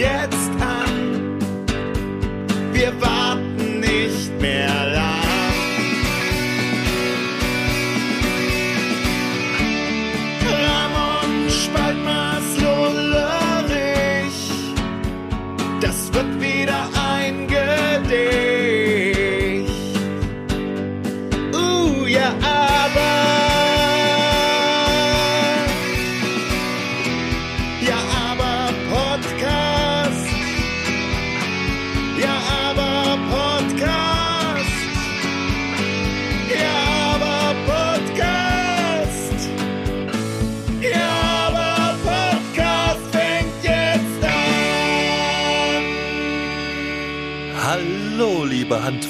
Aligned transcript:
jetzt 0.00 0.39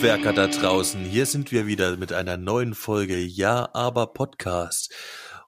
Handwerker 0.01 0.33
da 0.33 0.47
draußen. 0.47 1.05
Hier 1.05 1.27
sind 1.27 1.53
wir 1.53 1.67
wieder 1.67 1.99
mit 1.99 2.11
einer 2.15 2.39
neuen 2.39 2.75
Folge 2.75 3.19
Ja, 3.19 3.69
aber 3.75 4.15
Podcast. 4.15 4.95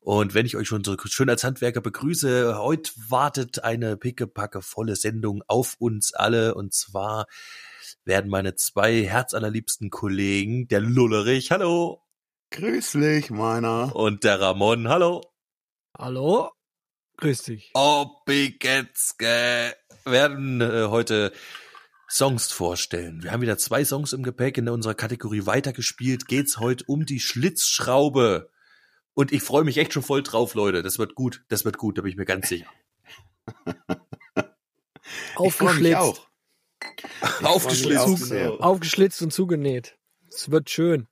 Und 0.02 0.34
wenn 0.34 0.44
ich 0.44 0.56
euch 0.58 0.68
schon 0.68 0.84
so 0.84 0.94
schön 1.06 1.30
als 1.30 1.42
Handwerker 1.42 1.80
begrüße, 1.80 2.58
heute 2.58 2.92
wartet 3.08 3.64
eine 3.64 3.96
pickepacke 3.96 4.60
volle 4.60 4.94
Sendung 4.96 5.42
auf 5.46 5.76
uns 5.78 6.12
alle. 6.12 6.54
Und 6.54 6.74
zwar 6.74 7.24
werden 8.04 8.30
meine 8.30 8.54
zwei 8.54 9.02
herzallerliebsten 9.02 9.88
Kollegen, 9.88 10.68
der 10.68 10.80
Lullerich, 10.80 11.50
hallo, 11.50 12.02
Grüß 12.50 12.92
dich, 12.92 13.30
meiner. 13.30 13.96
und 13.96 14.22
der 14.22 14.38
Ramon, 14.38 14.86
hallo, 14.90 15.22
Hallo? 15.96 16.50
Grüß 17.16 17.44
dich. 17.44 17.70
Opigetzke, 17.72 19.24
werden 20.04 20.60
äh, 20.60 20.88
heute 20.88 21.32
Songs 22.12 22.52
vorstellen. 22.52 23.22
Wir 23.22 23.32
haben 23.32 23.40
wieder 23.40 23.56
zwei 23.56 23.86
Songs 23.86 24.12
im 24.12 24.22
Gepäck 24.22 24.58
in 24.58 24.68
unserer 24.68 24.94
Kategorie 24.94 25.46
weitergespielt. 25.46 26.28
Geht's 26.28 26.58
heute 26.58 26.84
um 26.86 27.06
die 27.06 27.20
Schlitzschraube. 27.20 28.50
Und 29.14 29.32
ich 29.32 29.42
freue 29.42 29.64
mich 29.64 29.78
echt 29.78 29.94
schon 29.94 30.02
voll 30.02 30.22
drauf, 30.22 30.54
Leute. 30.54 30.82
Das 30.82 30.98
wird 30.98 31.14
gut. 31.14 31.42
Das 31.48 31.64
wird 31.64 31.78
gut, 31.78 31.96
da 31.96 32.02
bin 32.02 32.10
ich 32.10 32.18
mir 32.18 32.26
ganz 32.26 32.50
sicher. 32.50 32.66
Aufgeschlitzt. 35.36 35.96
auch. 35.96 36.28
Aufgeschlitzt. 37.42 38.32
Aufgeschlitzt 38.60 39.22
und 39.22 39.32
zugenäht. 39.32 39.96
Es 40.28 40.50
wird 40.50 40.68
schön. 40.68 41.08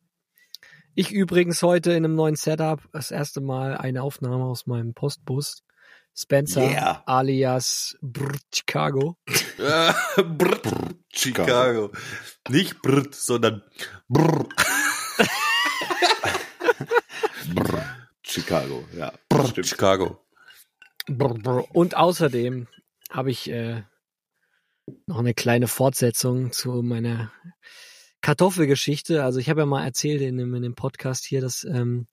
Ich 0.94 1.12
übrigens 1.12 1.62
heute 1.62 1.92
in 1.92 2.04
einem 2.04 2.14
neuen 2.14 2.36
Setup 2.36 2.86
das 2.92 3.10
erste 3.10 3.40
Mal 3.40 3.74
eine 3.74 4.02
Aufnahme 4.02 4.44
aus 4.44 4.66
meinem 4.66 4.92
Postbus. 4.92 5.62
Spencer 6.14 6.62
Yeah. 6.62 7.02
alias 7.06 7.96
Brr 8.00 8.36
Chicago. 8.52 9.16
Brr, 9.56 10.60
Chicago. 11.12 11.90
Nicht 12.48 12.80
brr, 12.82 13.04
sondern 13.12 13.62
brr. 14.08 14.46
Brr, 17.54 17.84
Chicago, 18.22 18.84
ja. 18.96 19.12
brr 19.28 19.48
stimmt. 19.48 19.66
Chicago. 19.66 20.24
Brr, 21.06 21.34
brr. 21.34 21.64
Und 21.74 21.96
außerdem 21.96 22.68
habe 23.10 23.30
ich 23.30 23.50
äh, 23.50 23.82
noch 25.06 25.18
eine 25.18 25.34
kleine 25.34 25.68
Fortsetzung 25.68 26.52
zu 26.52 26.82
meiner 26.82 27.32
Kartoffelgeschichte. 28.20 29.24
Also 29.24 29.38
ich 29.38 29.48
habe 29.50 29.60
ja 29.60 29.66
mal 29.66 29.84
erzählt 29.84 30.20
in 30.20 30.36
dem, 30.36 30.54
in 30.54 30.62
dem 30.62 30.74
Podcast 30.74 31.24
hier, 31.24 31.40
dass 31.40 31.64
ähm, 31.64 32.06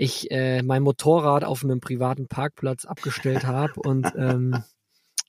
ich 0.00 0.30
äh, 0.30 0.62
mein 0.62 0.84
Motorrad 0.84 1.42
auf 1.42 1.64
einem 1.64 1.80
privaten 1.80 2.28
Parkplatz 2.28 2.84
abgestellt 2.84 3.44
habe 3.44 3.80
und 3.80 4.06
ähm, 4.16 4.62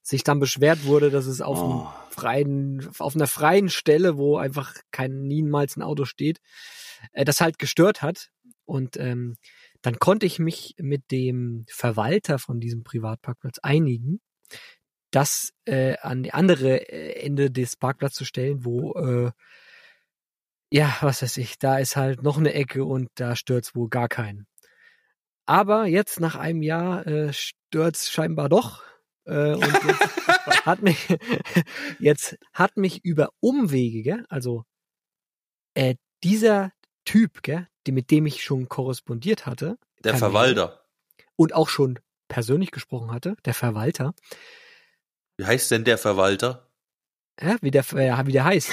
sich 0.04 0.24
dann 0.24 0.40
beschwert 0.40 0.86
wurde, 0.86 1.10
dass 1.10 1.26
es 1.26 1.42
auf, 1.42 1.58
Oh. 1.58 1.64
einem 1.64 1.88
freien, 2.12 2.90
auf 3.00 3.16
einer 3.16 3.26
freien 3.28 3.70
Stelle, 3.70 4.18
wo 4.18 4.38
einfach 4.38 4.76
kein 4.92 5.24
niemals 5.24 5.76
ein 5.76 5.82
Auto 5.82 6.06
steht, 6.06 6.40
äh, 7.14 7.26
das 7.26 7.42
halt 7.42 7.58
gestört 7.58 8.04
hat. 8.04 8.30
Und 8.66 8.96
ähm, 8.98 9.38
dann 9.82 9.98
konnte 9.98 10.28
ich 10.28 10.38
mich 10.38 10.76
mit 10.78 11.10
dem 11.10 11.66
Verwalter 11.68 12.38
von 12.38 12.60
diesem 12.60 12.84
Privatparkplatz 12.84 13.58
einigen, 13.64 14.22
das 15.10 15.52
äh, 15.66 15.98
an 15.98 16.22
die 16.22 16.34
andere 16.34 16.88
äh, 16.92 17.26
Ende 17.26 17.50
des 17.50 17.76
Parkplatzes 17.76 18.18
zu 18.20 18.26
stellen, 18.26 18.66
wo 18.66 18.94
äh, 18.94 19.32
ja, 20.72 20.96
was 21.02 21.24
weiß 21.24 21.38
ich, 21.38 21.58
da 21.58 21.80
ist 21.80 21.96
halt 21.96 22.22
noch 22.22 22.38
eine 22.38 22.54
Ecke 22.54 22.86
und 22.86 23.10
da 23.16 23.36
stört's 23.36 23.74
wohl 23.74 23.90
gar 23.90 24.08
keinen. 24.08 24.46
Aber 25.50 25.88
jetzt 25.88 26.20
nach 26.20 26.36
einem 26.36 26.62
Jahr 26.62 27.08
äh, 27.08 27.34
stört's 27.34 28.12
scheinbar 28.12 28.50
doch. 28.50 28.84
Äh, 29.26 29.54
und 29.56 29.62
jetzt 29.84 30.26
hat 30.68 30.84
mich 30.84 31.08
jetzt 32.00 32.38
hat 32.54 32.78
mich 32.78 33.04
über 33.04 33.30
Umwege, 33.40 34.04
gell? 34.04 34.26
also 34.30 34.64
äh, 35.74 35.96
dieser 36.24 36.72
Typ, 37.04 37.42
gell, 37.42 37.68
die, 37.88 37.92
mit 37.92 38.12
dem 38.12 38.28
ich 38.28 38.44
schon 38.44 38.70
korrespondiert 38.70 39.48
hatte 39.48 39.80
Der 40.04 40.16
Verwalter. 40.18 40.86
und 41.36 41.56
auch 41.56 41.70
schon 41.70 41.98
persönlich 42.28 42.70
gesprochen 42.70 43.12
hatte, 43.12 43.36
der 43.44 43.56
Verwalter, 43.56 44.14
Wie 45.38 45.46
heißt 45.48 45.72
denn 45.72 45.84
der 45.84 45.98
Verwalter? 45.98 46.70
ja, 47.42 47.58
wie 47.62 47.72
der 47.72 47.82
äh, 47.94 48.26
wie 48.28 48.34
der 48.34 48.44
heißt, 48.46 48.72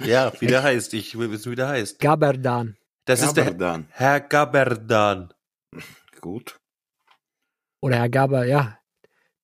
Ja, 0.00 0.30
wie 0.40 0.46
der 0.46 0.62
heißt. 0.68 0.92
Ich 0.92 1.18
will 1.18 1.30
wissen, 1.30 1.52
wie 1.52 1.56
der 1.56 1.68
heißt. 1.68 2.00
Gaberdan. 2.00 2.76
Das 3.06 3.22
ist 3.22 3.32
der 3.34 3.44
Gaberdan. 3.44 3.86
Herr 3.92 4.20
Gaberdan. 4.20 5.32
Gut. 6.20 6.58
Oder 7.80 7.96
Herr 7.96 8.08
Gaber, 8.08 8.44
ja, 8.46 8.78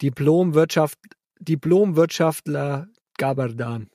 Diplomwirtschaft, 0.03 0.99
Diplomwirtschaftler 1.39 2.89
Gaberdan. 3.19 3.89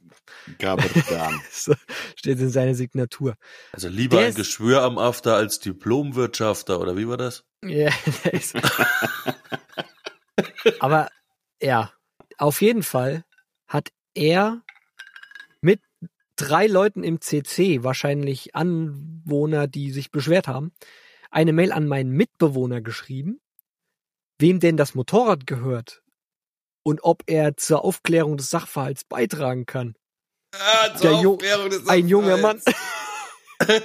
Gaberdan. 0.59 1.41
So 1.51 1.73
steht 2.15 2.39
in 2.39 2.49
seiner 2.49 2.75
Signatur. 2.75 3.35
Also 3.73 3.89
lieber 3.89 4.17
Der 4.17 4.25
ein 4.25 4.29
ist- 4.29 4.35
Geschwür 4.37 4.81
am 4.83 4.97
After 4.97 5.35
als 5.35 5.59
Diplomwirtschafter, 5.59 6.79
oder 6.79 6.95
wie 6.97 7.07
war 7.07 7.17
das? 7.17 7.43
Ja, 7.65 7.89
der 8.23 8.33
ist. 8.33 8.55
Aber 10.79 11.09
ja, 11.61 11.91
auf 12.37 12.61
jeden 12.61 12.83
Fall 12.83 13.25
hat 13.67 13.89
er 14.13 14.61
mit 15.61 15.81
drei 16.35 16.67
Leuten 16.67 17.03
im 17.03 17.19
CC, 17.21 17.83
wahrscheinlich 17.83 18.55
Anwohner, 18.55 19.67
die 19.67 19.91
sich 19.91 20.11
beschwert 20.11 20.47
haben, 20.47 20.71
eine 21.31 21.53
Mail 21.53 21.71
an 21.71 21.87
meinen 21.87 22.11
Mitbewohner 22.11 22.81
geschrieben, 22.81 23.39
wem 24.39 24.59
denn 24.59 24.77
das 24.77 24.95
Motorrad 24.95 25.45
gehört 25.47 26.01
und 26.83 27.03
ob 27.03 27.23
er 27.27 27.55
zur 27.57 27.83
Aufklärung 27.83 28.37
des 28.37 28.49
Sachverhalts 28.49 29.03
beitragen 29.05 29.65
kann. 29.65 29.95
Ah, 30.55 30.89
Der 30.99 31.11
Ju- 31.21 31.37
Ein 31.89 32.07
junger 32.07 32.37
Mann. 32.37 32.61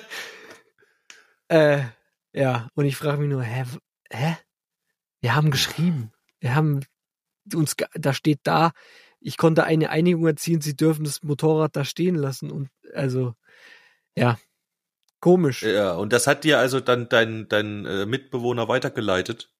äh, 1.48 1.82
ja, 2.32 2.68
und 2.74 2.84
ich 2.84 2.96
frage 2.96 3.18
mich 3.18 3.28
nur, 3.30 3.42
hä, 3.42 3.64
hä? 4.10 4.36
Wir 5.20 5.34
haben 5.34 5.50
geschrieben. 5.50 6.12
Wir 6.40 6.54
haben 6.54 6.80
uns, 7.54 7.76
da 7.94 8.12
steht 8.12 8.40
da, 8.44 8.72
ich 9.20 9.36
konnte 9.36 9.64
eine 9.64 9.90
Einigung 9.90 10.26
erzielen, 10.26 10.60
sie 10.60 10.76
dürfen 10.76 11.04
das 11.04 11.22
Motorrad 11.22 11.76
da 11.76 11.84
stehen 11.84 12.14
lassen 12.14 12.50
und 12.50 12.70
also, 12.92 13.34
ja, 14.16 14.38
komisch. 15.24 15.62
Ja, 15.62 15.94
und 15.94 16.12
das 16.12 16.26
hat 16.26 16.44
dir 16.44 16.58
also 16.58 16.80
dann 16.80 17.08
dein, 17.08 17.48
dein 17.48 17.86
äh, 17.86 18.04
Mitbewohner 18.06 18.68
weitergeleitet. 18.68 19.50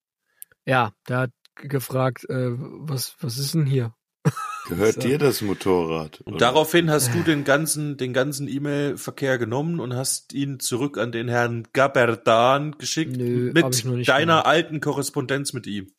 Ja, 0.66 0.93
der 1.08 1.19
hat 1.19 1.31
gefragt, 1.56 2.25
äh, 2.28 2.50
was, 2.56 3.16
was 3.20 3.38
ist 3.38 3.55
denn 3.55 3.64
hier? 3.66 3.94
Gehört 4.69 4.94
So. 4.94 5.00
dir 5.00 5.19
das 5.19 5.40
Motorrad? 5.43 6.20
Und 6.22 6.34
oder? 6.34 6.38
daraufhin 6.46 6.90
hast 6.90 7.12
du 7.14 7.22
den 7.22 7.44
ganzen, 7.44 7.96
den 7.96 8.12
ganzen 8.12 8.49
E-Mail-Verkehr 8.49 9.37
genommen 9.38 9.81
und 9.81 9.94
hast 9.94 10.32
ihn 10.32 10.58
zurück 10.61 10.96
an 10.99 11.12
den 11.12 11.28
Herrn 11.28 11.67
Gaberdan 11.72 12.72
geschickt 12.78 13.17
Nö, 13.17 13.49
hab 13.49 13.55
mit 13.64 13.75
ich 13.76 13.84
noch 13.84 13.94
nicht 13.96 14.08
deiner 14.08 14.34
gemacht. 14.37 14.46
alten 14.46 14.81
Korrespondenz 14.81 15.52
mit 15.52 15.67
ihm. 15.67 15.93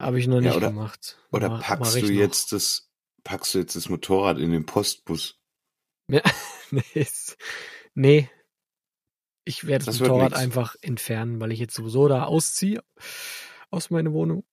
Habe 0.00 0.18
ich 0.18 0.26
noch 0.26 0.36
Ja, 0.36 0.40
nicht 0.42 0.56
oder- 0.56 0.68
gemacht. 0.68 1.18
Oder 1.30 1.48
Ma- 1.48 1.56
mach 1.58 1.62
packst 1.66 1.96
ich 1.96 2.04
du 2.06 2.12
noch. 2.12 2.18
jetzt 2.20 2.52
das, 2.52 2.90
packst 3.22 3.54
du 3.54 3.58
jetzt 3.58 3.76
das 3.76 3.88
Motorrad 3.88 4.38
in 4.38 4.50
den 4.52 4.66
Postbus? 4.66 5.36
Ja, 6.08 6.22
nee, 6.72 7.06
nee. 7.94 8.28
Ich 9.50 9.66
werde 9.66 9.84
das, 9.84 9.98
Das 9.98 10.08
Motorrad 10.08 10.34
einfach 10.34 10.76
entfernen, 10.80 11.40
weil 11.40 11.50
ich 11.50 11.58
jetzt 11.58 11.74
sowieso 11.74 12.06
da 12.06 12.24
ausziehe 12.24 12.82
aus 13.70 13.90
meiner 13.90 14.12
Wohnung. 14.12 14.44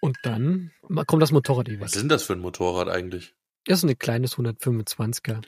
Und 0.00 0.16
dann 0.22 0.70
kommt 1.06 1.22
das 1.22 1.30
Motorrad 1.30 1.68
eh 1.68 1.72
weg. 1.72 1.80
Was 1.82 1.94
ist 1.94 2.00
denn 2.00 2.08
das 2.08 2.22
für 2.24 2.32
ein 2.32 2.40
Motorrad 2.40 2.88
eigentlich? 2.88 3.34
Das 3.66 3.78
ist 3.78 3.84
ein 3.84 3.98
kleines 3.98 4.36
125er 4.36 5.42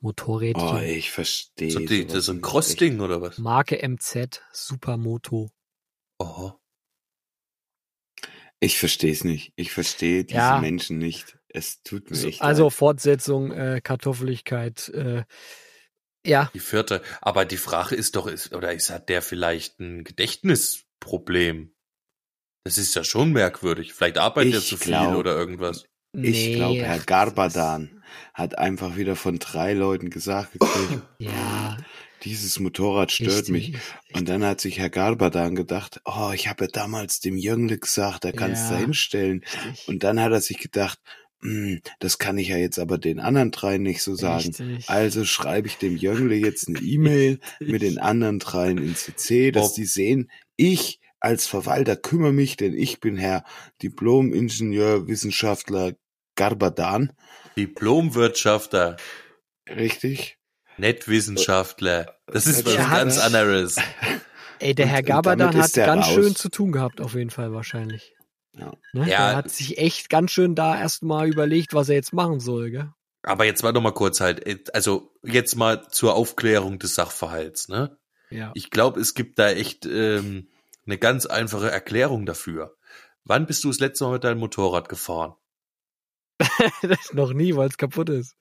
Motorrädchen. 0.00 0.68
Oh, 0.68 0.78
ich 0.78 1.10
verstehe. 1.10 1.70
So, 1.70 1.80
die, 1.80 2.06
das 2.06 2.14
ist 2.16 2.24
so 2.26 2.32
ein 2.32 2.40
Crossding 2.42 3.00
oder 3.00 3.20
was? 3.20 3.38
Marke 3.38 3.76
MZ 3.86 4.42
Supermoto. 4.52 5.50
Oh. 6.18 6.52
Ich 8.60 8.78
verstehe 8.78 9.12
es 9.12 9.24
nicht. 9.24 9.52
Ich 9.56 9.72
verstehe 9.72 10.24
diese 10.24 10.36
Ja. 10.38 10.60
Menschen 10.60 10.98
nicht. 10.98 11.38
Es 11.48 11.82
tut 11.82 12.10
mir 12.10 12.16
So, 12.16 12.28
echt 12.28 12.42
also 12.42 12.64
leid. 12.64 12.72
Fortsetzung, 12.72 13.52
äh, 13.52 13.80
Kartoffeligkeit, 13.82 14.88
äh, 14.90 15.24
ja, 16.26 16.50
Die 16.54 16.60
vierte. 16.60 17.02
Aber 17.20 17.44
die 17.44 17.56
Frage 17.56 17.94
ist 17.94 18.16
doch, 18.16 18.26
ist, 18.26 18.54
oder 18.54 18.72
ist, 18.72 18.90
hat 18.90 19.08
der 19.08 19.22
vielleicht 19.22 19.80
ein 19.80 20.04
Gedächtnisproblem? 20.04 21.72
Das 22.64 22.78
ist 22.78 22.94
ja 22.94 23.04
schon 23.04 23.32
merkwürdig. 23.32 23.94
Vielleicht 23.94 24.18
arbeitet 24.18 24.54
er 24.54 24.60
zu 24.60 24.76
viel 24.76 24.88
glaub- 24.92 25.16
oder 25.16 25.34
irgendwas. 25.36 25.84
Ich 26.12 26.20
nee, 26.48 26.54
glaube, 26.56 26.82
Herr 26.82 26.98
Garbadan 26.98 28.02
hat 28.34 28.58
einfach 28.58 28.96
wieder 28.96 29.14
von 29.16 29.38
drei 29.38 29.72
Leuten 29.74 30.10
gesagt 30.10 30.52
gekriegt, 30.52 31.02
Ja, 31.18 31.76
dieses 32.24 32.58
Motorrad 32.58 33.12
stört 33.12 33.48
mich. 33.48 33.68
richtig. 33.68 33.80
Und 34.14 34.28
dann 34.28 34.44
hat 34.44 34.60
sich 34.60 34.78
Herr 34.78 34.90
Garbadan 34.90 35.54
gedacht, 35.54 36.00
oh, 36.04 36.32
ich 36.34 36.48
habe 36.48 36.64
ja 36.64 36.70
damals 36.72 37.20
dem 37.20 37.38
Jüngle 37.38 37.78
gesagt, 37.78 38.24
er 38.24 38.32
kann 38.32 38.50
es 38.52 38.60
Ja. 38.62 38.70
da 38.72 38.76
hinstellen. 38.78 39.44
richtig. 39.64 39.88
Und 39.88 40.02
dann 40.02 40.20
hat 40.20 40.32
er 40.32 40.40
sich 40.40 40.58
gedacht, 40.58 40.98
das 42.00 42.18
kann 42.18 42.36
ich 42.38 42.48
ja 42.48 42.56
jetzt 42.58 42.78
aber 42.78 42.98
den 42.98 43.18
anderen 43.20 43.50
dreien 43.50 43.82
nicht 43.82 44.02
so 44.02 44.14
sagen. 44.14 44.48
Richtig. 44.48 44.88
Also 44.90 45.24
schreibe 45.24 45.68
ich 45.68 45.78
dem 45.78 45.96
Jüngle 45.96 46.34
jetzt 46.36 46.68
eine 46.68 46.78
E-Mail 46.80 47.40
mit 47.60 47.82
den 47.82 47.98
anderen 47.98 48.38
dreien 48.38 48.78
in 48.78 48.94
CC, 48.94 49.50
dass 49.50 49.68
Bob. 49.68 49.74
die 49.76 49.84
sehen, 49.86 50.30
ich 50.56 51.00
als 51.20 51.46
Verwalter 51.46 51.96
kümmere 51.96 52.32
mich, 52.32 52.56
denn 52.56 52.74
ich 52.74 53.00
bin 53.00 53.16
Herr 53.16 53.44
Diplom-Ingenieur, 53.82 55.06
Wissenschaftler 55.06 55.92
Garbadan. 56.34 57.12
Diplomwirtschafter, 57.56 58.96
Richtig? 59.68 60.38
Nettwissenschaftler. 60.78 62.16
Das 62.26 62.46
ist 62.46 62.64
was 62.64 62.78
hat- 62.78 62.98
ganz 62.98 63.18
anderes. 63.18 63.76
Ey, 64.58 64.74
der 64.74 64.86
Herr 64.86 64.98
und 65.00 65.06
Gabadan 65.06 65.56
hat 65.56 65.72
ganz 65.74 66.06
raus. 66.06 66.14
schön 66.14 66.36
zu 66.36 66.48
tun 66.48 66.72
gehabt, 66.72 67.00
auf 67.00 67.14
jeden 67.14 67.30
Fall 67.30 67.52
wahrscheinlich. 67.52 68.14
Ja. 68.60 68.72
Ne? 68.92 69.10
Ja. 69.10 69.28
Der 69.28 69.36
hat 69.36 69.50
sich 69.50 69.78
echt 69.78 70.10
ganz 70.10 70.30
schön 70.30 70.54
da 70.54 70.78
erstmal 70.78 71.28
überlegt, 71.28 71.74
was 71.74 71.88
er 71.88 71.96
jetzt 71.96 72.12
machen 72.12 72.40
soll, 72.40 72.70
gell? 72.70 72.92
Aber 73.22 73.44
jetzt 73.44 73.62
mal 73.62 73.72
noch 73.72 73.82
mal 73.82 73.92
kurz 73.92 74.20
halt, 74.20 74.74
also 74.74 75.12
jetzt 75.22 75.54
mal 75.56 75.88
zur 75.88 76.14
Aufklärung 76.14 76.78
des 76.78 76.94
Sachverhalts, 76.94 77.68
ne? 77.68 77.98
Ja. 78.30 78.52
Ich 78.54 78.70
glaube, 78.70 79.00
es 79.00 79.14
gibt 79.14 79.38
da 79.38 79.50
echt 79.50 79.84
ähm, 79.86 80.48
eine 80.86 80.98
ganz 80.98 81.26
einfache 81.26 81.70
Erklärung 81.70 82.26
dafür. 82.26 82.76
Wann 83.24 83.46
bist 83.46 83.64
du 83.64 83.68
das 83.68 83.80
letzte 83.80 84.04
Mal 84.04 84.14
mit 84.14 84.24
deinem 84.24 84.38
Motorrad 84.38 84.88
gefahren? 84.88 85.34
das 86.82 87.12
noch 87.12 87.32
nie, 87.32 87.54
weil 87.56 87.68
es 87.68 87.76
kaputt 87.76 88.08
ist. 88.08 88.36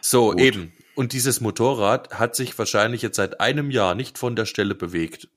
So, 0.00 0.30
Gut. 0.30 0.40
eben. 0.40 0.72
Und 0.94 1.12
dieses 1.12 1.40
Motorrad 1.40 2.18
hat 2.18 2.34
sich 2.36 2.58
wahrscheinlich 2.58 3.02
jetzt 3.02 3.16
seit 3.16 3.40
einem 3.40 3.70
Jahr 3.70 3.94
nicht 3.94 4.18
von 4.18 4.36
der 4.36 4.46
Stelle 4.46 4.74
bewegt. 4.74 5.28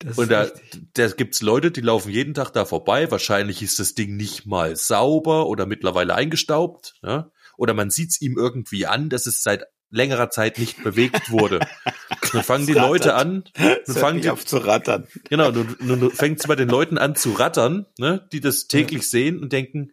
Das 0.00 0.16
Und 0.18 0.30
da, 0.30 0.42
richtig. 0.42 0.82
da 0.94 1.08
gibt's 1.08 1.42
Leute, 1.42 1.70
die 1.70 1.82
laufen 1.82 2.10
jeden 2.10 2.34
Tag 2.34 2.50
da 2.50 2.64
vorbei. 2.64 3.10
Wahrscheinlich 3.10 3.62
ist 3.62 3.78
das 3.78 3.94
Ding 3.94 4.16
nicht 4.16 4.46
mal 4.46 4.74
sauber 4.74 5.46
oder 5.46 5.66
mittlerweile 5.66 6.14
eingestaubt. 6.14 6.94
Ja? 7.02 7.30
Oder 7.58 7.74
man 7.74 7.90
sieht's 7.90 8.20
ihm 8.20 8.38
irgendwie 8.38 8.86
an, 8.86 9.10
dass 9.10 9.26
es 9.26 9.42
seit 9.42 9.66
längerer 9.90 10.30
Zeit 10.30 10.58
nicht 10.58 10.82
bewegt 10.82 11.30
wurde. 11.30 11.60
Dann 12.32 12.42
fangen 12.42 12.66
die 12.66 12.72
Es 12.72 12.78
Leute 12.78 13.14
an, 13.14 13.44
Es 13.54 13.92
dann 13.92 13.96
fangen 13.96 14.20
die, 14.20 14.30
auf 14.30 14.46
zu 14.46 14.58
rattern. 14.58 15.08
genau, 15.28 15.50
nun, 15.50 15.76
nun 15.80 16.10
fängt's 16.12 16.46
bei 16.46 16.54
den 16.54 16.68
Leuten 16.68 16.96
an 16.96 17.16
zu 17.16 17.32
rattern, 17.32 17.86
ne, 17.98 18.26
die 18.32 18.40
das 18.40 18.68
täglich 18.68 19.10
sehen 19.10 19.40
und 19.40 19.52
denken, 19.52 19.90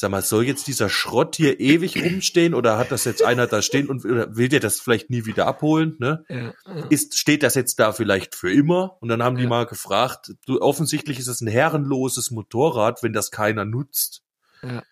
sag 0.00 0.12
mal, 0.12 0.22
soll 0.22 0.44
jetzt 0.44 0.68
dieser 0.68 0.88
Schrott 0.88 1.34
hier 1.34 1.58
ewig 1.58 2.00
rumstehen 2.00 2.54
oder 2.54 2.78
hat 2.78 2.92
das 2.92 3.04
jetzt 3.04 3.24
einer 3.24 3.48
da 3.48 3.62
stehen 3.62 3.88
und 3.88 4.04
will 4.04 4.48
der 4.48 4.60
das 4.60 4.78
vielleicht 4.78 5.10
nie 5.10 5.24
wieder 5.26 5.48
abholen, 5.48 5.96
ne? 5.98 6.24
Ja, 6.28 6.36
ja. 6.36 6.86
ist, 6.88 7.18
steht 7.18 7.42
das 7.42 7.56
jetzt 7.56 7.80
da 7.80 7.92
vielleicht 7.92 8.36
für 8.36 8.52
immer? 8.52 8.96
Und 9.00 9.08
dann 9.08 9.24
haben 9.24 9.36
die 9.36 9.42
Ja. 9.42 9.48
mal 9.48 9.66
gefragt, 9.66 10.34
du, 10.46 10.60
offensichtlich 10.60 11.18
ist 11.18 11.26
es 11.26 11.40
ein 11.40 11.48
herrenloses 11.48 12.30
Motorrad, 12.30 13.02
wenn 13.02 13.12
das 13.12 13.32
keiner 13.32 13.64
nutzt. 13.64 14.22
Ja. 14.62 14.84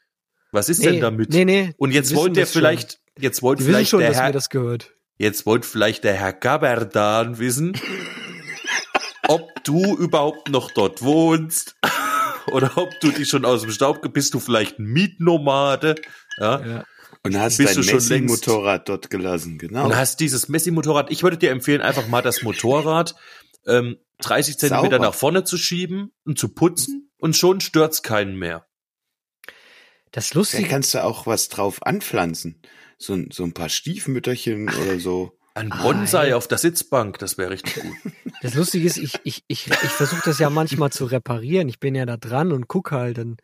Was 0.50 0.68
ist 0.68 0.80
nee, 0.80 0.86
denn 0.90 1.00
damit? 1.00 1.30
Nee, 1.30 1.44
nee. 1.44 1.72
Und 1.76 1.92
jetzt 1.92 2.12
wollte 2.16 2.34
der 2.34 2.42
das 2.42 2.52
schon. 2.52 2.62
vielleicht, 2.62 2.98
jetzt 3.16 3.42
wollte 3.42 3.62
vielleicht 3.62 3.90
schon, 3.90 4.00
der 4.00 4.12
Herr, 4.12 4.32
das 4.32 4.50
gehört. 4.50 4.92
jetzt 5.18 5.46
wollte 5.46 5.68
vielleicht 5.68 6.02
der 6.02 6.14
Herr 6.14 6.32
Gaberdan 6.32 7.38
wissen, 7.38 7.80
ob 9.28 9.48
du 9.62 9.96
überhaupt 9.96 10.48
noch 10.48 10.72
dort 10.72 11.00
wohnst. 11.02 11.76
Oder 12.52 12.76
ob 12.78 12.98
du 13.00 13.10
dich 13.10 13.28
schon 13.28 13.44
aus 13.44 13.62
dem 13.62 13.70
Staub, 13.70 14.00
bist 14.12 14.34
du 14.34 14.40
vielleicht 14.40 14.78
ein 14.78 14.84
Mietnomade, 14.86 15.96
ja? 16.38 16.64
Ja. 16.66 16.84
Und 17.22 17.36
hast 17.38 17.56
Bist 17.58 17.70
dein 17.70 17.76
du 17.76 17.82
schon 17.82 17.92
längst- 17.94 18.10
Messi-Motorrad 18.10 18.88
dort 18.88 19.10
gelassen, 19.10 19.58
genau. 19.58 19.86
Und 19.86 19.96
hast 19.96 20.20
dieses 20.20 20.48
Messi-Motorrad. 20.48 21.10
Ich 21.10 21.22
würde 21.24 21.36
dir 21.38 21.50
empfehlen, 21.50 21.80
einfach 21.80 22.06
mal 22.06 22.22
das 22.22 22.42
Motorrad 22.42 23.14
ähm, 23.66 23.96
30 24.20 24.58
Zentimeter 24.58 24.96
Sauber. 24.96 25.06
nach 25.06 25.14
vorne 25.14 25.42
zu 25.44 25.56
schieben 25.56 26.12
und 26.24 26.38
zu 26.38 26.48
putzen 26.54 27.10
und 27.18 27.36
schon 27.36 27.60
stört's 27.60 28.02
keinen 28.02 28.36
mehr. 28.36 28.66
Das 30.12 30.34
Lustige, 30.34 30.68
kannst 30.68 30.94
du 30.94 31.02
auch 31.02 31.26
was 31.26 31.48
drauf 31.48 31.84
anpflanzen. 31.84 32.62
So, 32.98 33.12
ein- 33.14 33.30
so 33.32 33.42
ein 33.44 33.52
paar 33.52 33.68
Stiefmütterchen 33.68 34.68
oder 34.68 34.98
so. 35.00 35.35
Ein 35.56 35.72
Ah, 35.72 35.82
Bonsai 35.82 36.26
hey. 36.26 36.32
auf 36.34 36.48
der 36.48 36.58
Sitzbank, 36.58 37.18
das 37.18 37.38
wäre 37.38 37.50
richtig 37.50 37.76
gut. 37.82 37.94
das 38.42 38.54
Lustige 38.54 38.86
ist, 38.86 38.98
ich, 38.98 39.14
ich, 39.24 39.42
ich, 39.48 39.66
ich 39.68 39.72
versuche 39.90 40.20
das 40.24 40.38
ja 40.38 40.50
manchmal 40.50 40.92
zu 40.92 41.06
reparieren. 41.06 41.68
Ich 41.68 41.80
bin 41.80 41.94
ja 41.94 42.04
da 42.04 42.16
dran 42.18 42.52
und 42.52 42.68
guck 42.68 42.92
halt. 42.92 43.18
Und, 43.18 43.40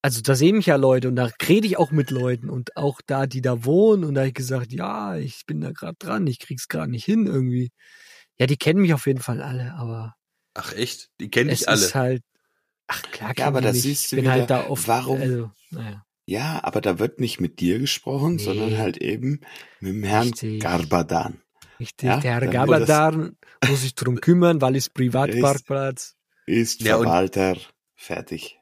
also 0.00 0.22
da 0.22 0.34
sehen 0.34 0.56
mich 0.56 0.66
ja 0.66 0.76
Leute 0.76 1.06
und 1.08 1.16
da 1.16 1.28
rede 1.46 1.66
ich 1.66 1.76
auch 1.76 1.90
mit 1.90 2.10
Leuten 2.10 2.48
und 2.48 2.76
auch 2.78 3.00
da, 3.06 3.26
die 3.26 3.42
da 3.42 3.64
wohnen. 3.66 4.04
Und 4.04 4.14
da 4.14 4.22
habe 4.22 4.28
ich 4.28 4.34
gesagt, 4.34 4.72
ja, 4.72 5.16
ich 5.16 5.44
bin 5.44 5.60
da 5.60 5.72
gerade 5.72 5.96
dran, 5.98 6.26
ich 6.26 6.38
krieg's 6.38 6.66
gerade 6.66 6.90
nicht 6.90 7.04
hin 7.04 7.26
irgendwie. 7.26 7.70
Ja, 8.38 8.46
die 8.46 8.56
kennen 8.56 8.80
mich 8.80 8.94
auf 8.94 9.06
jeden 9.06 9.20
Fall 9.20 9.42
alle, 9.42 9.74
aber 9.74 10.14
Ach 10.54 10.72
echt? 10.72 11.08
Die 11.20 11.30
kenne 11.30 11.52
es 11.52 11.60
ich 11.62 11.68
alle. 11.68 11.80
ist 11.84 11.94
halt. 11.94 12.22
Ach 12.86 13.02
klar, 13.02 13.34
Ja, 13.36 13.46
aber 13.48 13.60
kennen 13.60 13.66
das 13.66 13.74
mich. 13.74 13.82
siehst 13.82 14.04
ich 14.04 14.10
du 14.10 14.16
bin 14.16 14.24
wieder, 14.24 14.32
halt 14.32 14.50
da 14.50 14.66
oft. 14.66 14.88
warum- 14.88 15.20
Also, 15.20 15.50
naja. 15.70 16.04
Ja, 16.30 16.60
aber 16.62 16.82
da 16.82 16.98
wird 16.98 17.20
nicht 17.20 17.40
mit 17.40 17.58
dir 17.58 17.78
gesprochen, 17.78 18.36
Nee. 18.36 18.42
sondern 18.42 18.76
halt 18.76 18.98
eben 18.98 19.40
mit 19.80 19.94
dem 19.94 20.02
Herrn 20.04 20.24
Richtig. 20.28 20.60
Garbadan. 20.62 21.40
Richtig, 21.80 22.06
Ja, 22.06 22.20
der 22.20 22.32
Herr 22.32 22.46
Gabadar 22.48 23.12
muss 23.66 23.80
sich 23.80 23.94
drum 23.94 24.20
kümmern, 24.20 24.60
weil 24.60 24.76
es 24.76 24.90
Privatparkplatz. 24.90 26.16
Ist 26.46 26.82
Ja, 26.82 26.96
und- 26.96 27.04
Verwalter. 27.04 27.56
Fertig. 27.94 28.58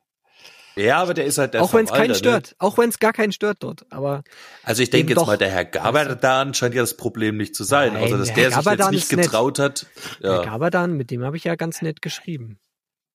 ja, 0.77 0.99
aber 1.03 1.13
der 1.15 1.25
ist 1.25 1.39
halt 1.39 1.55
der 1.55 1.63
Auch 1.63 1.73
wenn 1.75 1.87
es 1.87 1.91
keinen 1.91 2.15
Verwalter, 2.15 2.15
stört. 2.19 2.55
Auch 2.61 2.79
wenn 2.79 2.89
es 2.89 3.01
gar 3.01 3.13
keinen 3.13 3.33
stört 3.33 3.59
dort. 3.65 3.85
Aber 3.91 4.19
Ne? 4.19 4.23
Also 4.63 4.83
ich 4.85 4.91
denke 4.91 5.11
jetzt 5.15 5.19
doch. 5.21 5.27
mal, 5.27 5.37
der 5.39 5.51
Herr 5.51 5.65
Gaberdan 5.65 6.55
scheint 6.55 6.75
ja 6.75 6.83
das 6.83 6.97
Problem 6.97 7.37
nicht 7.37 7.57
zu 7.57 7.65
sein. 7.65 7.95
Nein, 7.95 8.05
außer 8.05 8.19
dass 8.19 8.29
der 8.29 8.35
der, 8.37 8.45
Herr 8.45 8.51
sich 8.51 8.57
jetzt 8.59 8.65
Gaberdan 8.65 8.91
nicht 8.95 9.03
ist 9.05 9.13
nett. 9.13 9.25
getraut 9.25 9.59
hat. 9.59 9.87
der 10.23 10.31
Ja. 10.35 10.43
Gabadan, 10.45 10.97
mit 10.97 11.11
dem 11.11 11.25
habe 11.25 11.37
ich 11.37 11.43
ja 11.45 11.57
ganz 11.57 11.83
nett 11.83 12.01
geschrieben. 12.01 12.59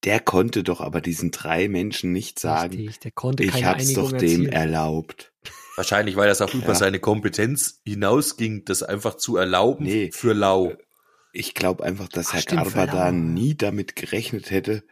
Der 0.04 0.20
konnte 0.20 0.64
doch 0.64 0.82
aber 0.82 1.00
diesen 1.02 1.32
drei 1.32 1.68
Menschen 1.68 2.12
nicht 2.12 2.40
sagen, 2.40 2.76
Richtig, 2.76 3.00
der 3.02 3.12
konnte 3.12 3.44
ich 3.44 3.64
hab's 3.64 3.84
Einigung 3.84 4.04
doch 4.06 4.18
dem 4.18 4.22
erzielen. 4.22 4.52
erlaubt. 4.52 5.32
Wahrscheinlich, 5.76 6.16
weil 6.16 6.28
das 6.28 6.42
auch 6.42 6.54
über 6.54 6.70
Ja. 6.70 6.76
seine 6.76 7.00
Kompetenz 7.00 7.82
hinausging, 7.86 8.66
das 8.66 8.84
einfach 8.84 9.16
zu 9.16 9.38
erlauben 9.38 9.86
Nee. 9.86 10.12
für 10.12 10.34
lau. 10.34 10.74
Ich 11.34 11.54
glaube 11.54 11.84
einfach, 11.84 12.10
dass 12.10 12.30
Ach, 12.30 12.34
Herr 12.34 12.42
stimmt, 12.42 12.64
Garbadan 12.64 12.88
verdammt. 12.98 13.34
nie 13.36 13.56
damit 13.56 13.96
gerechnet 13.96 14.52
hätte, 14.52 14.84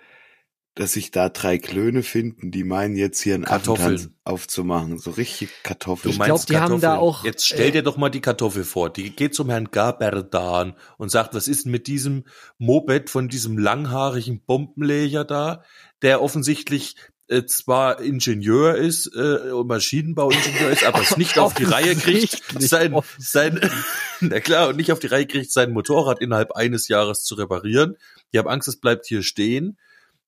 dass 0.76 0.94
sich 0.94 1.12
da 1.12 1.30
drei 1.30 1.58
Klöne 1.58 2.04
finden, 2.04 2.52
die 2.52 2.64
meinen 2.64 2.96
jetzt 2.96 3.20
hier 3.20 3.36
einen 3.36 3.46
Kartoffeln. 3.46 3.96
Affentanz 3.96 4.16
aufzumachen. 4.24 4.98
So 5.00 5.12
richtig 5.12 5.50
Kartoffeln. 5.64 6.14
Ich 6.14 6.20
glaub, 6.20 6.46
die 6.46 6.58
haben 6.58 6.80
da 6.80 6.98
auch, 6.98 7.26
Jetzt 7.26 7.48
stell 7.48 7.70
äh, 7.70 7.72
dir 7.72 7.84
doch 7.84 7.98
mal 7.98 8.10
die 8.10 8.22
Kartoffel 8.22 8.64
vor. 8.64 8.90
Die 8.90 9.10
geht 9.10 9.36
zum 9.36 9.50
Herrn 9.50 9.72
Gaberdan 9.72 10.76
und 10.98 11.10
sagt, 11.10 11.34
was 11.34 11.48
ist 11.48 11.66
denn 11.66 11.72
mit 11.72 11.88
diesem 11.88 12.24
Moped 12.58 13.10
von 13.10 13.28
diesem 13.28 13.58
langhaarigen 13.58 14.42
Bombenleger 14.46 15.26
da, 15.26 15.64
der 16.02 16.22
offensichtlich 16.22 16.96
äh, 17.30 17.46
zwar 17.46 18.02
Ingenieur 18.02 18.76
ist, 18.76 19.14
äh, 19.16 19.52
und 19.52 19.68
Maschinenbauingenieur 19.68 20.72
ist, 20.72 20.84
aber 20.84 21.02
es 21.02 21.18
nicht 21.18 21.38
auf 21.38 21.54
die 21.54 21.64
Reihe 21.64 21.96
kriegt, 21.96 22.42
sein, 22.60 22.96
sein, 23.18 23.60
na 24.20 24.40
klar, 24.40 24.70
und 24.70 24.78
nicht 24.78 24.92
auf 24.92 25.00
die 25.00 25.08
Reihe 25.08 25.28
kriegt, 25.28 25.52
sein 25.52 25.72
Motorrad 25.72 26.22
innerhalb 26.22 26.54
eines 26.54 26.88
Jahres 26.88 27.24
zu 27.24 27.36
reparieren. 27.36 27.98
Die 28.34 28.40
haben 28.40 28.50
Angst, 28.50 28.68
es 28.68 28.80
bleibt 28.80 29.06
hier 29.06 29.24
stehen. 29.24 29.78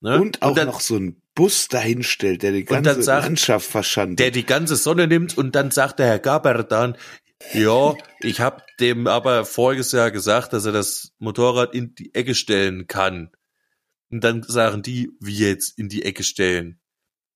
Ne? 0.02 0.20
Und 0.20 0.42
auch 0.42 0.56
dann, 0.56 0.68
noch 0.68 0.82
so 0.82 0.96
einen 0.96 1.22
Bus 1.36 1.68
dahinstellt, 1.68 2.42
der 2.44 2.52
die 2.52 2.66
dann 2.66 2.84
ganze 2.84 3.04
sagt- 3.04 3.26
Landschaft 3.26 3.68
verschandelt. 3.68 4.20
der 4.20 4.32
die 4.32 4.46
ganze 4.46 4.76
Sonne 4.76 5.08
nimmt 5.08 5.38
und 5.38 5.56
dann 5.56 5.72
sagt 5.72 6.00
der 6.00 6.08
Herr 6.08 6.20
Gaberdan, 6.20 6.98
ja, 7.54 7.96
ich 8.20 8.40
habe 8.40 8.64
dem 8.80 9.08
aber 9.08 9.46
voriges 9.46 9.92
Jahr 9.92 10.12
gesagt, 10.12 10.54
dass 10.54 10.66
er 10.66 10.72
das 10.72 11.12
Motorrad 11.20 11.74
in 11.74 11.96
die 11.96 12.14
Ecke 12.14 12.36
stellen 12.36 12.88
kann. 12.88 13.32
Und 14.12 14.24
dann 14.24 14.44
sagen 14.44 14.82
die, 14.84 15.12
wie 15.20 15.38
jetzt 15.38 15.78
in 15.80 15.88
die 15.88 16.04
Ecke 16.04 16.24
stellen. 16.24 16.80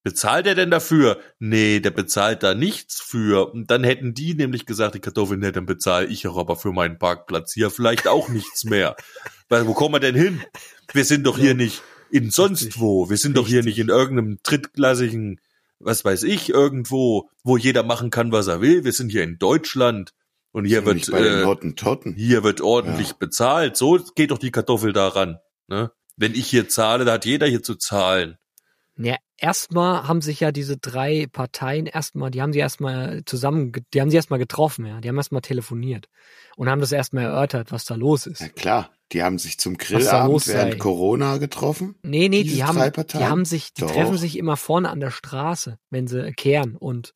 Bezahlt 0.03 0.45
er 0.45 0.53
denn 0.53 0.69
dafür? 0.69 1.19
Nee, 1.39 1.79
der 1.79 1.89
bezahlt 1.89 2.43
da 2.43 2.53
nichts 2.53 3.01
für. 3.01 3.51
Und 3.51 3.71
dann 3.71 3.83
hätten 3.83 4.13
die 4.13 4.35
nämlich 4.35 4.67
gesagt, 4.67 4.93
die 4.93 4.99
Kartoffeln, 4.99 5.39
nee, 5.39 5.51
dann 5.51 5.65
bezahle 5.65 6.05
ich 6.05 6.27
auch 6.27 6.37
aber 6.37 6.55
für 6.55 6.71
meinen 6.71 6.99
Parkplatz 6.99 7.53
hier 7.53 7.71
vielleicht 7.71 8.07
auch 8.07 8.29
nichts 8.29 8.65
mehr. 8.65 8.95
Weil 9.49 9.65
wo 9.65 9.73
kommen 9.73 9.95
wir 9.95 9.99
denn 9.99 10.13
hin? 10.15 10.43
Wir 10.93 11.05
sind 11.05 11.25
doch 11.25 11.39
hier 11.39 11.55
nicht 11.55 11.81
in 12.09 12.29
sonst 12.31 12.65
Richtig. 12.65 12.81
wo. 12.81 13.09
Wir 13.09 13.17
sind 13.17 13.37
doch 13.37 13.47
hier 13.47 13.63
nicht 13.63 13.79
in 13.79 13.89
irgendeinem 13.89 14.39
drittklassigen, 14.43 15.39
was 15.79 16.05
weiß 16.05 16.23
ich, 16.23 16.49
irgendwo, 16.49 17.29
wo 17.43 17.57
jeder 17.57 17.83
machen 17.83 18.09
kann, 18.09 18.31
was 18.31 18.47
er 18.47 18.61
will. 18.61 18.83
Wir 18.83 18.93
sind 18.93 19.11
hier 19.11 19.23
in 19.23 19.37
Deutschland 19.37 20.11
und 20.51 20.65
hier 20.65 20.85
wird 20.85 21.09
äh, 21.09 21.43
hier 22.15 22.43
wird 22.43 22.61
ordentlich 22.61 23.09
Ja. 23.09 23.15
bezahlt. 23.19 23.75
So 23.77 23.99
geht 24.15 24.31
doch 24.31 24.37
die 24.37 24.51
Kartoffel 24.51 24.93
daran. 24.93 25.37
Ne? 25.67 25.91
Wenn 26.15 26.33
ich 26.33 26.47
hier 26.47 26.69
zahle, 26.69 27.03
da 27.05 27.13
hat 27.13 27.25
jeder 27.25 27.47
hier 27.47 27.61
zu 27.61 27.75
zahlen. 27.75 28.37
Ja, 28.97 29.17
erstmal 29.37 30.07
haben 30.07 30.21
sich 30.21 30.39
ja 30.39 30.51
diese 30.51 30.77
drei 30.77 31.27
Parteien 31.31 31.85
erstmal, 31.85 32.31
die 32.31 32.41
haben 32.41 32.53
sie 32.53 32.59
erstmal 32.59 33.23
zusammen, 33.25 33.73
die 33.93 34.01
haben 34.01 34.09
sie 34.09 34.15
erstmal 34.15 34.39
getroffen, 34.39 34.85
ja. 34.85 35.01
Die 35.01 35.09
haben 35.09 35.17
erstmal 35.17 35.41
telefoniert 35.41 36.07
und 36.55 36.69
haben 36.69 36.79
das 36.79 36.91
erstmal 36.91 37.25
erörtert, 37.25 37.71
was 37.71 37.83
da 37.85 37.95
los 37.95 38.25
ist. 38.25 38.41
Na 38.41 38.47
klar, 38.47 38.89
die 39.11 39.21
haben 39.21 39.37
sich 39.37 39.57
zum 39.59 39.77
Grillabend 39.77 40.47
während 40.47 40.73
sei. 40.73 40.77
Corona 40.77 41.37
getroffen. 41.37 41.95
Nee, 42.03 42.29
nee, 42.29 42.43
die 42.43 42.63
haben, 42.63 42.77
drei 42.77 42.85
die 42.89 42.95
Parteien? 42.95 43.29
haben 43.29 43.45
sich, 43.45 43.73
die 43.73 43.81
Doch. 43.81 43.91
treffen 43.91 44.17
sich 44.17 44.37
immer 44.37 44.55
vorne 44.55 44.89
an 44.89 44.99
der 45.01 45.11
Straße, 45.11 45.77
wenn 45.89 46.07
sie 46.07 46.31
kehren 46.31 46.77
und, 46.77 47.13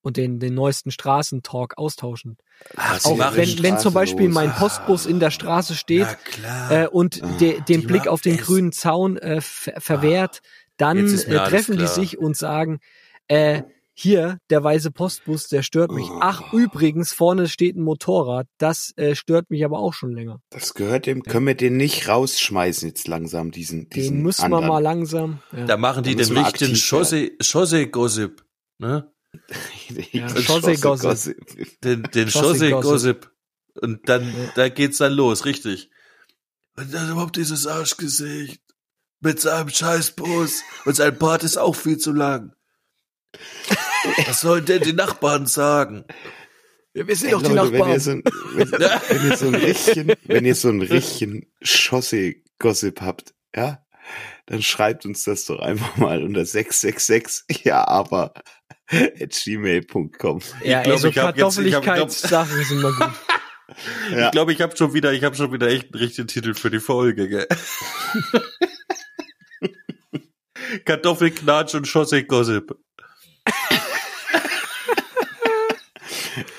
und 0.00 0.16
den, 0.16 0.38
den 0.38 0.54
neuesten 0.54 0.92
Straßentalk 0.92 1.76
austauschen. 1.76 2.38
Ach, 2.76 3.04
Auch 3.04 3.18
wenn, 3.36 3.62
wenn 3.62 3.78
zum 3.78 3.92
Beispiel 3.92 4.26
los. 4.26 4.34
mein 4.34 4.52
Postbus 4.52 5.06
in 5.06 5.20
der 5.20 5.30
Straße 5.30 5.74
steht, 5.74 6.08
äh, 6.70 6.86
und 6.86 7.22
Ah, 7.22 7.36
de, 7.38 7.60
den 7.60 7.86
Blick 7.86 8.06
auf 8.06 8.20
den 8.20 8.36
grünen 8.36 8.72
Zaun 8.72 9.16
äh, 9.16 9.40
ver 9.40 9.80
verwehrt, 9.80 10.40
dann 10.78 10.96
äh, 11.06 11.24
treffen 11.48 11.76
die 11.76 11.86
sich 11.86 12.18
und 12.18 12.36
sagen, 12.36 12.80
äh, 13.28 13.62
hier, 14.00 14.38
der 14.48 14.62
weiße 14.62 14.92
Postbus, 14.92 15.48
der 15.48 15.62
stört 15.64 15.90
mich. 15.90 16.06
Oh. 16.08 16.18
Ach, 16.20 16.52
übrigens, 16.52 17.12
vorne 17.12 17.48
steht 17.48 17.74
ein 17.76 17.82
Motorrad, 17.82 18.46
das 18.56 18.92
äh, 18.96 19.16
stört 19.16 19.50
mich 19.50 19.64
aber 19.64 19.80
auch 19.80 19.92
schon 19.92 20.12
länger. 20.12 20.40
Das 20.50 20.74
gehört 20.74 21.06
dem, 21.06 21.24
können 21.24 21.48
wir 21.48 21.56
den 21.56 21.76
nicht 21.76 22.06
rausschmeißen 22.06 22.88
jetzt 22.88 23.08
langsam, 23.08 23.50
diesen, 23.50 23.88
diesen 23.90 24.14
Den 24.18 24.22
müssen 24.22 24.44
anderen. 24.44 24.64
wir 24.64 24.68
mal 24.68 24.78
langsam. 24.78 25.42
Ja. 25.50 25.64
da 25.66 25.76
machen 25.76 26.04
die 26.04 26.14
Da 26.14 26.22
den 26.22 26.38
richtigen 26.38 26.76
Chaussee-Gossip. 26.76 28.44
Ne? 28.78 29.12
Ja, 30.12 30.26
Den 30.28 30.42
Chaussee 30.44 30.76
Schosse- 30.76 30.80
Gossip. 30.80 31.36
Gossip. 31.36 31.80
Den, 31.82 32.02
den 32.04 32.28
Chaussee-Gossip. 32.30 32.70
Chaussee-Gossip. 32.70 33.30
Und 33.80 34.08
dann, 34.08 34.22
Ja. 34.24 34.52
da 34.54 34.68
geht's 34.68 34.98
dann 34.98 35.12
los, 35.12 35.44
richtig. 35.44 35.90
Und 36.76 36.94
dann 36.94 37.10
überhaupt 37.10 37.36
dieses 37.36 37.66
Arschgesicht. 37.66 38.62
Mit 39.20 39.40
seinem 39.40 39.68
Scheißbus. 39.68 40.62
Und 40.84 40.94
sein 40.94 41.18
Bart 41.18 41.42
ist 41.44 41.56
auch 41.56 41.74
viel 41.74 41.98
zu 41.98 42.12
lang. 42.12 42.52
Was 44.26 44.40
sollen 44.40 44.64
denn 44.64 44.82
die 44.82 44.92
Nachbarn 44.92 45.46
sagen? 45.46 46.04
wir 46.94 47.14
sind 47.14 47.26
Ey, 47.28 47.32
doch 47.32 47.42
die 47.42 47.52
Leute, 47.52 47.72
wenn 47.72 47.78
Nachbarn. 47.78 47.92
ihr 47.92 48.00
so 48.00 48.10
ein, 48.12 48.22
wenn, 48.54 48.70
wenn 48.72 49.30
ihr 49.30 49.36
so 49.36 49.46
ein 49.48 49.54
richtigen, 49.54 50.12
wenn 50.24 50.44
ihr 50.44 50.54
so 50.54 50.68
ein 50.68 50.82
richtigen 50.82 51.46
Chaussee-Gossip 51.62 53.00
habt, 53.02 53.34
ja, 53.54 53.84
dann 54.46 54.62
schreibt 54.62 55.04
uns 55.04 55.22
das 55.24 55.44
doch 55.44 55.60
einfach 55.60 55.96
mal 55.96 56.22
unter 56.24 56.44
666, 56.44 57.64
ja, 57.64 57.86
aber 57.86 58.32
at 58.90 59.30
gmail.com. 59.44 60.40
ja, 60.64 60.78
Ich 60.80 60.84
glaub, 60.84 60.94
ey, 60.94 60.98
so 60.98 61.08
ich 61.08 61.18
hab 61.18 61.36
jetzt- 61.36 61.58
ich 61.58 61.74
hab- 61.74 61.84
Kartoffeligkeitssachen 61.84 62.64
sind 62.64 62.80
mal 62.82 62.92
gut. 62.92 63.00
Ja. 63.00 63.12
Ich 64.26 64.30
glaube, 64.32 64.52
ich 64.54 64.62
habe 64.62 64.74
schon 64.76 64.94
wieder, 64.94 65.12
ich 65.12 65.22
habe 65.24 65.36
schon 65.36 65.52
wieder 65.52 65.68
echt 65.68 65.92
einen 65.92 66.02
richtigen 66.02 66.26
Titel 66.26 66.54
für 66.54 66.70
die 66.70 66.80
Folge, 66.80 67.28
gell? 67.28 67.46
Kartoffelknatsch 70.84 71.74
und 71.74 71.86
Chaussee-Gossip. 71.86 72.76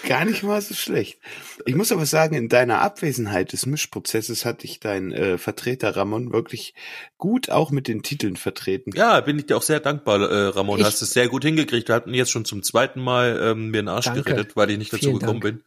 Gar 0.08 0.26
nicht 0.26 0.44
mal 0.44 0.60
so 0.62 0.74
schlecht. 0.74 1.20
Ich 1.66 1.76
muss 1.76 1.92
aber 1.92 2.06
sagen, 2.06 2.36
in 2.36 2.50
deiner 2.50 2.82
Abwesenheit 2.82 3.54
des 3.54 3.66
Mischprozesses 3.68 4.44
hat 4.44 4.64
dich 4.64 4.80
dein 4.80 5.12
äh, 5.12 5.38
Vertreter 5.38 5.96
Ramon 5.96 6.34
wirklich 6.34 6.74
gut 7.18 7.50
auch 7.50 7.70
mit 7.72 7.88
den 7.88 8.02
Titeln 8.02 8.36
vertreten. 8.36 8.92
Ja, 8.96 9.22
bin 9.22 9.38
ich 9.38 9.46
dir 9.46 9.56
auch 9.56 9.62
sehr 9.62 9.80
dankbar, 9.80 10.20
äh, 10.30 10.48
Ramon. 10.48 10.80
Ich- 10.80 10.86
hast 10.86 11.02
es 11.02 11.12
sehr 11.12 11.28
gut 11.30 11.44
hingekriegt. 11.44 11.88
Wir 11.88 11.96
hatten 11.96 12.14
jetzt 12.14 12.32
schon 12.32 12.44
zum 12.44 12.64
zweiten 12.64 13.00
Mal 13.00 13.40
ähm, 13.42 13.70
mir 13.70 13.82
den 13.84 13.88
Arsch 13.88 14.06
Danke. 14.06 14.24
gerettet, 14.24 14.56
weil 14.56 14.72
ich 14.72 14.78
nicht 14.80 14.92
dazu 14.92 15.02
Vielen 15.06 15.20
gekommen 15.20 15.42
Dank. 15.42 15.58
bin. 15.58 15.64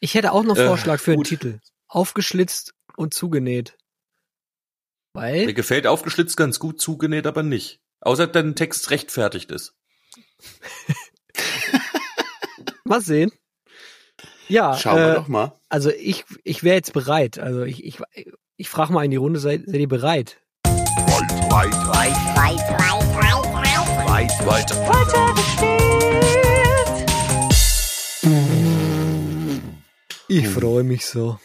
Ich 0.00 0.14
hätte 0.14 0.32
auch 0.32 0.44
noch 0.44 0.56
Äh, 0.56 0.66
Vorschlag 0.66 1.00
für 1.00 1.12
einen. 1.12 1.24
Titel. 1.24 1.58
Aufgeschlitzt 1.88 2.74
und 2.96 3.12
zugenäht. 3.12 3.76
Mir 5.14 5.22
Weil, 5.22 5.54
gefällt 5.54 5.86
aufgeschlitzt 5.86 6.36
ganz 6.36 6.58
gut, 6.58 6.80
zugenäht 6.80 7.26
aber 7.26 7.42
nicht. 7.42 7.80
Außer 8.00 8.26
dein 8.26 8.54
Text 8.54 8.90
rechtfertigt 8.90 9.50
ist. 9.50 9.74
mal 12.84 13.00
sehen. 13.00 13.32
Ja, 14.48 14.76
Schauen 14.76 14.96
wir 14.96 15.10
äh, 15.10 15.14
doch 15.14 15.28
mal. 15.28 15.58
also 15.68 15.90
ich, 15.90 16.24
ich 16.44 16.62
wäre 16.62 16.76
jetzt 16.76 16.92
bereit. 16.92 17.38
Also 17.38 17.64
ich, 17.64 17.84
ich, 17.84 17.98
ich 18.56 18.68
frage 18.68 18.92
mal 18.92 19.04
in 19.04 19.10
die 19.10 19.16
Runde, 19.16 19.40
seid, 19.40 19.64
seid 19.66 19.80
ihr 19.80 19.88
bereit? 19.88 20.40
Weiter. 24.46 24.76
Ich 30.28 30.48
freue 30.48 30.84
mich 30.84 31.06
so. 31.06 31.38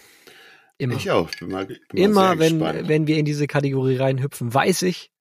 Immer. 0.77 0.95
Ich 0.95 1.11
auch. 1.11 1.29
Bin 1.31 1.49
mal, 1.49 1.65
bin 1.65 1.79
Immer 1.93 2.29
sehr 2.31 2.39
wenn, 2.39 2.59
gespannt. 2.59 2.87
wenn 2.87 3.07
wir 3.07 3.17
in 3.17 3.25
diese 3.25 3.47
Kategorie 3.47 3.97
reinhüpfen, 3.97 4.53
weiß 4.53 4.81
ich, 4.83 5.11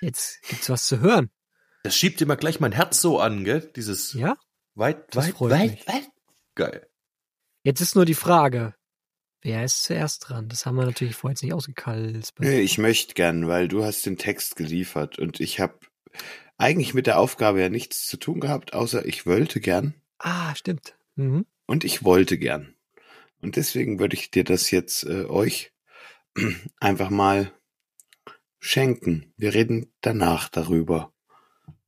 jetzt 0.00 0.42
gibt's 0.48 0.68
was 0.68 0.86
zu 0.86 1.00
hören. 1.00 1.30
Das 1.84 1.96
schiebt 1.96 2.20
immer 2.20 2.36
gleich 2.36 2.60
mein 2.60 2.72
Herz 2.72 3.00
so 3.00 3.18
an, 3.20 3.44
gell? 3.44 3.70
Dieses 3.76 4.12
Ja? 4.12 4.36
weit, 4.74 5.14
Das 5.14 5.26
weit, 5.28 5.34
freut 5.34 5.50
weit, 5.52 5.70
mich. 5.70 5.88
weit. 5.88 6.08
Geil. 6.54 6.86
Jetzt 7.64 7.80
ist 7.80 7.94
nur 7.94 8.04
die 8.04 8.14
Frage, 8.14 8.74
wer 9.40 9.64
ist 9.64 9.84
zuerst 9.84 10.28
dran? 10.28 10.48
Das 10.48 10.66
haben 10.66 10.76
wir 10.76 10.84
natürlich 10.84 11.14
vorher 11.14 11.32
jetzt 11.34 11.42
nicht 11.42 11.52
ausgekalzt. 11.54 12.34
Nee, 12.40 12.60
ich 12.60 12.78
möchte 12.78 13.14
gern, 13.14 13.46
weil 13.48 13.68
du 13.68 13.84
hast 13.84 14.04
den 14.04 14.18
Text 14.18 14.56
geliefert 14.56 15.18
und 15.18 15.40
ich 15.40 15.60
habe 15.60 15.78
eigentlich 16.58 16.92
mit 16.94 17.06
der 17.06 17.18
Aufgabe 17.18 17.60
ja 17.60 17.68
nichts 17.68 18.06
zu 18.06 18.16
tun 18.16 18.40
gehabt, 18.40 18.74
außer 18.74 19.04
ich 19.06 19.26
wollte 19.26 19.60
gern 19.60 19.94
Ah, 20.18 20.54
stimmt. 20.54 20.94
Mhm. 21.16 21.46
und 21.66 21.84
ich 21.84 22.04
wollte 22.04 22.36
gern. 22.38 22.74
Und 23.42 23.56
deswegen 23.56 23.98
würde 23.98 24.16
ich 24.16 24.30
dir 24.30 24.44
das 24.44 24.70
jetzt 24.70 25.04
äh, 25.04 25.24
euch 25.24 25.72
einfach 26.80 27.10
mal 27.10 27.52
schenken. 28.60 29.34
Wir 29.36 29.52
reden 29.52 29.92
danach 30.00 30.48
darüber. 30.48 31.12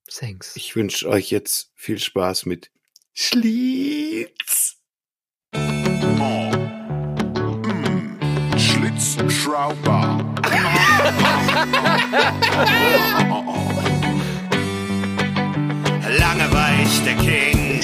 Thanks. 0.06 0.54
Ich 0.56 0.76
wünsche 0.76 1.08
euch 1.08 1.30
jetzt 1.30 1.72
viel 1.74 1.98
Spaß 1.98 2.44
mit 2.46 2.70
Schlitz. 3.12 4.76
Schlitzschrauber. 8.56 10.34
Lange 16.18 16.52
war 16.52 16.70
ich 16.82 17.02
der 17.04 17.14
King, 17.16 17.80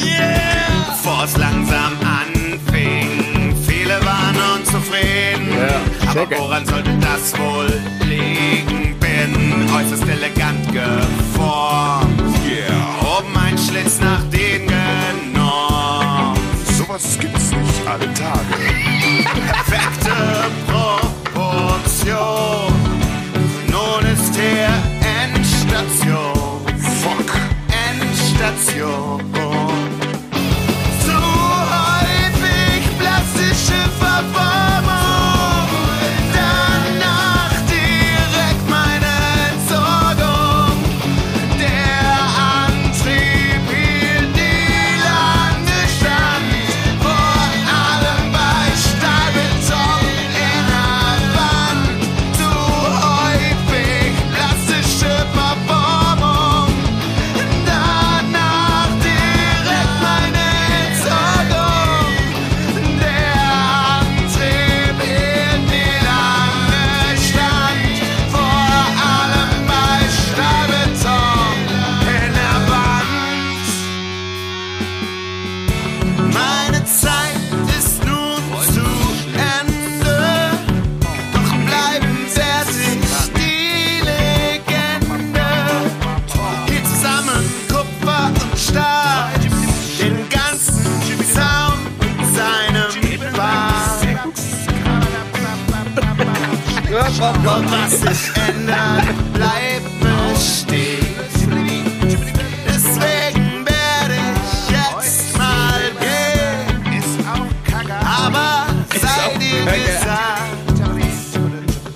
bevor 0.89 1.25
es 1.25 1.37
langsam 1.37 1.70
aber 6.11 6.27
woran 6.39 6.67
sollte 6.67 6.91
das 7.01 7.33
wohl 7.39 7.67
liegen? 8.07 8.97
Bin 8.99 9.69
äußerst 9.75 10.09
elegant 10.09 10.67
geformt, 10.73 12.21
Yeah. 12.45 13.19
oben 13.19 13.37
ein 13.37 13.57
Schlitz 13.57 14.01
nach 14.01 14.23
den 14.31 14.67
genommen. 14.67 16.37
Sowas 16.77 17.19
gibt's 17.19 17.51
nicht 17.53 17.87
alle 17.87 18.13
Tage. 18.15 18.57
Perfekte 19.47 20.13
Proportion, 21.33 22.73
nun 23.69 24.05
ist 24.13 24.35
hier 24.35 24.69
Endstation. 25.23 26.67
Fuck. 27.03 27.31
Endstation. 27.89 29.40
Und 97.43 97.71
was 97.73 97.93
sich 98.01 98.37
ändert, 98.37 99.33
bleibt 99.33 100.01
bestehen. 100.01 101.07
Deswegen 102.67 103.67
werde 103.67 104.15
ich 104.37 104.71
jetzt 104.71 105.39
mal 105.39 105.81
gehen. 106.01 107.03
Aber 108.05 108.67
sei 108.95 109.39
dir 109.39 109.65
gesagt, 109.65 110.79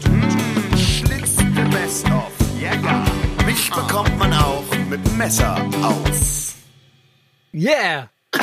hm, 0.06 0.78
schlitzt 0.78 1.36
the 1.38 1.62
best 1.70 2.06
of 2.06 2.32
Jäger. 2.58 3.04
Mich 3.44 3.70
bekommt 3.70 4.16
man 4.18 4.32
auch 4.32 4.64
mit 4.88 5.12
Messer 5.16 5.56
aus. 5.82 6.54
Yeah! 7.52 8.08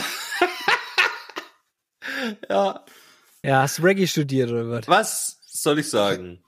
ja. 2.49 2.85
Ja, 3.43 3.61
hast 3.63 3.81
Reggae 3.83 4.05
studiert 4.07 4.51
oder 4.51 4.69
was? 4.69 4.87
Was 4.87 5.37
soll 5.47 5.79
ich 5.79 5.89
sagen? 5.89 6.43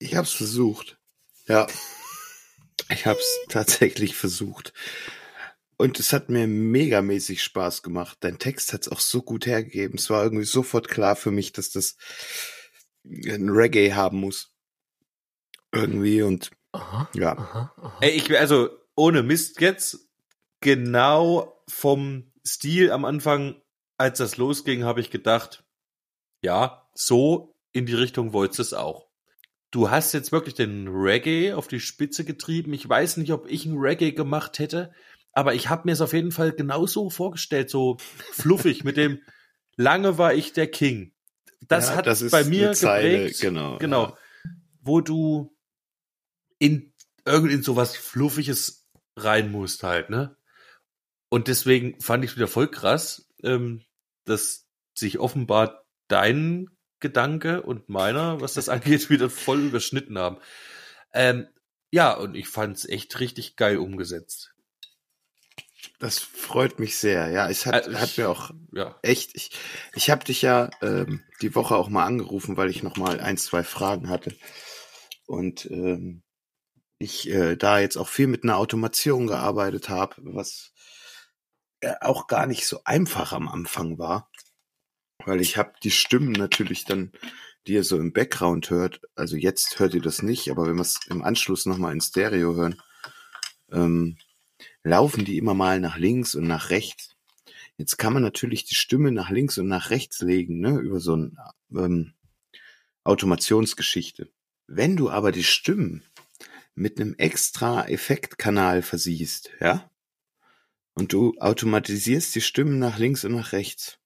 Ich 0.00 0.16
hab's 0.16 0.32
versucht. 0.32 0.98
Ja. 1.46 1.66
Ich 2.88 3.06
hab's 3.06 3.38
tatsächlich 3.48 4.16
versucht. 4.16 4.72
Und 5.76 6.00
es 6.00 6.12
hat 6.12 6.28
mir 6.28 6.48
megamäßig 6.48 7.40
Spaß 7.40 7.84
gemacht. 7.84 8.16
Dein 8.20 8.38
Text 8.38 8.72
hat's 8.72 8.88
auch 8.88 8.98
so 8.98 9.22
gut 9.22 9.46
hergegeben. 9.46 9.96
Es 9.96 10.10
war 10.10 10.24
irgendwie 10.24 10.44
sofort 10.44 10.88
klar 10.88 11.14
für 11.14 11.30
mich, 11.30 11.52
dass 11.52 11.70
das 11.70 11.96
ein 13.04 13.48
Reggae 13.48 13.92
haben 13.92 14.18
muss. 14.18 14.56
Irgendwie 15.72 16.22
und 16.22 16.50
Aha, 16.72 17.08
ja. 17.14 17.36
aha, 17.38 17.72
aha. 17.76 17.98
Ey, 18.00 18.10
ich 18.10 18.36
also 18.36 18.70
ohne 18.96 19.22
Mist 19.22 19.60
jetzt 19.60 20.08
genau 20.60 21.62
vom 21.68 22.32
Stil 22.44 22.90
am 22.90 23.04
Anfang, 23.04 23.60
als 23.98 24.18
das 24.18 24.36
losging, 24.36 24.84
habe 24.84 25.00
ich 25.00 25.10
gedacht, 25.10 25.64
ja, 26.42 26.88
so 26.94 27.56
in 27.72 27.86
die 27.86 27.94
Richtung 27.94 28.32
wolltest 28.32 28.58
du 28.58 28.62
es 28.62 28.74
auch. 28.74 29.09
Du 29.70 29.90
hast 29.90 30.12
jetzt 30.12 30.32
wirklich 30.32 30.54
den 30.54 30.88
Reggae 30.88 31.52
auf 31.52 31.68
die 31.68 31.80
Spitze 31.80 32.24
getrieben. 32.24 32.72
Ich 32.72 32.88
weiß 32.88 33.18
nicht, 33.18 33.32
ob 33.32 33.48
ich 33.48 33.66
ein 33.66 33.78
Reggae 33.78 34.12
gemacht 34.12 34.58
hätte, 34.58 34.92
aber 35.32 35.54
ich 35.54 35.68
habe 35.68 35.82
mir 35.84 35.92
es 35.92 36.00
auf 36.00 36.12
jeden 36.12 36.32
Fall 36.32 36.52
genauso 36.52 37.08
vorgestellt, 37.10 37.70
so 37.70 37.96
fluffig 38.32 38.82
mit 38.84 38.96
dem 38.96 39.20
lange 39.76 40.18
war 40.18 40.34
ich 40.34 40.52
der 40.52 40.68
King. 40.68 41.12
Das 41.68 41.90
Ja, 41.90 41.96
hat 41.96 42.06
das 42.06 42.28
bei 42.30 42.44
mir 42.44 42.72
Zeile, 42.72 43.10
geprägt, 43.10 43.40
genau, 43.40 43.78
genau, 43.78 44.06
ja. 44.06 44.18
wo 44.80 45.00
du 45.00 45.56
in 46.58 46.92
irgend 47.24 47.52
in 47.52 47.62
sowas 47.62 47.96
fluffiges 47.96 48.88
rein 49.16 49.52
musst 49.52 49.82
halt, 49.82 50.10
ne? 50.10 50.36
Und 51.28 51.46
deswegen 51.46 52.00
fand 52.00 52.24
ich 52.24 52.32
es 52.32 52.36
wieder 52.36 52.48
voll 52.48 52.68
krass, 52.68 53.28
ähm, 53.44 53.84
dass 54.24 54.66
sich 54.94 55.18
offenbar 55.20 55.84
dein 56.08 56.68
Gedanke 57.00 57.62
und 57.62 57.88
meiner, 57.88 58.40
was 58.40 58.54
das 58.54 58.68
angeht, 58.70 59.10
wieder 59.10 59.30
voll 59.30 59.60
überschnitten 59.60 60.18
haben. 60.18 60.38
Ähm, 61.12 61.48
ja, 61.92 62.14
und 62.14 62.34
ich 62.36 62.48
fand 62.48 62.76
es 62.76 62.88
echt 62.88 63.18
richtig 63.20 63.56
geil 63.56 63.78
umgesetzt. 63.78 64.54
Das 65.98 66.18
freut 66.18 66.78
mich 66.78 66.96
sehr. 66.96 67.28
Ja, 67.30 67.48
es 67.48 67.66
hat, 67.66 67.86
Äh, 67.86 67.94
hat 67.94 68.16
mir 68.16 68.28
auch 68.28 68.50
Ja. 68.72 68.98
echt, 69.02 69.34
ich, 69.34 69.50
ich 69.94 70.10
habe 70.10 70.24
dich 70.24 70.42
ja 70.42 70.70
ähm, 70.82 71.22
die 71.42 71.54
Woche 71.54 71.76
auch 71.76 71.88
mal 71.88 72.04
angerufen, 72.06 72.56
weil 72.56 72.70
ich 72.70 72.82
noch 72.82 72.96
mal 72.96 73.20
ein, 73.20 73.36
zwei 73.36 73.62
Fragen 73.64 74.08
hatte. 74.08 74.34
Und 75.26 75.66
ähm, 75.70 76.22
ich 76.98 77.30
äh, 77.30 77.56
da 77.56 77.78
jetzt 77.80 77.96
auch 77.96 78.08
viel 78.08 78.26
mit 78.26 78.44
einer 78.44 78.56
Automation 78.58 79.26
gearbeitet 79.26 79.88
habe, 79.88 80.16
was 80.18 80.72
äh, 81.80 81.94
auch 82.00 82.26
gar 82.26 82.46
nicht 82.46 82.66
so 82.66 82.80
einfach 82.84 83.32
am 83.32 83.48
Anfang 83.48 83.98
war. 83.98 84.30
Weil 85.26 85.40
ich 85.40 85.56
habe 85.56 85.72
die 85.82 85.90
Stimmen 85.90 86.32
natürlich 86.32 86.84
dann, 86.84 87.12
die 87.66 87.74
ihr 87.74 87.84
so 87.84 87.98
im 87.98 88.12
Background 88.12 88.70
hört, 88.70 89.00
also 89.14 89.36
jetzt 89.36 89.78
hört 89.78 89.94
ihr 89.94 90.02
das 90.02 90.22
nicht, 90.22 90.50
aber 90.50 90.66
wenn 90.66 90.76
wir 90.76 90.82
es 90.82 91.00
im 91.08 91.22
Anschluss 91.22 91.66
nochmal 91.66 91.92
in 91.92 92.00
Stereo 92.00 92.54
hören, 92.54 92.80
ähm, 93.70 94.16
laufen 94.82 95.24
die 95.24 95.38
immer 95.38 95.54
mal 95.54 95.80
nach 95.80 95.96
links 95.96 96.34
und 96.34 96.46
nach 96.46 96.70
rechts. 96.70 97.16
Jetzt 97.76 97.96
kann 97.96 98.12
man 98.12 98.22
natürlich 98.22 98.64
die 98.64 98.74
Stimme 98.74 99.12
nach 99.12 99.30
links 99.30 99.58
und 99.58 99.68
nach 99.68 99.90
rechts 99.90 100.20
legen, 100.20 100.60
ne, 100.60 100.78
über 100.78 101.00
so 101.00 101.16
ein 101.16 101.38
ähm, 101.74 102.12
Automationsgeschichte. 103.04 104.30
Wenn 104.66 104.96
du 104.96 105.10
aber 105.10 105.32
die 105.32 105.44
Stimmen 105.44 106.02
mit 106.74 107.00
einem 107.00 107.14
extra 107.14 107.88
Effektkanal 107.88 108.82
versiehst, 108.82 109.50
ja, 109.60 109.90
und 110.94 111.12
du 111.12 111.34
automatisierst 111.38 112.34
die 112.34 112.40
Stimmen 112.40 112.78
nach 112.78 112.98
links 112.98 113.24
und 113.24 113.32
nach 113.32 113.52
rechts, 113.52 113.99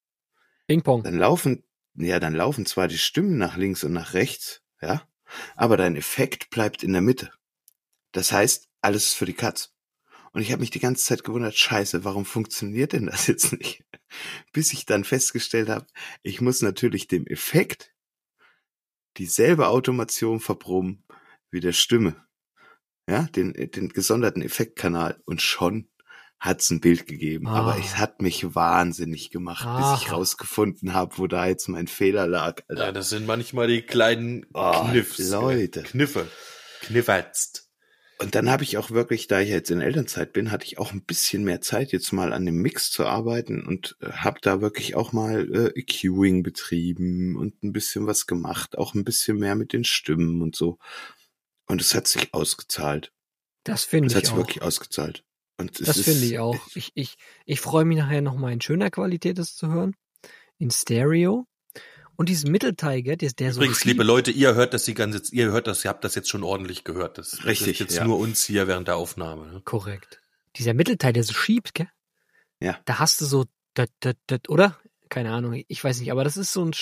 Ping-Pong. 0.66 1.02
dann 1.02 1.18
laufen, 1.18 1.64
ja, 1.94 2.18
dann 2.20 2.34
laufen 2.34 2.66
zwar 2.66 2.88
die 2.88 2.98
Stimmen 2.98 3.38
nach 3.38 3.56
links 3.56 3.84
und 3.84 3.92
nach 3.92 4.14
rechts, 4.14 4.62
ja, 4.80 5.06
aber 5.56 5.76
dein 5.76 5.96
Effekt 5.96 6.50
bleibt 6.50 6.82
in 6.82 6.92
der 6.92 7.02
Mitte. 7.02 7.32
Das 8.12 8.32
heißt, 8.32 8.68
alles 8.80 9.08
ist 9.08 9.14
für 9.14 9.26
die 9.26 9.34
Katz. 9.34 9.74
Und 10.32 10.42
ich 10.42 10.50
habe 10.50 10.60
mich 10.60 10.70
die 10.70 10.80
ganze 10.80 11.04
Zeit 11.04 11.22
gewundert, 11.22 11.56
scheiße, 11.56 12.04
warum 12.04 12.24
funktioniert 12.24 12.92
denn 12.92 13.06
das 13.06 13.28
jetzt 13.28 13.52
nicht? 13.52 13.84
Bis 14.52 14.72
ich 14.72 14.84
dann 14.84 15.04
festgestellt 15.04 15.68
habe, 15.68 15.86
ich 16.22 16.40
muss 16.40 16.60
natürlich 16.60 17.06
dem 17.06 17.26
Effekt 17.26 17.94
dieselbe 19.16 19.68
Automation 19.68 20.40
verproben 20.40 21.04
wie 21.50 21.60
der 21.60 21.72
Stimme. 21.72 22.26
Ja, 23.08 23.24
den, 23.24 23.52
den 23.52 23.90
gesonderten 23.90 24.42
Effektkanal. 24.42 25.22
Und 25.24 25.40
schon 25.40 25.88
hat's 26.44 26.70
ein 26.70 26.80
Bild 26.80 27.06
gegeben. 27.06 27.46
Ah. 27.46 27.60
Aber 27.60 27.78
es 27.78 27.96
hat 27.98 28.20
mich 28.20 28.54
wahnsinnig 28.54 29.30
gemacht, 29.30 29.66
bis 29.78 30.02
ich 30.02 30.12
rausgefunden 30.12 30.92
habe, 30.94 31.16
wo 31.18 31.26
da 31.26 31.46
jetzt 31.46 31.68
mein 31.68 31.86
Fehler 31.88 32.26
lag. 32.26 32.62
Alter. 32.68 32.84
ja, 32.86 32.92
das 32.92 33.08
sind 33.08 33.26
manchmal 33.26 33.66
die 33.68 33.82
kleinen 33.82 34.46
Oh, 34.52 34.84
Kniffs. 34.90 35.18
Leute. 35.30 35.82
Kniffe. 35.82 36.28
Kniffertzt. 36.82 37.62
Und 38.18 38.36
dann 38.36 38.48
habe 38.48 38.62
ich 38.62 38.78
auch 38.78 38.90
wirklich, 38.92 39.26
da 39.26 39.40
ich 39.40 39.48
jetzt 39.48 39.70
in 39.72 39.80
Elternzeit 39.80 40.32
bin, 40.32 40.52
hatte 40.52 40.64
ich 40.66 40.78
auch 40.78 40.92
ein 40.92 41.02
bisschen 41.04 41.42
mehr 41.42 41.60
Zeit, 41.60 41.90
jetzt 41.92 42.12
mal 42.12 42.32
an 42.32 42.46
dem 42.46 42.56
Mix 42.62 42.90
zu 42.92 43.04
arbeiten 43.06 43.66
und 43.66 43.96
äh, 44.00 44.10
habe 44.12 44.38
da 44.40 44.60
wirklich 44.60 44.94
auch 44.94 45.12
mal 45.12 45.48
äh, 45.52 45.80
EQing 45.80 46.42
betrieben 46.44 47.36
und 47.36 47.62
ein 47.64 47.72
bisschen 47.72 48.06
was 48.06 48.26
gemacht, 48.26 48.78
auch 48.78 48.94
ein 48.94 49.04
bisschen 49.04 49.38
mehr 49.38 49.56
mit 49.56 49.72
den 49.72 49.82
Stimmen 49.84 50.42
und 50.42 50.54
so. 50.54 50.78
Und 51.66 51.80
es 51.80 51.94
hat 51.94 52.06
sich 52.06 52.32
ausgezahlt. 52.32 53.10
Das 53.64 53.84
finde 53.84 54.06
Es 54.06 54.12
ich 54.12 54.16
hat 54.18 54.24
sich 54.26 54.32
auch. 54.34 54.38
wirklich 54.38 54.62
ausgezahlt. 54.62 55.23
Und 55.56 55.80
es 55.80 55.86
Das 55.86 56.00
finde 56.00 56.26
ich 56.26 56.38
auch. 56.38 56.58
Ich, 56.74 56.90
ich, 56.94 57.14
ich 57.44 57.60
freue 57.60 57.84
mich 57.84 57.98
nachher 57.98 58.20
nochmal 58.20 58.52
in 58.52 58.60
schöner 58.60 58.90
Qualität 58.90 59.38
das 59.38 59.54
zu 59.54 59.68
hören. 59.68 59.94
In 60.58 60.70
Stereo. 60.70 61.46
Und 62.16 62.28
diesen 62.28 62.52
Mittelteil, 62.52 63.02
gell, 63.02 63.16
der, 63.16 63.30
der 63.30 63.52
so 63.52 63.60
Übrigens, 63.60 63.84
liebe 63.84 64.04
Leute, 64.04 64.30
ihr 64.30 64.54
hört 64.54 64.72
das 64.72 64.84
die 64.84 64.94
ganze, 64.94 65.34
ihr 65.34 65.50
hört 65.50 65.66
das, 65.66 65.84
ihr 65.84 65.88
habt 65.88 66.04
das 66.04 66.14
jetzt 66.14 66.28
schon 66.28 66.44
ordentlich 66.44 66.84
gehört. 66.84 67.18
Das 67.18 67.32
das 67.32 67.44
Richtig, 67.44 67.72
ist 67.72 67.78
jetzt 67.80 67.96
ja. 67.96 68.04
nur 68.04 68.18
uns 68.18 68.44
hier 68.44 68.68
während 68.68 68.86
der 68.86 68.96
Aufnahme. 68.96 69.46
Ne? 69.52 69.60
Korrekt. 69.64 70.20
Dieser 70.56 70.74
Mittelteil, 70.74 71.12
der 71.12 71.24
so 71.24 71.32
schiebt, 71.32 71.74
gell? 71.74 71.88
Ja. 72.60 72.78
Da 72.84 73.00
hast 73.00 73.20
du 73.20 73.24
so, 73.24 73.44
dat, 73.74 73.90
dat, 74.00 74.16
dat, 74.28 74.48
oder? 74.48 74.78
Keine 75.08 75.32
Ahnung, 75.32 75.62
ich 75.66 75.82
weiß 75.82 75.98
nicht, 76.00 76.12
aber 76.12 76.22
das 76.22 76.36
ist 76.36 76.52
so 76.52 76.64
ein, 76.64 76.72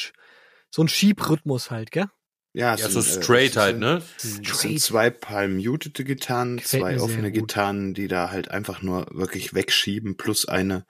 so 0.71 0.83
ein 0.83 0.89
Schiebrhythmus 0.89 1.71
halt, 1.71 1.91
gell? 1.91 2.07
Ja, 2.55 2.75
Ja, 2.77 2.87
es 2.87 2.93
so 2.93 3.01
sind, 3.01 3.19
äh, 3.19 3.23
straight 3.25 3.51
es 3.53 3.57
halt, 3.57 3.75
sind- 3.75 3.81
ne? 3.81 4.03
Es 4.17 4.23
sind 4.23 4.47
Straight. 4.49 4.81
zwei 4.81 5.11
palmutete 5.11 6.05
Gitarren, 6.05 6.59
Gefällt 6.59 6.83
zwei 6.83 7.01
offene. 7.01 7.33
Gitarren, 7.33 7.95
die 7.95 8.09
da 8.09 8.31
halt 8.31 8.51
einfach 8.51 8.83
nur 8.83 9.07
wirklich 9.11 9.55
wegschieben, 9.55 10.17
plus 10.17 10.47
eine 10.47 10.85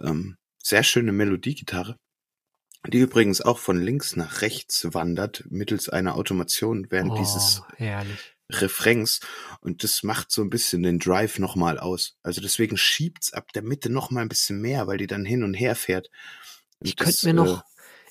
ähm, 0.00 0.36
sehr 0.62 0.82
schöne 0.82 1.12
Melodiegitarre, 1.12 1.98
die 2.88 2.98
übrigens 2.98 3.40
auch 3.40 3.58
von 3.58 3.80
links 3.80 4.16
nach 4.16 4.40
rechts 4.42 4.86
wandert, 4.94 5.44
mittels 5.50 5.88
einer 5.88 6.16
Automation 6.16 6.86
während 6.90 7.12
oh, 7.12 7.16
dieses 7.16 7.62
herrlich. 7.76 8.32
Refrains. 8.52 9.20
Und 9.60 9.82
das 9.84 10.02
macht 10.02 10.30
so 10.30 10.42
ein 10.42 10.50
bisschen 10.50 10.82
den 10.82 10.98
Drive 10.98 11.38
nochmal 11.38 11.78
aus. 11.78 12.16
Also 12.22 12.40
deswegen 12.42 12.76
schiebt's 12.76 13.32
ab 13.32 13.52
der 13.54 13.62
Mitte 13.62 13.88
nochmal 13.90 14.22
ein 14.22 14.28
bisschen 14.28 14.60
mehr, 14.60 14.86
weil 14.86 14.98
die 14.98 15.06
dann 15.06 15.24
hin 15.24 15.42
und 15.42 15.54
her 15.54 15.74
fährt. 15.74 16.10
Und 16.78 16.86
Ich 16.88 16.96
könnte 16.96 17.24
mir 17.26 17.32
noch, 17.34 17.60
äh, 17.60 17.62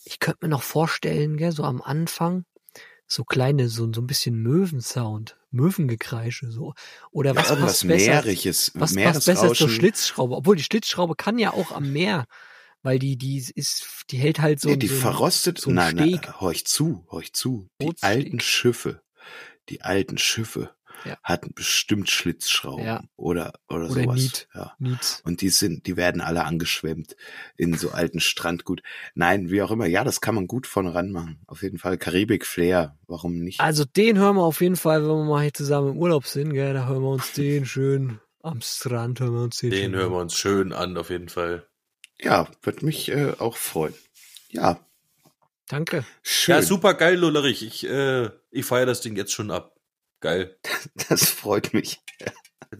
ich 0.05 0.19
könnte 0.19 0.39
mir 0.41 0.49
noch 0.49 0.63
vorstellen, 0.63 1.37
gell, 1.37 1.51
so 1.51 1.63
am 1.63 1.81
Anfang, 1.83 2.45
so 3.13 3.23
kleine, 3.23 3.69
so, 3.69 3.91
so 3.93 4.01
ein 4.01 4.07
bisschen 4.07 4.35
Möwensound, 4.41 5.37
Möwengekreische, 5.51 6.51
so. 6.51 6.73
Oder 7.11 7.35
was 7.35 7.49
ja, 7.49 7.55
passt 7.55 7.83
was 7.83 7.87
besser? 7.87 8.11
Meeriges, 8.11 8.71
Was 8.75 8.95
passt 8.95 9.25
besser 9.25 9.53
zur. 9.53 9.69
Schlitzschraube? 9.69 10.35
Obwohl 10.35 10.55
die 10.55 10.63
Schlitzschraube 10.63 11.15
kann 11.15 11.37
ja 11.37 11.53
auch 11.53 11.71
am 11.71 11.91
Meer, 11.91 12.25
weil 12.81 12.99
die, 12.99 13.17
die 13.17 13.37
ist, 13.37 14.05
die 14.09 14.17
hält 14.17 14.39
halt 14.39 14.59
so, 14.59 14.69
nee, 14.69 14.77
die 14.77 14.87
so 14.87 14.95
verrostet. 14.95 15.59
so 15.59 15.69
ein 15.69 15.75
nein, 15.75 15.95
nein, 15.95 16.21
horch 16.39 16.65
zu, 16.65 17.05
horch 17.11 17.33
zu. 17.33 17.69
Die 17.79 17.85
Bootssteg. 17.85 18.09
alten 18.09 18.39
Schiffe, 18.39 19.01
die 19.69 19.81
alten 19.81 20.17
Schiffe 20.17 20.71
Ja. 21.05 21.17
hatten 21.23 21.53
bestimmt 21.53 22.09
Schlitzschrauben 22.09 22.85
Ja. 22.85 23.03
oder 23.15 23.53
oder, 23.67 23.89
Oder 23.89 24.03
sowas. 24.03 24.15
Niet. 24.21 24.47
Ja. 24.53 24.73
Niets. 24.79 25.21
Und 25.25 25.41
die 25.41 25.49
sind, 25.49 25.85
die 25.87 25.97
werden 25.97 26.21
alle 26.21 26.45
angeschwemmt 26.45 27.15
in 27.57 27.73
so 27.75 27.91
alten 27.91 28.19
Strandgut. 28.19 28.81
Nein, 29.13 29.49
wie 29.49 29.61
auch 29.61 29.71
immer. 29.71 29.85
Ja, 29.85 30.03
das 30.03 30.21
kann 30.21 30.35
man 30.35 30.47
gut 30.47 30.65
vorne 30.67 30.93
ranmachen. 30.93 31.41
Auf 31.47 31.61
jeden 31.61 31.77
Fall 31.77 31.97
Karibik 31.97 32.45
Flair. 32.45 32.97
Warum 33.07 33.39
nicht? 33.39 33.59
Also 33.59 33.83
den 33.85 34.17
hören 34.17 34.35
wir 34.37 34.43
auf 34.43 34.61
jeden 34.61 34.75
Fall, 34.77 35.01
wenn 35.01 35.09
wir 35.09 35.23
mal 35.25 35.41
hier 35.41 35.53
zusammen 35.53 35.91
im 35.91 35.97
Urlaub 35.97 36.25
sind, 36.25 36.53
gell, 36.53 36.73
da 36.73 36.87
hören 36.87 37.01
wir 37.01 37.09
uns 37.09 37.31
den 37.33 37.65
schön 37.65 38.19
am 38.41 38.61
Strand, 38.61 39.19
hören 39.19 39.33
wir 39.33 39.43
uns 39.43 39.57
den, 39.57 39.71
Den 39.71 39.79
schön 39.91 39.95
hören 39.95 40.05
an. 40.07 40.11
wir 40.13 40.19
uns 40.21 40.35
schön 40.35 40.73
an, 40.73 40.97
auf 40.97 41.09
jeden 41.09 41.29
Fall. 41.29 41.67
Ja, 42.21 42.47
wird 42.61 42.81
mich 42.83 43.09
äh, 43.09 43.33
auch 43.39 43.57
freuen. 43.57 43.93
Ja, 44.49 44.79
Danke. 45.67 46.05
schön. 46.21 46.55
Ja, 46.55 46.61
super 46.61 46.93
geil, 46.93 47.17
Lullerich. 47.17 47.63
Ich, 47.65 47.85
äh, 47.89 48.29
ich 48.51 48.65
feiere 48.65 48.85
das 48.85 49.01
Ding 49.01 49.15
jetzt 49.15 49.33
schon 49.33 49.49
ab. 49.51 49.72
Geil. 50.23 50.57
Das 51.09 51.25
freut 51.29 51.73
mich. 51.73 51.99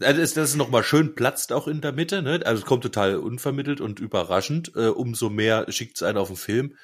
Also 0.00 0.20
ist 0.22 0.36
das 0.36 0.56
nochmal 0.56 0.82
schön 0.82 1.14
platzt 1.14 1.52
auch 1.52 1.68
in 1.68 1.82
der 1.82 1.92
Mitte, 1.92 2.22
ne? 2.22 2.40
Also 2.44 2.62
es 2.62 2.66
kommt 2.66 2.82
total 2.82 3.16
unvermittelt 3.16 3.82
und 3.82 4.00
überraschend. 4.00 4.72
Äh, 4.74 4.88
umso 4.88 5.28
mehr 5.28 5.70
schickt 5.70 5.98
es 5.98 6.02
einen 6.02 6.16
auf 6.16 6.28
den 6.28 6.36
Film. 6.38 6.76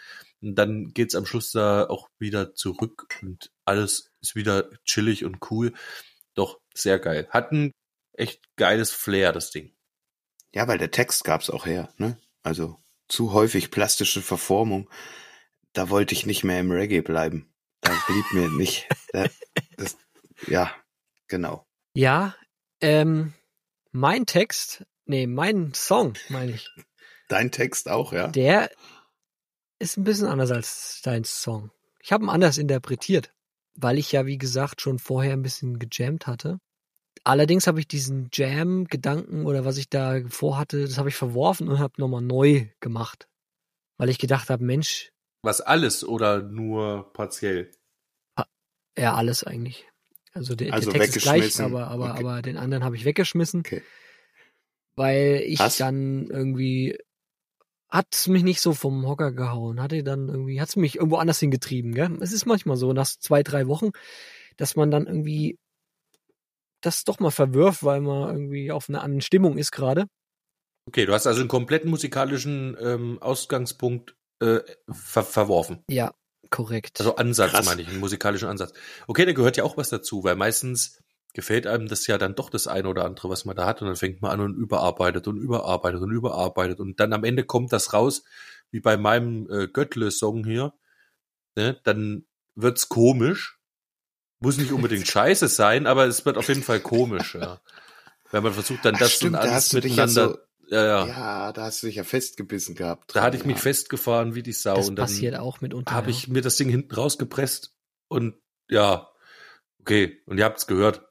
Und 0.42 0.56
dann 0.56 0.92
geht's 0.92 1.14
am 1.14 1.24
Schluss 1.24 1.50
da 1.50 1.88
auch 1.88 2.10
wieder 2.18 2.54
zurück 2.54 3.08
und 3.22 3.50
alles 3.64 4.10
ist 4.20 4.36
wieder 4.36 4.68
chillig 4.84 5.24
und 5.24 5.38
cool. 5.50 5.72
Doch, 6.34 6.60
sehr 6.74 6.98
geil. 6.98 7.26
Hat 7.30 7.52
einen 7.52 7.72
echt 8.12 8.42
geiles 8.56 8.90
Flair, 8.90 9.32
das 9.32 9.50
Ding. 9.50 9.74
Ja, 10.54 10.68
weil 10.68 10.78
der 10.78 10.90
Text 10.90 11.24
gab's 11.24 11.48
auch 11.48 11.64
her, 11.64 11.92
ne? 11.96 12.18
Also 12.42 12.76
zu 13.08 13.32
häufig 13.32 13.70
plastische 13.70 14.20
Verformung. 14.20 14.90
Da 15.72 15.88
wollte 15.88 16.14
ich 16.14 16.26
nicht 16.26 16.44
mehr 16.44 16.60
im 16.60 16.70
Reggae 16.70 17.00
bleiben. 17.00 17.50
Da 17.80 17.92
blieb 18.06 18.32
mir 18.32 18.50
nicht. 18.50 18.86
Da, 19.12 19.26
das, 19.76 19.96
ja, 20.46 20.74
genau. 21.28 21.66
Ja, 21.94 22.34
ähm, 22.80 23.34
mein 23.92 24.26
Text, 24.26 24.84
nee, 25.04 25.26
mein 25.26 25.74
Song, 25.74 26.14
meine 26.28 26.52
ich, 26.52 26.70
Dein 27.30 27.52
Text 27.52 27.88
auch, 27.88 28.12
ja? 28.12 28.26
der 28.26 28.70
ist 29.78 29.96
ein 29.96 30.04
bisschen 30.04 30.26
anders 30.26 30.50
als 30.50 31.00
dein 31.02 31.22
Song. 31.22 31.70
Ich 32.02 32.12
habe 32.12 32.24
ihn 32.24 32.28
anders 32.28 32.58
interpretiert, 32.58 33.32
weil 33.74 33.98
ich 33.98 34.10
ja, 34.10 34.26
wie 34.26 34.36
gesagt, 34.36 34.80
schon 34.80 34.98
vorher 34.98 35.34
ein 35.34 35.42
bisschen 35.42 35.78
gejammt 35.78 36.26
hatte. 36.26 36.58
Allerdings 37.22 37.68
habe 37.68 37.78
ich 37.78 37.86
diesen 37.86 38.30
Jam-Gedanken 38.32 39.46
oder 39.46 39.64
was 39.64 39.76
ich 39.76 39.88
da 39.88 40.20
vorhatte, 40.28 40.82
das 40.82 40.98
habe 40.98 41.08
ich 41.08 41.14
verworfen 41.14 41.68
und 41.68 41.78
habe 41.78 41.94
nochmal 41.98 42.22
neu 42.22 42.66
gemacht. 42.80 43.28
Weil 43.96 44.08
ich 44.08 44.18
gedacht 44.18 44.50
habe, 44.50 44.64
Mensch, 44.64 45.12
Was 45.42 45.60
alles 45.60 46.02
oder 46.02 46.42
nur 46.42 47.12
partiell? 47.12 47.70
ja, 48.98 49.14
alles 49.14 49.44
eigentlich. 49.44 49.86
Also 50.32 50.54
der, 50.54 50.72
Also 50.72 50.90
der 50.90 51.00
Text 51.00 51.16
ist 51.16 51.22
gleich, 51.22 51.60
aber, 51.60 51.88
aber, 51.88 52.12
Okay. 52.12 52.20
aber 52.20 52.42
den 52.42 52.56
anderen 52.56 52.84
habe 52.84 52.96
ich 52.96 53.04
weggeschmissen. 53.04 53.60
Okay. 53.60 53.82
weil 54.96 55.42
ich 55.46 55.58
Was? 55.58 55.78
dann 55.78 56.26
irgendwie 56.26 56.98
hat's 57.88 58.28
mich 58.28 58.42
nicht 58.44 58.60
so 58.60 58.72
vom 58.72 59.06
Hocker 59.06 59.32
gehauen, 59.32 59.80
hatte 59.82 60.04
dann 60.04 60.28
irgendwie 60.28 60.60
hat's 60.60 60.76
mich 60.76 60.96
irgendwo 60.96 61.16
anders 61.16 61.40
hingetrieben, 61.40 61.94
gell? 61.94 62.18
Es 62.20 62.32
ist 62.32 62.46
manchmal 62.46 62.76
so 62.76 62.92
nach 62.92 63.06
zwei 63.06 63.42
drei 63.42 63.66
Wochen, 63.66 63.90
dass 64.56 64.76
man 64.76 64.90
dann 64.90 65.06
irgendwie 65.06 65.58
das 66.80 67.04
doch 67.04 67.18
mal 67.18 67.30
verwirft, 67.30 67.82
weil 67.82 68.00
man 68.00 68.30
irgendwie 68.30 68.70
auf 68.72 68.88
einer 68.88 69.02
anderen 69.02 69.20
Stimmung 69.20 69.58
ist 69.58 69.72
gerade. 69.72 70.06
Okay, 70.86 71.06
du 71.06 71.12
hast 71.12 71.26
also 71.26 71.40
einen 71.40 71.48
kompletten 71.48 71.90
musikalischen 71.90 72.76
ähm, 72.80 73.18
Ausgangspunkt 73.20 74.16
äh, 74.40 74.60
ver 74.90 75.22
verworfen. 75.24 75.84
Ja, 75.88 76.14
korrekt. 76.50 77.00
Also 77.00 77.16
Ansatz 77.16 77.52
Krass. 77.52 77.66
meine 77.66 77.82
ich, 77.82 77.88
einen 77.88 78.00
musikalischen 78.00 78.48
Ansatz. 78.48 78.72
Okay, 79.06 79.24
da 79.24 79.32
gehört 79.32 79.56
ja 79.56 79.64
auch 79.64 79.76
was 79.76 79.88
dazu, 79.88 80.24
weil 80.24 80.36
meistens 80.36 81.02
gefällt 81.32 81.66
einem 81.66 81.86
das 81.86 82.06
ja 82.06 82.18
dann 82.18 82.34
doch 82.34 82.50
das 82.50 82.66
eine 82.66 82.88
oder 82.88 83.04
andere, 83.04 83.28
was 83.28 83.44
man 83.44 83.56
da 83.56 83.66
hat 83.66 83.80
und 83.82 83.88
dann 83.88 83.96
fängt 83.96 84.20
man 84.20 84.32
an 84.32 84.40
und 84.40 84.56
überarbeitet 84.56 85.28
und 85.28 85.38
überarbeitet 85.38 86.02
und 86.02 86.10
überarbeitet 86.10 86.80
und 86.80 86.98
dann 86.98 87.12
am 87.12 87.24
Ende 87.24 87.44
kommt 87.44 87.72
das 87.72 87.92
raus, 87.92 88.24
wie 88.70 88.80
bei 88.80 88.96
meinem 88.96 89.48
äh, 89.50 89.68
Göttle-Song 89.68 90.44
hier, 90.44 90.72
ne? 91.56 91.80
dann 91.84 92.26
wird's 92.54 92.88
komisch. 92.88 93.58
Muss 94.40 94.56
nicht 94.56 94.72
unbedingt 94.72 95.06
scheiße 95.08 95.48
sein, 95.48 95.86
aber 95.86 96.06
es 96.06 96.24
wird 96.24 96.36
auf 96.36 96.48
jeden 96.48 96.62
Fall 96.62 96.80
komisch, 96.80 97.34
ja. 97.34 97.60
Wenn 98.32 98.42
man 98.42 98.52
versucht 98.52 98.84
dann 98.84 98.94
Ach, 98.94 99.00
das 99.00 99.12
stimmt, 99.12 99.34
und 99.34 99.34
da 99.34 99.40
alles 99.40 99.54
hast 99.54 99.72
du 99.72 99.80
dich 99.80 99.96
ja 100.70 100.86
ja, 100.86 101.06
ja, 101.06 101.52
da 101.52 101.64
hast 101.64 101.82
du 101.82 101.86
dich 101.88 101.96
ja 101.96 102.04
festgebissen 102.04 102.74
gehabt. 102.74 103.14
Da 103.14 103.22
hatte 103.22 103.36
ich 103.36 103.44
mich 103.44 103.56
ja. 103.56 103.62
festgefahren 103.62 104.34
wie 104.34 104.42
die 104.42 104.52
Sau 104.52 104.76
das 104.76 104.88
und 104.88 104.96
dann 104.96 105.06
passiert 105.06 105.36
auch 105.36 105.60
mitunter. 105.60 105.92
habe 105.92 106.10
ja. 106.10 106.16
ich 106.16 106.28
mir 106.28 106.42
das 106.42 106.56
Ding 106.56 106.68
hinten 106.68 106.94
rausgepresst 106.94 107.76
und 108.08 108.40
ja, 108.68 109.10
okay, 109.80 110.22
und 110.26 110.38
ihr 110.38 110.44
habt's 110.44 110.66
gehört. 110.66 111.06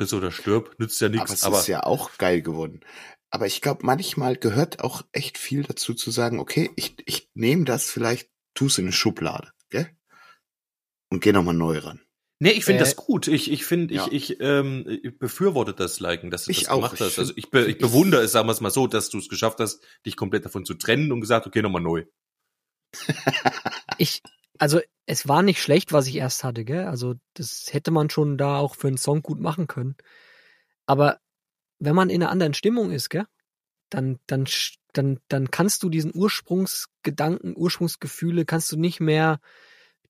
Friss 0.00 0.12
oder 0.12 0.30
stirb, 0.30 0.78
nützt 0.78 1.00
ja 1.00 1.08
Aber 1.08 1.16
nichts, 1.16 1.32
es 1.32 1.44
aber, 1.44 1.58
ist 1.58 1.66
ja 1.66 1.82
auch 1.82 2.16
geil 2.18 2.40
geworden. 2.40 2.84
Aber 3.30 3.46
ich 3.46 3.60
glaube, 3.60 3.84
manchmal 3.84 4.36
gehört 4.36 4.80
auch 4.80 5.02
echt 5.12 5.38
viel 5.38 5.64
dazu 5.64 5.92
zu 5.92 6.10
sagen, 6.10 6.38
okay, 6.38 6.70
ich, 6.76 6.96
ich 7.04 7.30
nehme 7.34 7.64
das 7.64 7.90
vielleicht, 7.90 8.30
tu's 8.54 8.78
in 8.78 8.84
eine 8.84 8.92
Schublade, 8.92 9.52
gell? 9.70 9.90
Und 11.10 11.20
geh 11.20 11.32
nochmal 11.32 11.54
neu 11.54 11.78
ran. 11.78 12.00
Nee, 12.40 12.50
ich 12.50 12.64
finde 12.64 12.80
Äh, 12.82 12.84
das 12.84 12.96
gut. 12.96 13.28
Ich 13.28 13.50
ich 13.50 13.64
finde 13.64 13.94
ja. 13.94 14.06
ich 14.06 14.30
ich 14.32 14.40
ähm, 14.40 14.84
ich 15.02 15.18
befürworte 15.18 15.72
das 15.74 16.00
Liken, 16.00 16.30
dass 16.30 16.44
du 16.44 16.50
Ich 16.50 16.60
das 16.62 16.68
auch. 16.68 16.76
gemacht 16.76 17.00
Ich 17.00 17.00
hast. 17.00 17.18
also 17.18 17.32
ich 17.36 17.50
be, 17.50 17.66
ich 17.66 17.78
bewundere 17.78 18.22
es, 18.22 18.32
sagen 18.32 18.48
wir 18.48 18.52
es 18.52 18.60
mal 18.60 18.70
so, 18.70 18.86
dass 18.86 19.10
du 19.10 19.18
es 19.18 19.28
geschafft 19.28 19.58
hast, 19.60 19.82
dich 20.06 20.16
komplett 20.16 20.44
davon 20.44 20.64
zu 20.64 20.74
trennen 20.74 21.12
und 21.12 21.20
gesagt, 21.20 21.46
okay, 21.46 21.62
nochmal 21.62 21.82
neu. 21.82 22.04
ich 23.98 24.22
also 24.58 24.80
es 25.06 25.28
war 25.28 25.42
nicht 25.42 25.62
schlecht, 25.62 25.92
was 25.92 26.06
ich 26.06 26.16
erst 26.16 26.44
hatte, 26.44 26.64
gell? 26.64 26.86
Also 26.86 27.14
das 27.34 27.68
hätte 27.72 27.90
man 27.90 28.10
schon 28.10 28.36
da 28.38 28.58
auch 28.58 28.74
für 28.74 28.88
einen 28.88 28.98
Song 28.98 29.22
gut 29.22 29.40
machen 29.40 29.66
können. 29.66 29.96
Aber 30.86 31.18
wenn 31.78 31.94
man 31.94 32.10
in 32.10 32.22
einer 32.22 32.30
anderen 32.30 32.54
Stimmung 32.54 32.90
ist, 32.92 33.08
gell? 33.10 33.26
Dann 33.90 34.18
dann 34.26 34.46
dann 34.92 35.20
dann 35.28 35.50
kannst 35.50 35.82
du 35.82 35.88
diesen 35.90 36.12
Ursprungsgedanken, 36.14 37.56
Ursprungsgefühle 37.56 38.44
kannst 38.44 38.72
du 38.72 38.76
nicht 38.76 39.00
mehr 39.00 39.40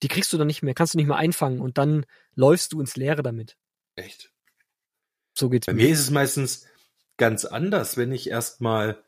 die 0.02 0.08
kriegst 0.08 0.32
du 0.32 0.38
dann 0.38 0.46
nicht 0.46 0.62
mehr, 0.62 0.74
kannst 0.74 0.94
du 0.94 0.98
nicht 0.98 1.08
mehr 1.08 1.16
einfangen 1.16 1.60
und 1.60 1.78
dann 1.78 2.06
läufst 2.34 2.72
du 2.72 2.80
ins 2.80 2.96
Leere 2.96 3.22
damit. 3.22 3.56
Echt? 3.94 4.32
So 5.34 5.48
geht's 5.48 5.66
Bei 5.66 5.72
mir. 5.72 5.84
mir 5.84 5.90
ist 5.90 6.00
es 6.00 6.10
meistens 6.10 6.66
ganz 7.16 7.44
anders, 7.44 7.96
wenn 7.96 8.12
ich 8.12 8.30
erstmal 8.30 9.02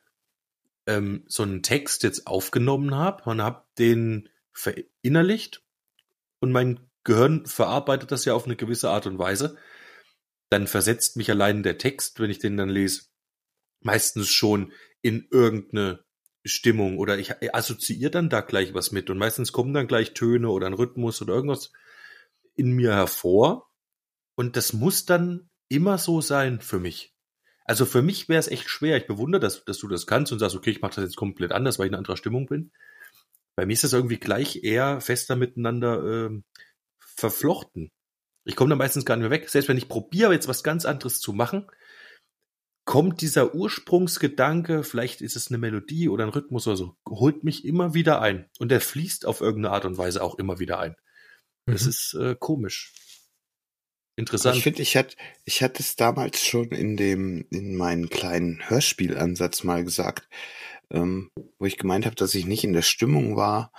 ähm, 0.86 1.24
so 1.28 1.42
einen 1.42 1.62
Text 1.62 2.02
jetzt 2.02 2.26
aufgenommen 2.26 2.94
habe 2.94 3.28
und 3.28 3.42
habe 3.42 3.64
den 3.78 4.28
verinnerlicht 4.52 5.62
und 6.40 6.52
mein 6.52 6.90
Gehirn 7.04 7.46
verarbeitet 7.46 8.12
das 8.12 8.24
ja 8.24 8.34
auf 8.34 8.44
eine 8.44 8.56
gewisse 8.56 8.90
Art 8.90 9.06
und 9.06 9.18
Weise, 9.18 9.56
dann 10.50 10.66
versetzt 10.66 11.16
mich 11.16 11.30
allein 11.30 11.62
der 11.62 11.78
Text, 11.78 12.20
wenn 12.20 12.30
ich 12.30 12.40
den 12.40 12.56
dann 12.56 12.68
lese, 12.68 13.04
meistens 13.80 14.28
schon 14.30 14.72
in 15.00 15.26
irgendeine 15.30 16.04
Stimmung 16.44 16.98
oder 16.98 17.18
ich 17.18 17.54
assoziiere 17.54 18.10
dann 18.10 18.30
da 18.30 18.40
gleich 18.40 18.72
was 18.74 18.92
mit 18.92 19.10
und 19.10 19.18
meistens 19.18 19.52
kommen 19.52 19.74
dann 19.74 19.86
gleich 19.86 20.14
Töne 20.14 20.48
oder 20.48 20.66
ein 20.66 20.74
Rhythmus 20.74 21.20
oder 21.20 21.34
irgendwas 21.34 21.72
in 22.54 22.72
mir 22.72 22.94
hervor 22.94 23.70
und 24.34 24.56
das 24.56 24.72
muss 24.72 25.04
dann 25.04 25.50
immer 25.68 25.98
so 25.98 26.20
sein 26.20 26.60
für 26.60 26.78
mich. 26.78 27.14
Also 27.64 27.86
für 27.86 28.02
mich 28.02 28.28
wäre 28.28 28.40
es 28.40 28.48
echt 28.48 28.68
schwer. 28.68 28.96
Ich 28.96 29.06
bewundere, 29.06 29.40
dass, 29.40 29.64
dass 29.64 29.78
du 29.78 29.86
das 29.86 30.06
kannst 30.06 30.32
und 30.32 30.38
sagst, 30.38 30.56
okay, 30.56 30.70
ich 30.70 30.80
mache 30.80 30.96
das 30.96 31.04
jetzt 31.04 31.16
komplett 31.16 31.52
anders, 31.52 31.78
weil 31.78 31.86
ich 31.86 31.92
in 31.92 31.98
anderer 31.98 32.16
Stimmung 32.16 32.46
bin. 32.46 32.72
Bei 33.54 33.66
mir 33.66 33.74
ist 33.74 33.84
das 33.84 33.92
irgendwie 33.92 34.18
gleich 34.18 34.64
eher 34.64 35.00
fester 35.00 35.36
miteinander 35.36 36.02
ähm, 36.02 36.44
verflochten. 36.98 37.92
Ich 38.44 38.56
komme 38.56 38.70
da 38.70 38.76
meistens 38.76 39.04
gar 39.04 39.16
nicht 39.16 39.22
mehr 39.22 39.30
weg. 39.30 39.48
Selbst 39.48 39.68
wenn 39.68 39.76
ich 39.76 39.88
probiere, 39.88 40.32
jetzt 40.32 40.48
was 40.48 40.64
ganz 40.64 40.84
anderes 40.84 41.20
zu 41.20 41.32
machen, 41.32 41.70
kommt 42.90 43.20
dieser 43.20 43.54
Ursprungsgedanke, 43.54 44.82
vielleicht 44.82 45.20
ist 45.20 45.36
es 45.36 45.46
eine 45.46 45.58
Melodie 45.58 46.08
oder 46.08 46.24
ein 46.24 46.30
Rhythmus 46.30 46.66
oder 46.66 46.76
so, 46.76 46.96
holt 47.08 47.44
mich 47.44 47.64
immer 47.64 47.94
wieder 47.94 48.20
ein. 48.20 48.50
Und 48.58 48.72
der 48.72 48.80
fließt 48.80 49.26
auf 49.26 49.40
irgendeine 49.40 49.72
Art 49.72 49.84
und 49.84 49.96
Weise 49.96 50.24
auch 50.24 50.40
immer 50.40 50.58
wieder 50.58 50.80
ein. 50.80 50.96
Das 51.66 51.84
Mhm. 51.84 51.88
ist 51.88 52.14
äh, 52.14 52.34
komisch. 52.36 52.92
Interessant. 54.16 54.56
Ich 54.56 54.64
finde, 54.64 54.82
ich 54.82 54.96
hatte, 54.96 55.16
ich 55.44 55.62
hatte 55.62 55.84
es 55.84 55.94
damals 55.94 56.44
schon 56.44 56.70
in 56.70 56.96
dem, 56.96 57.46
in 57.50 57.76
meinen 57.76 58.10
kleinen 58.10 58.68
Hörspielansatz 58.68 59.62
mal 59.62 59.84
gesagt, 59.84 60.28
ähm, 60.90 61.30
wo 61.60 61.66
ich 61.66 61.78
gemeint 61.78 62.06
habe, 62.06 62.16
dass 62.16 62.34
ich 62.34 62.44
nicht 62.44 62.64
in 62.64 62.72
der 62.72 62.82
Stimmung 62.82 63.36
war, 63.36 63.70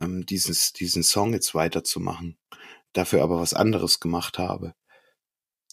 ähm, 0.00 0.26
dieses, 0.26 0.72
diesen 0.72 1.02
Song 1.02 1.32
jetzt 1.32 1.56
weiterzumachen, 1.56 2.38
dafür 2.92 3.24
aber 3.24 3.40
was 3.40 3.52
anderes 3.52 3.98
gemacht 3.98 4.38
habe. 4.38 4.76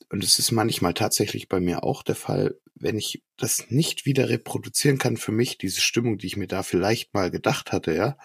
Und 0.09 0.23
es 0.23 0.39
ist 0.39 0.49
manchmal 0.51 0.95
tatsächlich 0.95 1.47
bei 1.47 1.59
mir 1.59 1.83
auch 1.83 2.01
der 2.01 2.15
Fall, 2.15 2.59
wenn 2.75 2.97
ich 2.97 3.23
das 3.37 3.69
nicht 3.69 4.05
wieder 4.05 4.29
reproduzieren 4.29 4.97
kann 4.97 5.17
für 5.17 5.31
mich, 5.31 5.57
diese 5.57 5.81
Stimmung, 5.81 6.17
die 6.17 6.27
ich 6.27 6.37
mir 6.37 6.47
da 6.47 6.63
vielleicht 6.63 7.13
mal 7.13 7.31
gedacht 7.31 7.71
hatte, 7.71 7.93
ja, 7.93 8.17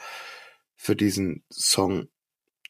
für 0.75 0.97
diesen 0.97 1.45
Song, 1.51 2.09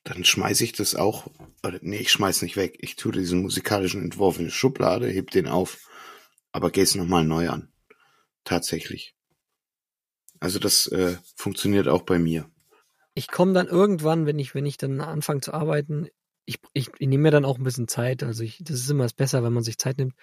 dann 0.04 0.24
schmeiße 0.24 0.64
ich 0.64 0.72
das 0.72 0.94
auch, 0.94 1.26
oder 1.64 1.78
nee, 1.82 1.98
ich 1.98 2.12
schmeiß 2.12 2.42
nicht 2.42 2.56
weg. 2.56 2.76
Ich 2.80 2.96
tue 2.96 3.12
diesen 3.12 3.42
musikalischen 3.42 4.02
Entwurf 4.02 4.38
in 4.38 4.46
die 4.46 4.50
Schublade, 4.50 5.08
heb 5.08 5.30
den 5.30 5.48
auf, 5.48 5.88
aber 6.52 6.70
gehe 6.70 6.84
es 6.84 6.94
nochmal 6.94 7.24
neu 7.24 7.48
an. 7.50 7.72
Tatsächlich. 8.44 9.14
Also 10.38 10.58
das 10.58 10.86
äh, 10.88 11.16
funktioniert 11.34 11.88
auch 11.88 12.02
bei 12.02 12.18
mir. 12.18 12.48
ich 13.14 13.28
komme 13.28 13.54
dann 13.54 13.66
irgendwann, 13.66 14.26
wenn 14.26 14.38
ich, 14.38 14.54
wenn 14.54 14.66
ich 14.66 14.76
dann 14.76 15.00
anfange 15.00 15.40
zu 15.40 15.54
arbeiten, 15.54 16.08
ich, 16.44 16.58
ich, 16.74 16.90
ich 16.98 17.08
nehme 17.08 17.24
mir 17.24 17.30
dann 17.30 17.44
auch 17.44 17.58
ein 17.58 17.64
bisschen 17.64 17.88
Zeit. 17.88 18.22
Also 18.22 18.44
ich, 18.44 18.58
das 18.62 18.76
ist 18.76 18.90
immer 18.90 19.02
das 19.04 19.14
besser, 19.14 19.42
wenn 19.42 19.52
man 19.52 19.64
sich 19.64 19.78
Zeit 19.78 19.98
nimmt. 19.98 20.14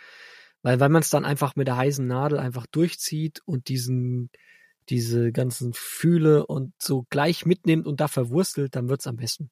Weil, 0.63 0.79
weil 0.79 0.89
man 0.89 1.01
es 1.01 1.09
dann 1.09 1.25
einfach 1.25 1.55
mit 1.55 1.67
der 1.67 1.77
heißen 1.77 2.05
Nadel 2.07 2.39
einfach 2.39 2.65
durchzieht 2.65 3.41
und 3.45 3.67
diesen, 3.67 4.31
diese 4.89 5.31
ganzen 5.31 5.73
Fühle 5.73 6.45
und 6.47 6.73
so 6.81 7.05
gleich 7.09 7.45
mitnimmt 7.45 7.85
und 7.85 7.99
da 7.99 8.07
verwurstelt, 8.07 8.75
dann 8.75 8.89
wird's 8.89 9.05
am 9.07 9.17
besten. 9.17 9.51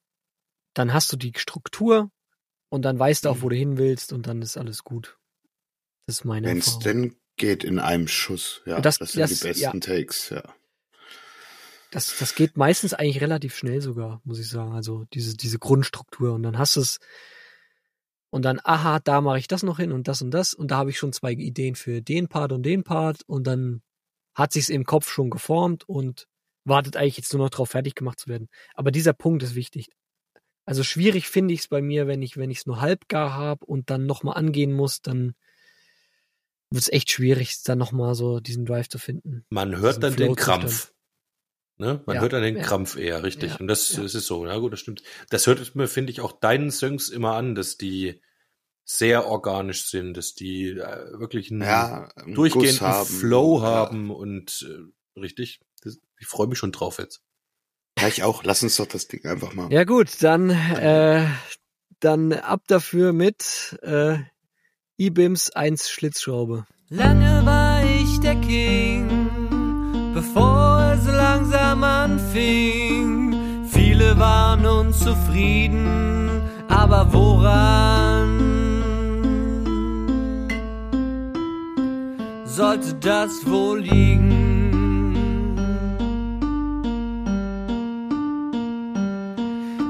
Dann 0.73 0.93
hast 0.93 1.11
du 1.11 1.17
die 1.17 1.33
Struktur 1.35 2.09
und 2.69 2.83
dann 2.83 2.97
weißt 2.97 3.25
du 3.25 3.29
auch, 3.29 3.41
wo 3.41 3.49
du 3.49 3.55
hin 3.55 3.77
willst 3.77 4.13
und 4.13 4.25
dann 4.25 4.41
ist 4.41 4.57
alles 4.57 4.83
gut. 4.83 5.17
Das 6.07 6.17
ist 6.19 6.25
meine 6.25 6.47
Wenn 6.47 6.57
es 6.59 6.67
Erfahrung. 6.67 6.83
denn 6.83 7.15
geht 7.37 7.63
in 7.63 7.79
einem 7.79 8.07
Schuss, 8.07 8.61
ja. 8.65 8.79
Das- 8.81 8.97
Das, 8.97 9.11
sind 9.13 9.21
das- 9.21 9.31
die 9.39 9.47
besten 9.47 9.81
Takes, 9.81 10.29
ja. 10.29 10.43
Das, 11.91 12.17
das 12.19 12.35
geht 12.35 12.55
meistens 12.55 12.93
eigentlich 12.93 13.19
relativ 13.21 13.53
schnell 13.55 13.81
sogar, 13.81 14.21
muss 14.23 14.39
ich 14.39 14.47
sagen. 14.47 14.71
Also 14.73 15.05
diese, 15.13 15.35
diese 15.35 15.59
Grundstruktur. 15.59 16.31
Und 16.33 16.43
dann 16.43 16.57
hast 16.57 16.77
du 16.77 16.79
es 16.79 16.99
und 18.31 18.43
dann, 18.43 18.59
aha, 18.63 18.99
da 18.99 19.19
mache 19.21 19.39
ich 19.39 19.47
das 19.47 19.61
noch 19.61 19.77
hin 19.77 19.91
und 19.91 20.07
das 20.07 20.21
und 20.21 20.31
das. 20.31 20.53
Und 20.53 20.71
da 20.71 20.77
habe 20.77 20.89
ich 20.89 20.97
schon 20.97 21.11
zwei 21.11 21.33
Ideen 21.33 21.75
für 21.75 22.01
den 22.01 22.29
Part 22.29 22.53
und 22.53 22.63
den 22.63 22.83
Part. 22.83 23.23
Und 23.27 23.45
dann 23.45 23.81
hat 24.33 24.53
sich's 24.53 24.69
im 24.69 24.85
Kopf 24.85 25.11
schon 25.11 25.29
geformt 25.29 25.87
und 25.87 26.27
wartet 26.63 26.95
eigentlich 26.95 27.17
jetzt 27.17 27.33
nur 27.33 27.43
noch 27.43 27.49
drauf, 27.49 27.69
fertig 27.69 27.93
gemacht 27.93 28.19
zu 28.19 28.29
werden. 28.29 28.47
Aber 28.73 28.91
dieser 28.91 29.11
Punkt 29.11 29.43
ist 29.43 29.53
wichtig. 29.53 29.89
Also 30.65 30.83
schwierig 30.83 31.27
finde 31.27 31.53
ich 31.53 31.61
es 31.61 31.67
bei 31.67 31.81
mir, 31.81 32.07
wenn 32.07 32.21
ich 32.21 32.37
wenn 32.37 32.51
ich 32.51 32.59
es 32.59 32.65
nur 32.65 32.79
halbgar 32.79 33.33
habe 33.33 33.65
und 33.65 33.89
dann 33.89 34.05
nochmal 34.05 34.37
angehen 34.37 34.71
muss, 34.71 35.01
dann 35.01 35.33
wird 36.69 36.83
es 36.83 36.89
echt 36.89 37.11
schwierig, 37.11 37.61
dann 37.63 37.79
nochmal 37.79 38.15
so 38.15 38.39
diesen 38.39 38.65
Drive 38.65 38.87
zu 38.87 38.97
finden. 38.97 39.43
Man 39.49 39.77
hört 39.77 40.01
dann 40.01 40.15
den 40.15 40.35
Krampf. 40.35 40.93
Ne? 41.81 41.99
Man 42.05 42.15
Ja, 42.17 42.21
hört 42.21 42.33
dann 42.33 42.43
den 42.43 42.57
ja. 42.57 42.61
Krampf 42.63 42.95
eher, 42.95 43.23
richtig. 43.23 43.53
Ja, 43.53 43.57
Und 43.57 43.67
das, 43.67 43.91
ja. 43.93 44.03
das 44.03 44.13
ist 44.13 44.27
so, 44.27 44.45
ja 44.45 44.55
gut, 44.59 44.71
das 44.71 44.79
stimmt. 44.79 45.01
Das 45.31 45.47
hört 45.47 45.73
mir, 45.75 45.87
finde 45.87 46.11
ich, 46.11 46.21
auch 46.21 46.31
deinen 46.31 46.69
Songs 46.69 47.09
immer 47.09 47.33
an, 47.33 47.55
dass 47.55 47.75
die 47.75 48.21
sehr 48.85 49.25
organisch 49.25 49.87
sind, 49.89 50.15
dass 50.15 50.35
die 50.35 50.69
äh, 50.69 51.19
wirklich 51.19 51.49
einen 51.49 51.61
Ja, 51.61 52.09
einen 52.15 52.35
durchgehenden 52.35 52.81
haben. 52.81 53.07
Flow 53.09 53.57
Ja. 53.59 53.65
haben 53.65 54.11
und 54.11 54.63
äh, 54.69 55.19
richtig. 55.19 55.59
Das, 55.83 55.97
ich 56.19 56.27
freue 56.27 56.45
mich 56.47 56.59
schon 56.59 56.71
drauf 56.71 56.99
jetzt. 56.99 57.23
Ja, 57.99 58.07
ich 58.07 58.21
auch. 58.21 58.43
Lass 58.43 58.61
uns 58.61 58.75
doch 58.77 58.85
das 58.85 59.07
Ding 59.07 59.25
einfach 59.25 59.53
mal. 59.55 59.73
Ja 59.73 59.83
gut, 59.83 60.21
dann 60.21 60.51
äh, 60.51 61.25
dann 61.99 62.31
ab 62.33 62.61
dafür 62.67 63.11
mit 63.11 63.77
äh, 63.81 64.19
IBIMS 64.97 65.49
1 65.49 65.89
Schlitzschraube. 65.89 66.67
Lange 66.89 67.43
war 67.45 67.83
ich 67.83 68.19
der 68.19 68.35
King, 68.41 69.09
anfing. 72.31 73.35
Viele 73.69 74.17
waren 74.17 74.65
unzufrieden, 74.65 76.41
aber 76.67 77.07
woran 77.11 78.39
sollte 82.45 82.93
das 82.95 83.45
wohl 83.45 83.79
liegen? 83.79 84.47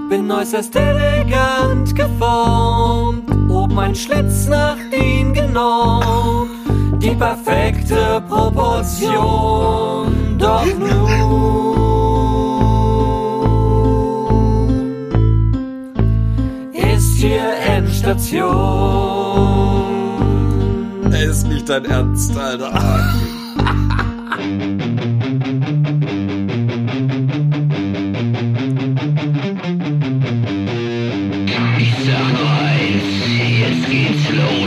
Bin 0.09 0.29
äußerst 0.29 0.75
elegant 0.75 1.95
geformt, 1.95 3.29
oben 3.49 3.79
ein 3.79 3.95
Schlitz 3.95 4.47
nach 4.47 4.77
ihn 4.91 5.33
genau 5.33 6.45
die 7.01 7.15
perfekte 7.15 8.21
Proportion. 8.27 10.37
Doch 10.37 10.65
nun 10.65 11.90
ist 17.21 17.27
hier 17.27 17.53
Endstation. 17.67 18.49
Ist 21.11 21.47
nicht 21.47 21.69
dein 21.69 21.85
Ernst, 21.85 22.35
Alter. 22.35 22.73
Ich 31.77 31.93
sag 32.05 32.33
nur 32.33 32.51
eins, 32.51 33.03
jetzt 33.59 33.85
geht's 33.89 34.25
los, 34.31 34.60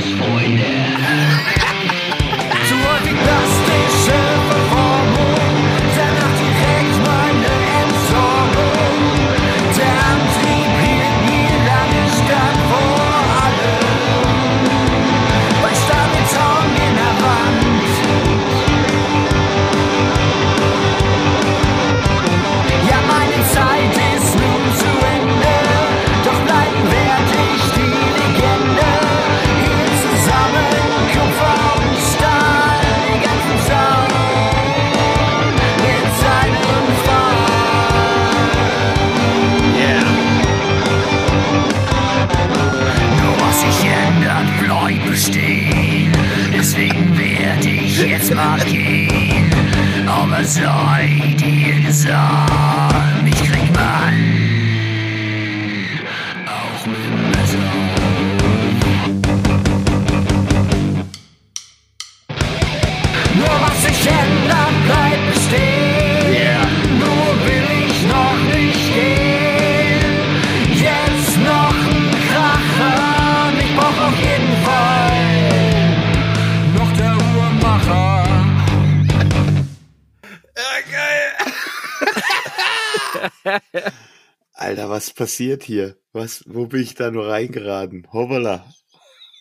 Alter, 84.84 84.90
was 84.90 85.14
passiert 85.14 85.62
hier? 85.62 85.96
Was, 86.12 86.44
wo 86.46 86.66
bin 86.66 86.82
ich 86.82 86.94
da 86.94 87.10
nur 87.10 87.28
reingeraten? 87.28 88.06
Hoppala. 88.12 88.70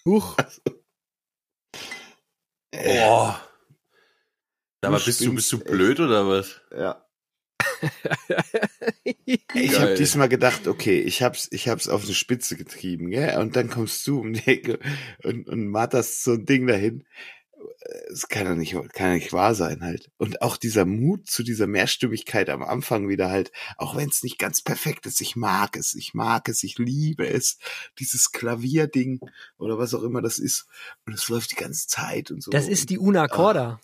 Huch. 0.05 0.37
Boah. 2.71 3.41
Aber 4.81 4.99
bist 4.99 5.21
du, 5.21 5.35
bist 5.35 5.51
du 5.51 5.59
blöd 5.59 5.99
oder 5.99 6.27
was? 6.27 6.61
Ja. 6.71 7.05
Ich 9.55 9.79
habe 9.79 9.93
diesmal 9.93 10.29
gedacht, 10.29 10.67
okay, 10.67 10.99
ich 10.99 11.21
hab's, 11.21 11.47
ich 11.51 11.67
hab's 11.67 11.87
auf 11.87 12.03
eine 12.03 12.13
Spitze 12.13 12.55
getrieben, 12.55 13.11
gell? 13.11 13.37
Und 13.37 13.55
dann 13.55 13.69
kommst 13.69 14.05
du 14.07 14.19
um 14.19 14.33
die 14.33 14.47
Ecke 14.47 14.79
und, 15.23 15.47
und 15.47 15.67
matterst 15.67 16.23
so 16.23 16.33
ein 16.33 16.45
Ding 16.45 16.67
dahin. 16.67 17.05
Es 18.11 18.27
kann 18.27 18.45
ja 18.45 18.55
nicht, 18.55 18.73
kann 18.93 19.07
ja 19.09 19.13
nicht 19.15 19.33
wahr 19.33 19.55
sein 19.55 19.81
halt. 19.81 20.09
Und 20.17 20.41
auch 20.41 20.57
dieser 20.57 20.85
Mut 20.85 21.29
zu 21.29 21.43
dieser 21.43 21.67
Mehrstimmigkeit 21.67 22.49
am 22.49 22.63
Anfang 22.63 23.07
wieder 23.09 23.29
halt, 23.29 23.51
auch 23.77 23.95
wenn 23.95 24.09
es 24.09 24.23
nicht 24.23 24.37
ganz 24.39 24.61
perfekt 24.61 25.05
ist, 25.05 25.21
ich 25.21 25.35
mag 25.35 25.75
es, 25.77 25.93
ich 25.95 26.13
mag 26.13 26.47
es, 26.49 26.63
ich 26.63 26.77
liebe 26.77 27.27
es, 27.27 27.57
dieses 27.99 28.31
Klavierding 28.31 29.19
oder 29.57 29.77
was 29.77 29.93
auch 29.93 30.03
immer 30.03 30.21
das 30.21 30.39
ist. 30.39 30.65
Und 31.05 31.13
es 31.13 31.29
läuft 31.29 31.51
die 31.51 31.55
ganze 31.55 31.87
Zeit 31.87 32.31
und 32.31 32.41
so. 32.43 32.51
Das 32.51 32.67
ist 32.67 32.89
die 32.89 32.99
Una 32.99 33.27
Corda. 33.27 33.79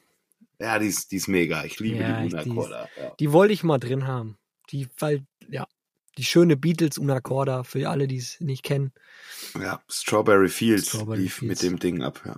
Ja, 0.60 0.78
die 0.80 0.88
ist, 0.88 1.12
die 1.12 1.18
ist 1.18 1.28
mega. 1.28 1.64
Ich 1.64 1.80
liebe 1.80 1.98
Ja, 2.00 2.22
die 2.22 2.34
Una 2.34 2.44
die 2.44 2.50
ist- 2.50 2.56
Corda. 2.56 2.90
Ja. 2.98 3.16
Die 3.20 3.32
wollte 3.32 3.54
ich 3.54 3.64
mal 3.64 3.78
drin 3.80 4.08
haben. 4.08 4.38
Die, 4.72 4.88
weil, 5.00 5.26
ja, 5.50 5.66
die 6.18 6.26
schöne 6.26 6.58
Beatles 6.58 6.98
Una 6.98 7.22
Corda, 7.22 7.64
für 7.64 7.90
alle, 7.90 8.08
die 8.08 8.18
es 8.18 8.42
nicht 8.42 8.64
kennen. 8.64 8.92
Ja, 9.58 9.82
Strawberry 9.90 10.50
Fields 10.50 10.90
Strawberry 10.90 11.22
lief 11.22 11.36
Fields. 11.36 11.62
mit 11.64 11.72
dem 11.72 11.80
Ding 11.80 12.04
ab, 12.04 12.22
ja. 12.26 12.38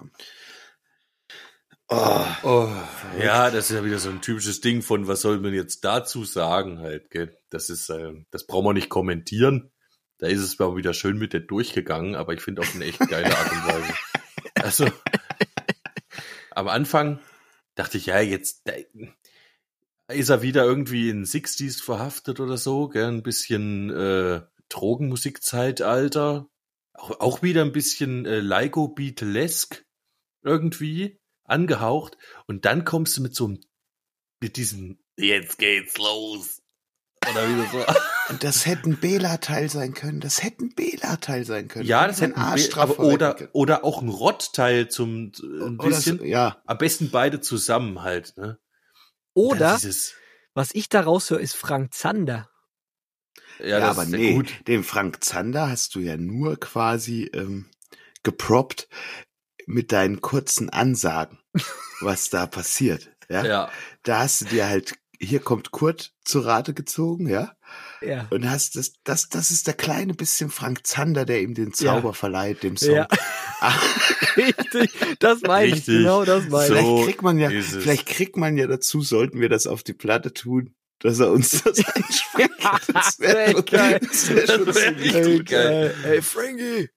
Oh, 1.94 2.26
Oh, 2.44 2.70
ja, 3.20 3.52
das 3.52 3.70
ist 3.70 3.76
ja 3.76 3.84
wieder 3.84 4.00
so 4.00 4.10
ein 4.10 4.22
typisches 4.22 4.62
Ding 4.62 4.82
von, 4.82 5.08
was 5.08 5.22
soll 5.22 5.40
man 5.40 5.54
jetzt 5.54 5.84
dazu 5.84 6.24
sagen 6.24 6.80
halt, 6.80 7.12
gell? 7.12 7.38
Das 7.50 7.70
ist, 7.70 7.90
äh, 7.90 8.14
das 8.32 8.48
brauchen 8.48 8.66
wir 8.66 8.74
nicht 8.74 8.90
kommentieren. 8.90 9.72
Da 10.18 10.28
ist 10.28 10.40
es 10.40 10.58
mal 10.58 10.76
wieder 10.78 10.94
schön 10.94 11.18
mit 11.18 11.34
der 11.34 11.42
durchgegangen, 11.42 12.16
aber 12.16 12.34
ich 12.34 12.42
finde 12.42 12.62
auf 12.62 12.74
eine 12.74 12.86
echt 12.86 13.00
geile 13.00 13.36
Art 13.38 13.52
und 13.52 13.68
Weise. 13.68 13.94
Also, 14.56 14.88
am 16.52 16.68
Anfang 16.68 17.20
dachte 17.76 17.98
ich, 17.98 18.06
ja, 18.08 18.22
jetzt 18.22 18.62
da 18.66 18.74
ist 20.14 20.30
er 20.30 20.42
wieder 20.42 20.64
irgendwie 20.64 21.10
in 21.10 21.26
60s 21.26 21.84
verhaftet 21.84 22.40
oder 22.40 22.58
so, 22.58 22.88
gell? 22.88 23.08
Ein 23.08 23.24
bisschen 23.24 23.90
äh, 23.90 24.42
Drogenmusikzeitalter. 24.70 26.48
Auch, 26.94 27.20
auch 27.20 27.42
wieder 27.42 27.64
ein 27.64 27.72
bisschen 27.72 28.26
äh, 28.26 28.40
Lyco 28.40 28.88
Beatlesk 28.88 29.86
irgendwie 30.44 31.21
angehaucht. 31.44 32.18
Und 32.48 32.66
dann 32.66 32.86
kommst 32.86 33.18
du 33.18 33.22
mit 33.22 33.36
so 33.36 33.46
einem, 33.46 33.62
mit 34.40 34.58
diesem 34.58 35.00
Jetzt 35.18 35.58
geht's 35.58 35.98
los. 35.98 36.62
Oder 37.30 37.48
wieder 37.48 37.68
so. 37.72 37.86
und 38.30 38.44
das 38.44 38.66
hätte 38.66 38.90
ein 38.90 39.00
Bela-Teil 39.00 39.70
sein 39.70 39.94
können. 39.94 40.20
Das 40.20 40.42
hätte 40.42 40.66
ein 40.66 40.74
Bela-Teil 40.74 41.46
sein 41.46 41.68
können. 41.68 41.86
ja, 41.86 42.08
das 42.08 42.22
hätte 42.22 42.36
ein 42.36 42.42
Arsch 42.42 42.76
oder, 42.98 43.38
oder 43.54 43.84
auch 43.84 44.02
ein 44.02 44.10
Rottteil 44.10 44.90
zum 44.90 45.32
äh, 45.42 45.66
ein 45.66 45.78
bisschen. 45.78 46.18
so, 46.20 46.24
ja, 46.24 46.62
Am 46.66 46.78
besten 46.78 47.12
beide 47.12 47.42
zusammen 47.42 48.02
halt, 48.02 48.36
ne? 48.38 48.58
Oder, 49.34 49.80
was 50.54 50.72
ich 50.74 50.90
da 50.90 51.02
raushöre, 51.02 51.40
ist 51.40 51.56
Frank 51.56 51.94
Zander. 51.94 52.50
ja, 53.60 53.66
ja, 53.66 53.80
das 53.80 53.98
aber 53.98 54.06
nee, 54.06 54.34
gut. 54.34 54.68
den 54.68 54.84
Frank 54.84 55.24
Zander 55.24 55.70
hast 55.70 55.96
du 55.96 56.00
ja 56.00 56.18
nur 56.18 56.60
quasi 56.60 57.30
ähm, 57.34 57.70
geproppt 58.24 58.90
mit 59.68 59.92
deinen 59.92 60.22
kurzen 60.22 60.70
Ansagen, 60.70 61.40
was 62.02 62.30
da 62.30 62.46
passiert. 62.48 63.10
Ja? 63.30 63.46
Ja, 63.46 63.72
da 64.04 64.20
hast 64.20 64.42
du 64.42 64.46
dir 64.46 64.68
halt 64.68 64.94
hier 65.24 65.40
kommt 65.40 65.70
Kurt 65.70 66.14
zu 66.26 66.40
Rate 66.40 66.74
gezogen, 66.74 67.30
ja? 67.30 67.54
Ja. 68.02 68.26
Und 68.32 68.50
hast 68.50 68.76
das, 68.76 68.94
das, 69.04 69.30
das 69.30 69.52
ist 69.52 69.68
der 69.68 69.76
kleine 69.76 70.16
bisschen 70.16 70.50
Frank 70.50 70.88
Zander, 70.88 71.26
der 71.26 71.42
ihm 71.44 71.54
den 71.54 71.74
Zauber 71.74 72.10
Ja. 72.10 72.14
verleiht, 72.14 72.64
dem 72.64 72.76
Song. 72.78 72.96
Ja. 72.96 73.08
Ah, 73.64 73.76
Richtig, 74.36 74.92
das 75.20 75.42
meine 75.44 75.68
ich, 75.68 75.74
Richtig. 75.76 75.98
genau 76.00 76.26
das 76.26 76.50
meine 76.50 76.66
So. 76.66 76.74
ich. 76.74 76.82
vielleicht 76.82 77.06
kriegt 77.06 77.22
man 77.22 77.38
ja, 77.38 77.50
vielleicht 77.52 78.08
kriegt 78.08 78.36
man 78.36 78.58
ja 78.58 78.66
dazu, 78.66 79.04
sollten 79.04 79.40
wir 79.40 79.50
das 79.50 79.68
auf 79.68 79.84
die 79.84 79.94
Platte 79.94 80.34
tun, 80.34 80.74
dass 80.98 81.20
er 81.20 81.30
uns 81.32 81.62
das 81.64 81.78
einspricht. 81.96 82.50
Das 82.92 83.20
wär 83.20 83.36
wäre 83.36 83.52
schon, 83.52 83.66
geil. 83.66 84.00
das 84.02 84.30
wär 84.32 84.48
Das 84.48 84.76
wär 84.76 84.96
richtig 84.98 85.38
gut. 85.38 85.46
geil. 85.46 85.94
Ey, 86.06 86.22
Frankie. 86.24 86.90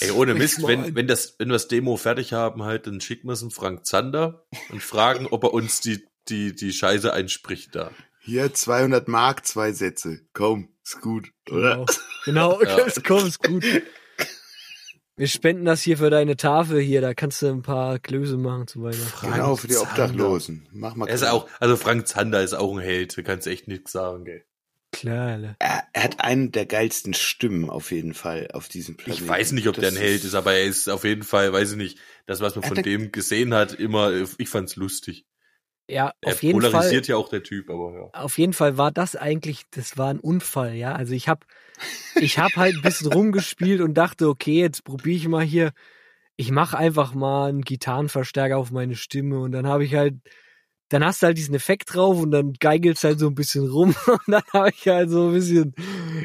Ey, 0.00 0.10
ohne 0.10 0.34
Mist, 0.34 0.66
wenn, 0.66 0.94
wenn, 0.94 1.06
das, 1.06 1.36
wenn 1.38 1.48
wir 1.48 1.54
das 1.54 1.68
Demo 1.68 1.96
fertig 1.96 2.32
haben, 2.32 2.62
halt, 2.62 2.86
dann 2.86 3.00
schicken 3.00 3.28
wir 3.28 3.32
es 3.32 3.40
dem 3.40 3.50
Frank 3.50 3.86
Zander 3.86 4.46
und 4.70 4.82
fragen, 4.82 5.26
ob 5.26 5.44
er 5.44 5.52
uns 5.52 5.80
die, 5.80 6.06
die, 6.28 6.54
die 6.54 6.72
Scheiße 6.72 7.12
einspricht 7.12 7.74
da. 7.74 7.90
Hier 8.20 8.54
200 8.54 9.08
Mark, 9.08 9.46
zwei 9.46 9.72
Sätze. 9.72 10.20
Komm, 10.32 10.68
ist 10.84 11.00
gut, 11.00 11.32
oder? 11.50 11.86
Genau, 12.24 12.58
genau 12.58 12.62
Ja. 12.64 12.76
das 12.84 13.02
kommt, 13.02 13.28
ist 13.28 13.42
gut. 13.42 13.64
Wir 15.16 15.28
spenden 15.28 15.66
das 15.66 15.82
hier 15.82 15.98
für 15.98 16.08
deine 16.08 16.36
Tafel 16.36 16.80
hier, 16.80 17.00
da 17.00 17.12
kannst 17.12 17.42
du 17.42 17.48
ein 17.48 17.62
paar 17.62 17.98
Klöße 17.98 18.38
machen 18.38 18.66
zum 18.66 18.82
Beispiel. 18.82 19.30
Genau, 19.30 19.56
für 19.56 19.68
die 19.68 19.74
Zander. 19.74 19.90
Obdachlosen. 19.90 20.68
Mach 20.72 20.94
mal 20.94 21.06
Er 21.06 21.14
ist 21.14 21.24
auch, 21.24 21.48
also 21.60 21.76
Frank 21.76 22.08
Zander 22.08 22.42
ist 22.42 22.54
auch 22.54 22.72
ein 22.72 22.80
Held, 22.80 23.16
du 23.16 23.22
kannst 23.22 23.46
echt 23.46 23.68
nichts 23.68 23.92
sagen, 23.92 24.24
gell. 24.24 24.44
Klar, 24.92 25.28
Alter. 25.32 25.56
er, 25.58 25.82
er 25.92 26.02
hat 26.04 26.20
einen 26.20 26.52
der 26.52 26.66
geilsten 26.66 27.14
Stimmen 27.14 27.70
auf 27.70 27.90
jeden 27.90 28.14
Fall 28.14 28.48
auf 28.52 28.68
diesem 28.68 28.96
Planeten. 28.96 29.22
Ich 29.24 29.28
weiß 29.28 29.52
nicht, 29.52 29.66
ob 29.68 29.74
der 29.74 29.84
Das 29.84 29.94
ein 29.94 30.00
Held 30.00 30.22
ist, 30.24 30.34
aber 30.34 30.52
er 30.52 30.64
ist 30.64 30.88
auf 30.88 31.04
jeden 31.04 31.22
Fall, 31.22 31.52
weiß 31.52 31.72
ich 31.72 31.76
nicht, 31.78 31.98
das, 32.26 32.40
was 32.40 32.54
man 32.54 32.62
von 32.64 32.74
der- 32.74 32.84
dem 32.84 33.10
gesehen 33.10 33.54
hat, 33.54 33.72
immer, 33.72 34.12
ich 34.38 34.48
fand's 34.48 34.76
lustig. 34.76 35.24
Ja, 35.88 36.12
Er 36.20 36.32
auf 36.34 36.42
jeden 36.42 36.60
Fall. 36.60 36.70
polarisiert 36.70 37.08
ja 37.08 37.16
auch 37.16 37.28
der 37.28 37.42
Typ, 37.42 37.68
aber 37.70 37.92
ja. 37.94 38.20
auf 38.20 38.38
jeden 38.38 38.52
Fall 38.52 38.78
war 38.78 38.92
das 38.92 39.16
eigentlich, 39.16 39.62
das 39.70 39.98
war 39.98 40.10
ein 40.10 40.20
Unfall, 40.20 40.74
ja. 40.74 40.94
Also 40.94 41.12
ich 41.14 41.28
habe 41.28 41.44
ich 42.20 42.38
hab 42.38 42.54
halt 42.56 42.76
ein 42.76 42.82
bisschen 42.82 43.12
rumgespielt 43.12 43.80
und 43.80 43.94
dachte, 43.94 44.28
okay, 44.28 44.60
jetzt 44.60 44.84
probiere 44.84 45.16
ich 45.16 45.26
mal 45.28 45.42
hier, 45.44 45.72
ich 46.36 46.50
mache 46.50 46.78
einfach 46.78 47.14
mal 47.14 47.48
einen 47.48 47.62
Gitarrenverstärker 47.62 48.56
auf 48.58 48.70
meine 48.70 48.94
Stimme 48.94 49.40
und 49.40 49.52
dann 49.52 49.66
habe 49.66 49.84
ich 49.84 49.94
halt, 49.94 50.14
dann 50.92 51.04
hast 51.04 51.22
du 51.22 51.26
halt 51.26 51.38
diesen 51.38 51.54
Effekt 51.54 51.94
drauf 51.94 52.18
und 52.18 52.30
dann 52.32 52.52
geigelt's 52.54 53.02
halt 53.04 53.18
so 53.18 53.26
ein 53.28 53.34
bisschen 53.34 53.66
rum 53.68 53.94
und 54.06 54.20
dann 54.26 54.42
habe 54.52 54.70
ich 54.76 54.86
halt 54.88 55.10
so 55.10 55.28
ein 55.28 55.32
bisschen, 55.34 55.74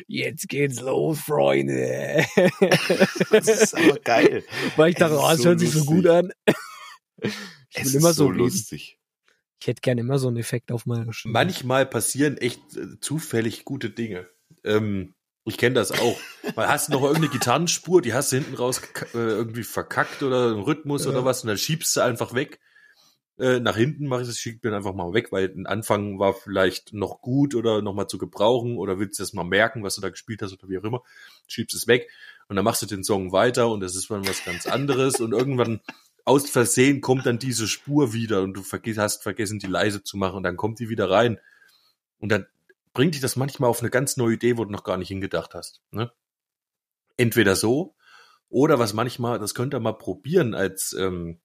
jetzt 0.07 0.49
geht's 0.49 0.81
los, 0.81 1.19
Freunde. 1.19 2.25
Das 3.31 3.47
ist 3.47 3.75
aber 3.75 3.99
geil. 3.99 4.43
Weil 4.75 4.89
ich 4.89 4.95
dachte, 4.95 5.17
oh, 5.17 5.27
das 5.29 5.39
so 5.39 5.45
hört 5.49 5.59
sich 5.59 5.71
so 5.71 5.79
lustig. 5.79 5.95
gut 5.95 6.07
an. 6.07 6.31
Ich 7.21 7.33
Es 7.81 7.87
ist 7.87 7.95
immer 7.95 8.13
so 8.13 8.29
lustig. 8.29 8.99
Ich 9.59 9.67
hätte 9.67 9.81
gerne 9.81 10.01
immer 10.01 10.19
so 10.19 10.27
einen 10.27 10.37
Effekt 10.37 10.71
auf 10.71 10.85
meiner 10.85 11.11
Stimme. 11.13 11.33
Manchmal 11.33 11.85
passieren 11.85 12.37
echt 12.37 12.59
äh, 12.77 12.99
zufällig 13.01 13.65
gute 13.65 13.89
Dinge. 13.89 14.27
Ähm, 14.63 15.15
ich 15.45 15.57
kenne 15.57 15.75
das 15.75 15.91
auch. 15.91 16.19
Weil 16.55 16.67
hast 16.67 16.87
du 16.89 16.93
noch 16.93 17.01
irgendeine 17.01 17.29
Gitarrenspur, 17.31 18.01
die 18.01 18.13
hast 18.13 18.31
du 18.31 18.37
hinten 18.37 18.55
raus 18.55 18.81
äh, 19.13 19.17
irgendwie 19.17 19.63
verkackt 19.63 20.21
oder 20.23 20.47
einen 20.51 20.61
Rhythmus 20.61 21.05
Ja. 21.05 21.11
oder 21.11 21.25
was 21.25 21.41
und 21.41 21.47
dann 21.47 21.57
schiebst 21.57 21.95
du 21.95 22.01
einfach 22.01 22.33
weg. 22.33 22.59
Äh, 23.39 23.59
nach 23.59 23.77
hinten 23.77 24.07
mache 24.07 24.21
ich 24.21 24.27
das, 24.27 24.39
schieb 24.39 24.63
mir 24.63 24.75
einfach 24.75 24.95
mal 24.95 25.13
weg, 25.13 25.31
weil 25.31 25.53
ein 25.55 25.67
Anfang 25.67 26.17
war 26.17 26.33
vielleicht 26.33 26.93
noch 26.93 27.21
gut 27.21 27.53
oder 27.53 27.83
noch 27.83 27.93
mal 27.93 28.07
zu 28.07 28.17
gebrauchen 28.17 28.77
oder 28.77 28.97
willst 28.97 29.19
du 29.19 29.23
das 29.23 29.33
mal 29.33 29.43
merken, 29.43 29.83
was 29.83 29.95
du 29.95 30.01
da 30.01 30.09
gespielt 30.09 30.41
hast 30.41 30.53
oder 30.53 30.69
wie 30.69 30.79
auch 30.79 30.83
immer. 30.83 31.03
Schiebst 31.47 31.75
es 31.75 31.87
weg 31.87 32.09
und 32.47 32.55
dann 32.55 32.65
machst 32.65 32.81
du 32.81 32.87
den 32.87 33.03
Song 33.03 33.31
weiter 33.31 33.69
und 33.69 33.81
das 33.81 33.95
ist 33.95 34.09
dann 34.09 34.27
was 34.27 34.43
ganz 34.43 34.65
anderes 34.65 35.19
und 35.19 35.33
irgendwann 35.33 35.81
aus 36.25 36.49
Versehen 36.49 36.99
kommt 36.99 37.25
dann 37.25 37.39
diese 37.39 37.67
Spur 37.67 38.11
wieder 38.11 38.41
und 38.41 38.53
du 38.53 38.63
hast 38.63 39.23
vergessen, 39.23 39.59
die 39.59 39.67
leise 39.67 40.03
zu 40.03 40.17
machen 40.17 40.37
und 40.37 40.43
dann 40.43 40.57
kommt 40.57 40.79
die 40.79 40.89
wieder 40.89 41.09
rein. 41.09 41.39
Und 42.19 42.31
dann 42.31 42.47
bringt 42.93 43.13
dich 43.13 43.21
das 43.21 43.35
manchmal 43.35 43.69
auf 43.69 43.79
eine 43.79 43.91
ganz 43.91 44.17
neue 44.17 44.33
Idee, 44.33 44.57
wo 44.57 44.65
du 44.65 44.71
noch 44.71 44.83
gar 44.83 44.97
nicht 44.97 45.07
hingedacht 45.07 45.53
hast. 45.53 45.81
Ne? 45.91 46.11
Entweder 47.15 47.55
so 47.55 47.95
oder 48.49 48.79
was 48.79 48.93
manchmal, 48.93 49.39
das 49.39 49.53
könnt 49.53 49.73
ihr 49.73 49.79
mal 49.79 49.93
probieren 49.93 50.53
als, 50.53 50.93
ähm, 50.93 51.39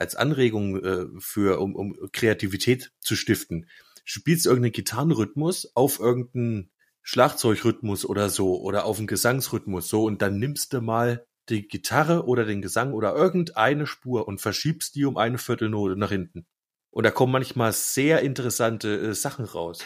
als 0.00 0.14
Anregung 0.14 0.82
äh, 0.82 1.06
für, 1.18 1.60
um, 1.60 1.74
um 1.74 1.96
Kreativität 2.12 2.92
zu 3.00 3.16
stiften. 3.16 3.66
Spielst 4.04 4.46
irgendeinen 4.46 4.72
Gitarrenrhythmus 4.72 5.72
auf 5.74 6.00
irgendeinen 6.00 6.70
Schlagzeugrhythmus 7.02 8.04
oder 8.04 8.28
so 8.28 8.60
oder 8.60 8.84
auf 8.84 8.98
einen 8.98 9.06
Gesangsrhythmus 9.06 9.88
so 9.88 10.04
und 10.04 10.20
dann 10.22 10.38
nimmst 10.38 10.72
du 10.72 10.80
mal 10.80 11.26
die 11.48 11.66
Gitarre 11.66 12.26
oder 12.26 12.44
den 12.44 12.60
Gesang 12.62 12.92
oder 12.92 13.14
irgendeine 13.14 13.86
Spur 13.86 14.28
und 14.28 14.40
verschiebst 14.40 14.94
die 14.94 15.04
um 15.04 15.16
eine 15.16 15.38
Viertelnote 15.38 15.96
nach 15.96 16.10
hinten. 16.10 16.46
Und 16.90 17.04
da 17.04 17.10
kommen 17.10 17.32
manchmal 17.32 17.72
sehr 17.72 18.20
interessante 18.20 18.94
äh, 18.98 19.14
Sachen 19.14 19.44
raus. 19.44 19.80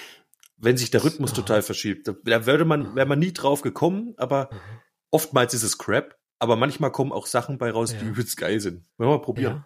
Wenn 0.56 0.76
sich 0.76 0.90
der 0.90 1.04
Rhythmus 1.04 1.32
total 1.32 1.62
verschiebt. 1.62 2.06
Da, 2.06 2.14
da 2.24 2.46
würde 2.46 2.64
man, 2.64 2.94
wäre 2.94 3.06
man 3.06 3.18
nie 3.18 3.32
drauf 3.32 3.62
gekommen, 3.62 4.14
aber 4.16 4.50
oftmals 5.10 5.54
ist 5.54 5.64
es 5.64 5.78
Crap. 5.78 6.16
Aber 6.38 6.56
manchmal 6.56 6.90
kommen 6.90 7.12
auch 7.12 7.26
Sachen 7.26 7.58
bei 7.58 7.70
raus, 7.70 7.90
die 7.90 8.04
Ja. 8.04 8.10
übelst 8.10 8.36
geil 8.36 8.58
sind. 8.58 8.84
Wollen 8.96 9.10
wir 9.10 9.16
mal 9.18 9.22
probieren. 9.22 9.64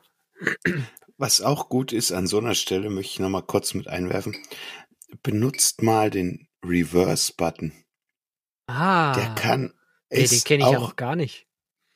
Was 1.19 1.41
auch 1.41 1.69
gut 1.69 1.93
ist, 1.93 2.13
an 2.13 2.27
so 2.27 2.39
einer 2.39 2.55
Stelle 2.55 2.91
möchte 2.91 3.13
ich 3.15 3.19
noch 3.21 3.31
mal 3.31 3.43
kurz 3.43 3.75
mit 3.75 3.89
einwerfen. 3.89 4.37
Benutzt 5.23 5.83
mal 5.83 6.11
den 6.11 6.49
Reverse-Button. 6.65 7.73
ah, 8.67 9.15
Der 9.15 9.35
kann 9.35 9.73
ey, 10.11 10.19
den 10.19 10.25
ist 10.37 10.45
kenne 10.45 10.65
ich 10.65 10.71
ja 10.71 10.79
auch 10.79 10.83
noch 10.83 10.97
gar 10.97 11.17
nicht. 11.17 11.47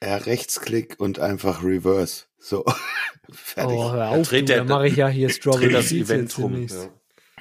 ja, 0.03 0.17
Rechtsklick 0.17 0.99
und 1.01 1.19
einfach 1.19 1.63
Reverse. 1.63 2.25
So. 2.39 2.65
Fertig. 3.31 3.77
Oh, 3.77 3.91
hör 3.93 3.99
Da 3.99 4.09
auf, 4.11 4.29
dreht 4.29 4.43
du, 4.43 4.47
der- 4.55 4.65
da 4.65 4.65
mache 4.65 4.89
ich 4.89 4.97
ja 4.97 5.09
hier 5.09 5.29
Strawberry 5.31 5.71
das 5.73 5.93
Event 5.93 6.37
rum. 6.39 6.67
Ja. 6.67 6.89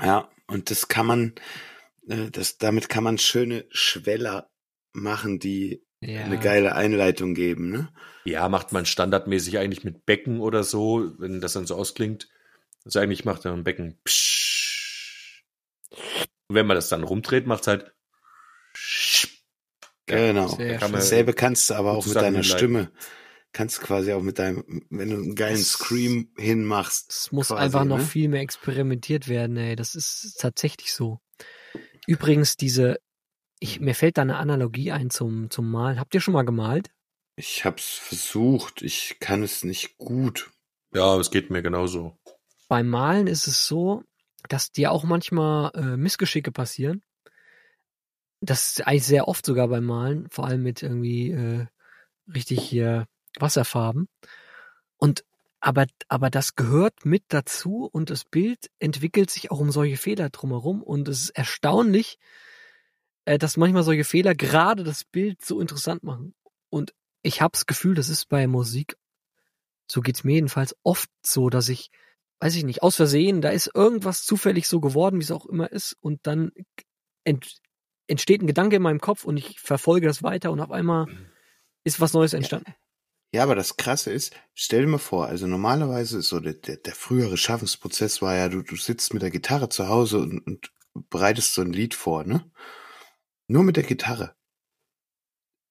Ja, 0.06 0.30
und 0.48 0.70
das 0.72 0.88
kann 0.88 1.06
man, 1.06 1.36
äh, 2.08 2.30
das, 2.32 2.58
damit 2.58 2.90
kann 2.90 3.04
man 3.04 3.18
schöne 3.18 3.66
Schweller 3.70 4.50
machen, 4.92 5.40
die 5.40 5.86
Ja. 6.02 6.24
eine 6.24 6.40
geile 6.40 6.76
Einleitung 6.76 7.34
geben, 7.34 7.70
ne? 7.70 7.90
ja, 8.24 8.48
macht 8.48 8.72
man 8.72 8.86
standardmäßig 8.86 9.58
eigentlich 9.58 9.84
mit 9.84 10.06
Becken 10.06 10.40
oder 10.40 10.64
so, 10.64 11.12
wenn 11.18 11.42
das 11.42 11.54
dann 11.54 11.66
so 11.68 11.76
ausklingt. 11.76 12.30
Also 12.86 13.00
eigentlich 13.00 13.26
macht 13.26 13.44
er 13.46 13.54
ein 13.54 13.64
Becken. 13.64 14.00
Psch. 14.06 15.44
Und 16.48 16.56
wenn 16.56 16.66
man 16.68 16.76
das 16.76 16.90
dann 16.90 17.04
rumdreht, 17.04 17.46
macht's 17.48 17.68
halt. 17.68 17.94
Genau. 20.06 20.48
Sehr 20.48 20.78
kann 20.78 20.92
man-. 20.92 21.02
Dasselbe 21.02 21.34
kannst 21.34 21.70
du 21.70 21.76
aber 21.76 21.92
auch 21.92 22.06
mit 22.06 22.16
deiner. 22.16 22.44
Stimme. 22.44 22.92
Kannst 23.52 23.82
quasi 23.82 24.14
auch 24.14 24.22
mit 24.22 24.38
deinem, 24.38 24.84
wenn 24.92 25.10
du 25.10 25.16
einen 25.16 25.36
geilen 25.36 25.58
Das- 25.58 25.70
Scream 25.72 26.30
hinmachst. 26.38 27.12
Es 27.12 27.32
muss 27.32 27.48
quasi, 27.48 27.64
einfach 27.64 27.84
noch 27.84 27.98
ne? 27.98 28.04
viel 28.04 28.30
mehr 28.30 28.42
experimentiert 28.42 29.28
werden, 29.28 29.58
ey. 29.58 29.76
Das 29.76 29.96
ist 29.96 30.38
tatsächlich 30.40 30.94
so. 30.94 31.20
Übrigens, 32.06 32.58
diese, 32.58 33.00
ich, 33.60 33.80
mir 33.80 33.94
fällt 33.94 34.18
da 34.18 34.22
eine 34.22 34.38
Analogie 34.38 34.92
ein 34.92 35.10
zum, 35.10 35.50
zum 35.50 35.70
Malen. 35.70 36.00
Habt 36.00 36.14
ihr 36.14 36.22
schon 36.22 36.34
mal 36.34 36.44
gemalt? 36.44 36.92
Ich 37.36 37.66
hab's 37.66 37.96
versucht, 37.96 38.82
ich 38.82 39.18
kann 39.20 39.44
es 39.44 39.64
nicht 39.64 39.98
gut. 39.98 40.52
Ja, 40.94 41.18
es 41.18 41.32
geht 41.32 41.50
mir 41.50 41.62
genauso. 41.62 42.18
Beim 42.68 42.88
Malen 42.88 43.28
ist 43.28 43.48
es 43.48 43.68
so, 43.68 44.04
dass 44.48 44.72
dir 44.72 44.92
auch 44.92 45.04
manchmal 45.04 45.72
äh, 45.76 45.98
Missgeschicke 45.98 46.52
passieren. 46.52 47.02
Das 48.42 48.70
ist 48.70 48.88
eigentlich 48.88 49.06
sehr 49.06 49.28
oft 49.28 49.46
sogar 49.46 49.68
beim 49.68 49.86
Malen, 49.86 50.30
vor 50.30 50.46
allem 50.46 50.64
mit 50.64 50.82
irgendwie 50.82 51.32
äh, 51.32 51.68
richtig 52.34 52.62
hier 52.62 53.08
Wasserfarben. 53.38 54.08
Und 54.98 55.26
aber, 55.62 55.88
aber 56.08 56.30
das 56.30 56.56
gehört 56.56 57.06
mit 57.06 57.24
dazu 57.28 57.90
und 57.92 58.10
das 58.10 58.24
Bild 58.24 58.70
entwickelt 58.80 59.30
sich 59.30 59.52
auch 59.52 59.60
um 59.60 59.72
solche 59.72 59.98
Fehler 59.98 60.30
drumherum 60.30 60.82
und 60.82 61.10
es 61.10 61.24
ist 61.24 61.30
erstaunlich, 61.32 62.18
äh, 62.18 62.50
dass 63.38 63.58
manchmal 63.58 63.84
solche 63.84 64.04
Fehler 64.04 64.34
gerade 64.34 64.84
das 64.84 65.04
Bild 65.04 65.44
so 65.44 65.60
interessant 65.60 66.04
machen. 66.04 66.34
Und 66.70 66.94
ich 67.22 67.42
habe 67.42 67.52
das 67.52 67.66
Gefühl, 67.66 67.96
das 67.96 68.10
ist 68.10 68.30
bei 68.30 68.48
Musik, 68.48 68.96
so 69.88 70.02
geht's 70.02 70.24
mir 70.24 70.36
jedenfalls 70.36 70.76
oft 70.84 71.10
so, 71.26 71.50
dass 71.50 71.70
ich, 71.70 71.90
weiß 72.40 72.56
ich 72.56 72.64
nicht, 72.64 72.84
aus 72.84 72.96
Versehen, 72.96 73.42
da 73.42 73.50
ist 73.50 73.72
irgendwas 73.74 74.24
zufällig 74.24 74.68
so 74.68 74.80
geworden, 74.80 75.20
wie 75.20 75.24
es 75.24 75.32
auch 75.32 75.46
immer 75.46 75.72
ist, 75.72 75.96
und 76.00 76.20
dann 76.24 76.52
ent, 77.24 77.60
entsteht 78.08 78.42
ein 78.42 78.48
Gedanke 78.48 78.78
in 78.78 78.82
meinem 78.82 79.02
Kopf 79.02 79.26
und 79.26 79.38
ich 79.38 79.60
verfolge 79.60 80.08
das 80.08 80.24
weiter 80.24 80.52
und 80.52 80.60
auf 80.60 80.72
einmal 80.72 81.08
ist 81.84 82.00
was 82.00 82.14
Neues 82.14 82.34
entstanden. 82.34 82.74
Ja, 83.32 83.44
aber 83.44 83.56
das 83.56 83.78
Krasse 83.78 84.12
ist, 84.12 84.34
stell 84.56 84.82
dir 84.82 84.88
mal 84.88 84.98
vor, 84.98 85.28
also 85.28 85.46
normalerweise 85.46 86.18
ist 86.20 86.30
so 86.30 86.40
der, 86.40 86.54
der, 86.54 86.78
der 86.78 86.96
frühere 86.96 87.38
Schaffensprozess 87.38 88.22
war 88.22 88.36
ja, 88.36 88.50
du, 88.50 88.64
du 88.64 88.76
sitzt 88.76 89.14
mit 89.14 89.22
der 89.22 89.30
Gitarre 89.30 89.70
zu 89.70 89.88
Hause 89.88 90.20
und, 90.20 90.40
und 90.40 90.72
bereitest 91.10 91.54
so 91.54 91.62
ein 91.62 91.72
Lied 91.72 91.94
vor, 91.94 92.24
ne? 92.24 92.50
Nur 93.50 93.64
mit 93.64 93.76
der 93.78 93.84
Gitarre. 93.84 94.36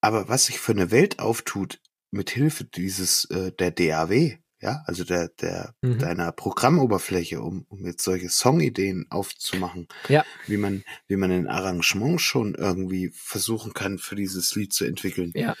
Aber 0.01 0.27
was 0.29 0.45
sich 0.45 0.59
für 0.59 0.73
eine 0.73 0.91
Welt 0.91 1.19
auftut, 1.19 1.79
mit 2.11 2.29
Hilfe 2.29 2.65
dieses, 2.65 3.25
äh, 3.25 3.51
der 3.53 3.71
DAW, 3.71 4.37
ja, 4.61 4.83
also 4.85 5.03
der, 5.05 5.29
der, 5.29 5.73
Mhm. 5.81 5.99
deiner 5.99 6.31
Programmoberfläche, 6.33 7.41
um, 7.41 7.65
um 7.69 7.85
jetzt 7.85 8.03
solche 8.03 8.29
Songideen 8.29 9.05
aufzumachen, 9.09 9.87
Ja. 10.09 10.25
wie 10.47 10.57
man, 10.57 10.83
wie 11.07 11.15
man 11.15 11.31
ein 11.31 11.47
Arrangement 11.47 12.19
schon 12.19 12.55
irgendwie 12.55 13.11
versuchen 13.15 13.73
kann, 13.73 13.97
für 13.97 14.15
dieses 14.15 14.53
Lied 14.55 14.73
zu 14.73 14.83
entwickeln. 14.85 15.31
Ja. 15.35 15.55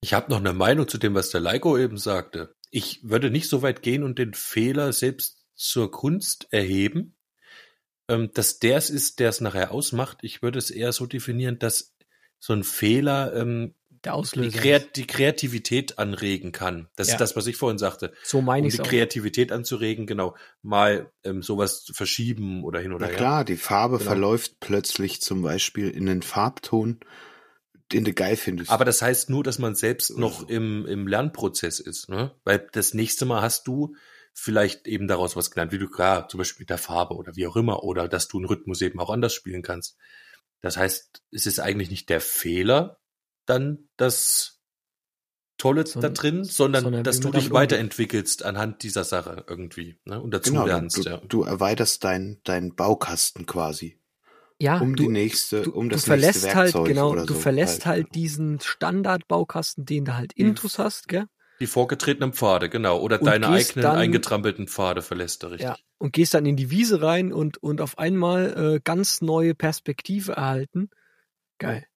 Ich 0.00 0.14
habe 0.14 0.30
noch 0.30 0.38
eine 0.38 0.52
Meinung 0.52 0.86
zu 0.86 0.98
dem, 0.98 1.14
was 1.14 1.30
der 1.30 1.40
Leiko 1.40 1.76
eben 1.76 1.98
sagte. 1.98 2.54
Ich 2.70 3.00
würde 3.02 3.30
nicht 3.30 3.48
so 3.48 3.62
weit 3.62 3.82
gehen 3.82 4.04
und 4.04 4.18
den 4.20 4.34
Fehler 4.34 4.92
selbst 4.92 5.44
zur 5.54 5.90
Kunst 5.90 6.46
erheben. 6.52 7.16
Ähm, 8.08 8.30
dass 8.34 8.58
der 8.58 8.76
es 8.76 8.90
ist, 8.90 9.20
der 9.20 9.28
es 9.30 9.40
nachher 9.40 9.72
ausmacht. 9.72 10.18
Ich 10.22 10.42
würde 10.42 10.58
es 10.58 10.70
eher 10.70 10.92
so 10.92 11.06
definieren, 11.06 11.58
dass 11.58 11.94
so 12.38 12.52
ein 12.52 12.64
Fehler 12.64 13.34
ähm, 13.34 13.74
Der 14.04 14.14
die. 14.34 14.50
Kreat 14.50 14.94
die 14.96 15.06
Kreativität 15.06 15.98
anregen 15.98 16.52
kann. 16.52 16.88
Das 16.96 17.08
Ja. 17.08 17.14
ist 17.14 17.20
das, 17.20 17.34
was 17.36 17.46
ich 17.48 17.56
vorhin 17.56 17.78
sagte. 17.78 18.12
so 18.22 18.40
meine 18.40 18.62
Um 18.64 18.68
ich 18.68 18.74
die 18.76 18.82
auch. 18.82 18.88
Kreativität 18.88 19.50
anzuregen, 19.50 20.06
genau, 20.06 20.36
mal 20.62 21.10
ähm, 21.24 21.42
sowas 21.42 21.82
zu 21.82 21.92
verschieben 21.94 22.62
oder 22.62 22.78
hin 22.80 22.92
oder 22.92 23.06
Na 23.06 23.10
her. 23.10 23.16
klar, 23.16 23.44
die 23.44 23.56
Farbe 23.56 23.98
Genau. 23.98 24.10
verläuft 24.10 24.60
plötzlich 24.60 25.20
zum 25.22 25.42
Beispiel 25.42 25.90
in 25.90 26.08
einen 26.08 26.22
Farbton, 26.22 27.00
den 27.92 28.04
du 28.04 28.12
geil 28.12 28.36
findest. 28.36 28.70
Aber 28.70 28.84
das 28.84 29.02
heißt 29.02 29.30
nur, 29.30 29.42
dass 29.42 29.58
man 29.58 29.74
selbst 29.74 30.16
noch 30.18 30.48
im, 30.48 30.86
im 30.86 31.06
Lernprozess 31.08 31.80
ist, 31.80 32.08
ne? 32.08 32.32
Weil 32.44 32.68
das 32.72 32.94
nächste 32.94 33.24
Mal 33.26 33.42
hast 33.42 33.66
du 33.66 33.96
vielleicht 34.38 34.86
eben 34.86 35.08
daraus 35.08 35.34
was 35.34 35.50
gelernt, 35.50 35.72
wie 35.72 35.78
du 35.78 35.88
klar, 35.88 36.28
zum 36.28 36.38
Beispiel 36.38 36.62
mit 36.64 36.70
der 36.70 36.78
Farbe 36.78 37.14
oder 37.14 37.34
wie 37.36 37.46
auch 37.46 37.56
immer, 37.56 37.82
oder 37.82 38.06
dass 38.06 38.28
du 38.28 38.36
einen 38.36 38.46
Rhythmus 38.46 38.82
eben 38.82 39.00
auch 39.00 39.08
anders 39.10 39.32
spielen 39.32 39.62
kannst. 39.62 39.96
Das 40.60 40.76
heißt, 40.76 41.22
es 41.32 41.46
ist 41.46 41.58
eigentlich 41.58 41.90
nicht 41.90 42.08
der 42.10 42.20
Fehler, 42.20 43.00
dann 43.46 43.88
das 43.96 44.60
Tolle 45.58 45.84
da 45.84 45.90
Sondern- 45.90 46.14
drin, 46.14 46.44
sondern, 46.44 46.82
sondern 46.82 47.04
dass 47.04 47.20
du 47.20 47.30
dich 47.30 47.50
weiterentwickelst 47.50 48.44
anhand 48.44 48.82
dieser 48.82 49.04
Sache 49.04 49.44
irgendwie, 49.48 49.98
ne? 50.04 50.20
Und 50.20 50.32
dazu 50.32 50.52
genau, 50.52 50.66
lernst, 50.66 50.98
du, 50.98 51.02
ja. 51.02 51.16
du 51.16 51.44
erweiterst 51.44 52.04
deinen 52.04 52.40
dein 52.44 52.74
Baukasten 52.74 53.46
quasi. 53.46 53.98
Ja, 54.58 54.78
um 54.78 54.96
die 54.96 55.04
du, 55.04 55.10
nächste, 55.10 55.62
du, 55.62 55.72
um 55.72 55.88
du 55.88 55.94
das 55.96 56.04
verlässt 56.04 56.42
nächste 56.42 56.54
halt, 56.54 56.74
Werkzeug 56.74 56.88
genau, 56.88 57.10
oder 57.12 57.24
du 57.24 57.34
so 57.34 57.40
verlässt 57.40 57.86
halt, 57.86 58.06
ja. 58.08 58.12
diesen 58.12 58.60
Standardbaukasten, 58.60 59.86
den 59.86 60.04
du 60.04 60.14
halt 60.14 60.32
Mhm. 60.36 60.48
Intus 60.48 60.78
hast, 60.78 61.08
gell? 61.08 61.26
Die 61.60 61.66
vorgetretenen 61.66 62.32
Pfade, 62.32 62.68
genau. 62.68 63.00
Oder 63.00 63.20
Und 63.20 63.26
deine 63.26 63.48
eigenen 63.48 63.82
dann- 63.82 63.96
eingetrampelten 63.96 64.68
Pfade 64.68 65.02
verlässt 65.02 65.42
du 65.42 65.48
richtig. 65.48 65.68
Ja. 65.68 65.76
Und 65.98 66.12
gehst 66.12 66.34
dann 66.34 66.44
in 66.44 66.56
die 66.56 66.70
Wiese 66.70 67.00
rein 67.00 67.32
und, 67.32 67.62
und 67.62 67.80
auf 67.80 67.98
einmal 67.98 68.74
äh, 68.76 68.80
ganz 68.84 69.22
neue 69.22 69.54
Perspektive 69.54 70.32
erhalten. 70.32 70.90
Geil. 71.58 71.86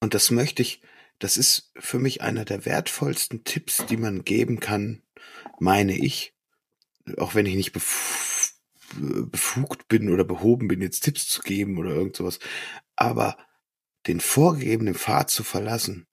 Und 0.00 0.12
das 0.12 0.30
möchte 0.30 0.60
ich, 0.60 0.82
das 1.18 1.38
ist 1.38 1.72
für 1.76 1.98
mich 1.98 2.20
einer 2.20 2.44
der 2.44 2.66
wertvollsten 2.66 3.44
Tipps, 3.44 3.86
die 3.86 3.96
man 3.96 4.24
geben 4.24 4.60
kann, 4.60 5.02
meine 5.58 5.96
ich. 5.96 6.34
Auch 7.16 7.34
wenn 7.34 7.46
ich 7.46 7.54
nicht 7.54 7.72
bef 7.72 8.52
befugt 8.96 9.88
bin 9.88 10.12
oder 10.12 10.24
behoben 10.24 10.68
bin, 10.68 10.80
jetzt 10.80 11.00
Tipps 11.00 11.26
zu 11.26 11.42
geben 11.42 11.78
oder 11.78 11.90
irgend 11.90 12.16
sowas. 12.16 12.38
Aber 12.96 13.36
den 14.06 14.20
vorgegebenen 14.20 14.94
Pfad 14.94 15.30
zu 15.30 15.42
verlassen, 15.42 16.06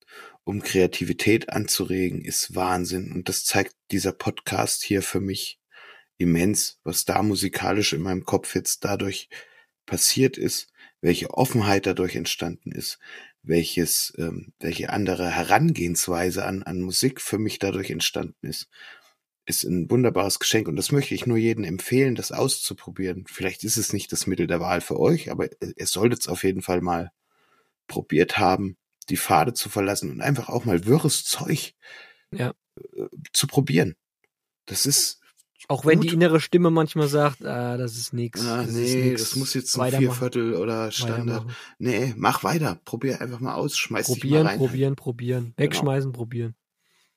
um 0.44 0.62
Kreativität 0.62 1.50
anzuregen, 1.50 2.24
ist 2.24 2.56
Wahnsinn. 2.56 3.12
Und 3.12 3.30
das 3.30 3.46
zeigt 3.46 3.76
dieser 3.92 4.12
Podcast 4.12 4.84
hier 4.84 5.02
für 5.02 5.20
mich 5.20 5.60
immens, 6.18 6.80
was 6.84 7.06
da 7.06 7.22
musikalisch 7.24 7.94
in 7.94 8.02
meinem 8.02 8.26
Kopf 8.26 8.56
jetzt 8.56 8.84
dadurch 8.86 9.30
passiert 9.86 10.38
ist, 10.38 10.72
welche 11.02 11.32
Offenheit 11.32 11.86
dadurch 11.86 12.16
entstanden 12.16 12.72
ist, 12.72 13.00
welches, 13.44 14.14
ähm, 14.18 14.54
welche 14.60 14.92
andere 14.92 15.30
Herangehensweise 15.30 16.46
an, 16.46 16.64
an 16.64 16.82
Musik 16.82 17.22
für 17.22 17.40
mich 17.40 17.60
dadurch 17.60 17.90
entstanden 17.90 18.48
ist, 18.48 18.70
ist 19.46 19.64
ein 19.64 19.90
wunderbares 19.90 20.40
Geschenk. 20.40 20.68
Und 20.68 20.76
das 20.76 20.92
möchte 20.92 21.16
ich 21.16 21.26
nur 21.26 21.38
jedem 21.38 21.64
empfehlen, 21.64 22.16
das 22.16 22.32
auszuprobieren. 22.32 23.26
Vielleicht 23.28 23.64
ist 23.64 23.78
es 23.78 23.94
nicht 23.94 24.12
das 24.12 24.28
Mittel 24.28 24.48
der 24.48 24.60
Wahl 24.60 24.82
für 24.82 25.00
euch, 25.00 25.32
aber 25.32 25.50
ihr 25.62 25.88
solltet 25.88 26.22
es 26.22 26.28
auf 26.28 26.44
jeden 26.44 26.62
Fall 26.62 26.82
mal 26.82 27.12
probiert 27.88 28.38
haben, 28.38 28.78
die 29.10 29.18
Pfade 29.18 29.54
zu 29.54 29.70
verlassen 29.70 30.12
und 30.12 30.22
einfach 30.22 30.50
auch 30.50 30.66
mal 30.66 30.86
wirres 30.86 31.24
Zeug 31.26 31.74
Ja. 32.32 32.54
äh, 32.78 33.08
zu 33.34 33.48
probieren. 33.48 33.96
Das 34.66 34.86
ist 34.86 35.20
Auch 35.68 35.86
wenn 35.86 36.00
Gut. 36.00 36.10
die 36.10 36.14
innere 36.16 36.40
Stimme 36.40 36.70
manchmal 36.72 37.08
sagt, 37.08 37.44
ah, 37.46 37.78
das 37.78 37.96
ist 37.96 38.14
nix. 38.14 38.46
Ah, 38.46 38.58
das 38.64 38.68
ist 38.70 38.76
nee, 38.76 39.10
nix. 39.10 39.22
das 39.22 39.36
muss 39.36 39.54
jetzt 39.54 39.78
ein 39.80 39.92
Vierviertel 39.92 40.56
oder 40.56 40.92
Standard. 40.92 41.46
Nee, 41.78 42.14
mach 42.18 42.44
weiter. 42.44 42.80
Probier 42.86 43.22
einfach 43.22 43.40
mal 43.40 43.54
aus. 43.56 43.78
Schmeiß 43.78 44.08
dich 44.08 44.20
Probieren, 44.22 44.44
mal 44.44 44.50
rein. 44.52 44.58
probieren, 44.60 44.96
probieren. 44.96 45.54
Wegschmeißen, 45.58 46.12
probieren. 46.14 46.56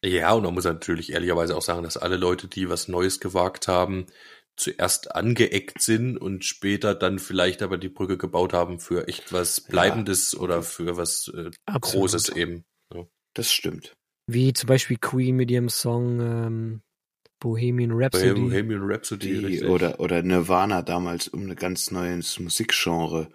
Ja, 0.05 0.33
und 0.35 0.43
man 0.43 0.53
muss 0.53 0.65
natürlich 0.65 1.13
ehrlicherweise 1.13 1.57
auch 1.57 1.63
sagen, 1.63 1.83
dass 1.83 1.97
alle 1.97 2.17
Leute, 2.17 2.47
die 2.47 2.69
was 2.69 2.89
Neues 2.89 3.21
gewagt 3.21 3.69
haben, 3.69 4.07
zuerst 4.57 5.15
angeeckt 5.15 5.83
sind 5.83 6.17
und 6.17 6.45
später 6.45 6.95
dann 6.95 7.19
vielleicht 7.19 7.63
aber 7.63 7.79
die 7.79 7.89
Brücke 7.89 8.17
gebaut 8.17 8.53
haben 8.53 8.79
für 8.79 9.09
echt 9.09 9.33
was 9.33 9.61
Bleibendes 9.61 10.37
oder 10.37 10.63
für 10.63 10.97
was 10.97 11.29
äh. 11.35 11.51
Großes 11.67 12.31
eben. 12.31 12.65
Das 13.35 13.53
stimmt. 13.53 13.97
Wie 14.27 14.53
zum 14.53 14.69
Beispiel 14.69 14.97
Queen 14.97 15.37
mit 15.37 15.51
ihrem 15.51 15.69
Song 15.69 16.21
ähm, 16.21 16.83
Bohemian 17.41 17.91
Rhapsody. 17.93 18.41
Bohemian 18.41 18.83
Rhapsody, 18.83 19.59
Die, 19.59 19.65
oder, 19.65 20.01
oder 20.01 20.23
Nirvana 20.23 20.83
damals, 20.83 21.29
um 21.29 21.51
ein 21.51 21.57
ganz 21.57 21.91
neues 21.91 22.39
Musikgenre 22.39 23.29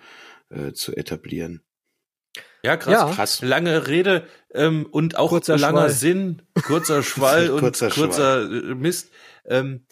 äh, 0.49 0.71
zu 0.71 0.95
etablieren. 0.95 1.61
ja, 2.63 2.75
krass. 2.77 2.93
Ja. 2.93 3.11
Krass. 3.13 3.41
Lange 3.41 3.87
Rede 3.87 4.25
ähm, 4.51 4.87
und 4.89 5.17
auch 5.17 5.29
Kurzer 5.29 5.57
langer 5.57 5.81
Schwall. 5.81 5.89
Sinn, 5.91 6.41
kurzer 6.63 7.03
Schwall 7.03 7.51
und 7.51 7.59
Kurzer 7.59 7.89
kurzer, 7.89 8.49
äh, 8.49 8.73
Mist. 8.73 9.11
Ähm, 9.45 9.85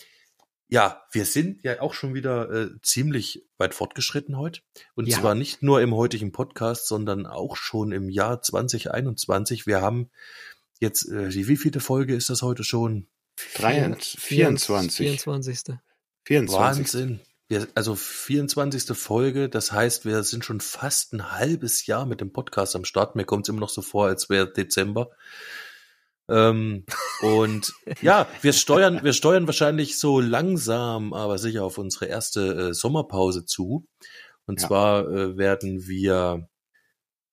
ja, 0.69 1.03
wir 1.11 1.25
sind 1.25 1.63
ja 1.63 1.81
auch 1.81 1.93
schon 1.93 2.13
wieder 2.13 2.49
äh, 2.51 2.69
ziemlich 2.81 3.45
weit 3.57 3.73
fortgeschritten 3.73 4.37
heute. 4.37 4.61
Und 4.95 5.07
Ja. 5.07 5.19
zwar 5.19 5.35
nicht 5.35 5.63
nur 5.63 5.81
im 5.81 5.95
heutigen 5.95 6.31
Podcast, 6.31 6.87
sondern 6.87 7.25
auch 7.25 7.55
schon 7.55 7.91
im 7.91 8.09
Jahr 8.09 8.41
2021. 8.41 9.65
Wir 9.65 9.81
haben 9.81 10.09
jetzt, 10.79 11.07
äh, 11.09 11.29
die 11.29 11.47
wievielte 11.47 11.79
Folge 11.79 12.15
ist 12.15 12.29
das 12.29 12.41
heute 12.41 12.63
schon? 12.63 13.07
23, 13.55 14.19
24. 14.19 14.97
24. 14.97 15.77
24. 16.25 16.59
Wahnsinn. 16.59 17.19
Wir, 17.47 17.65
also 17.75 17.95
24. 17.95 18.97
Folge, 18.97 19.47
das 19.47 19.71
heißt, 19.71 20.03
wir 20.03 20.23
sind 20.23 20.43
schon 20.43 20.59
fast 20.59 21.13
ein 21.13 21.31
halbes 21.31 21.85
Jahr 21.85 22.05
mit 22.05 22.19
dem 22.19 22.33
Podcast 22.33 22.75
am 22.75 22.83
Start. 22.83 23.15
Mir 23.15 23.23
kommt 23.23 23.45
es 23.45 23.49
immer 23.49 23.61
noch 23.61 23.69
so 23.69 23.81
vor, 23.81 24.07
als 24.07 24.29
wäre 24.29 24.51
Dezember. 24.51 25.11
Ähm, 26.29 26.85
und 27.21 27.73
ja, 28.01 28.27
wir 28.41 28.53
steuern, 28.53 29.03
wir 29.03 29.13
steuern 29.13 29.47
wahrscheinlich 29.47 29.97
so 29.97 30.19
langsam, 30.19 31.13
aber 31.13 31.37
sicher 31.37 31.63
auf 31.63 31.77
unsere 31.77 32.05
erste 32.05 32.69
äh, 32.69 32.73
Sommerpause 32.73 33.45
zu. 33.45 33.85
Und 34.45 34.61
Ja. 34.61 34.67
zwar 34.67 35.07
äh, 35.09 35.37
werden 35.37 35.87
wir 35.87 36.47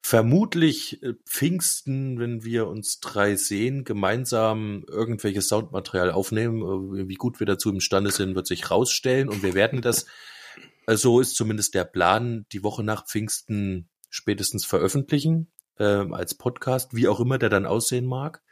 vermutlich 0.04 1.02
äh, 1.02 1.14
Pfingsten, 1.26 2.18
wenn 2.18 2.44
wir 2.44 2.68
uns 2.68 3.00
drei 3.00 3.36
sehen, 3.36 3.84
gemeinsam 3.84 4.84
irgendwelches 4.86 5.48
Soundmaterial 5.48 6.10
aufnehmen. 6.10 6.60
Äh, 6.96 7.08
Wie 7.08 7.14
gut 7.14 7.40
wir 7.40 7.46
dazu 7.46 7.70
imstande 7.70 8.10
sind, 8.10 8.34
wird 8.34 8.46
sich 8.46 8.70
rausstellen. 8.70 9.28
Und 9.30 9.42
wir 9.42 9.54
werden 9.54 9.80
das, 9.80 10.04
äh, 10.86 10.96
so 10.96 11.20
ist 11.20 11.36
zumindest 11.36 11.74
der 11.74 11.84
Plan, 11.84 12.44
die 12.52 12.62
Woche 12.62 12.84
nach 12.84 13.06
Pfingsten 13.06 13.88
spätestens 14.10 14.66
veröffentlichen, 14.66 15.50
äh, 15.78 15.84
als 15.84 16.34
Podcast, 16.36 16.94
wie 16.94 17.08
auch 17.08 17.18
immer 17.18 17.38
der 17.38 17.48
dann 17.48 17.64
aussehen 17.66 18.04
mag. 18.06 18.42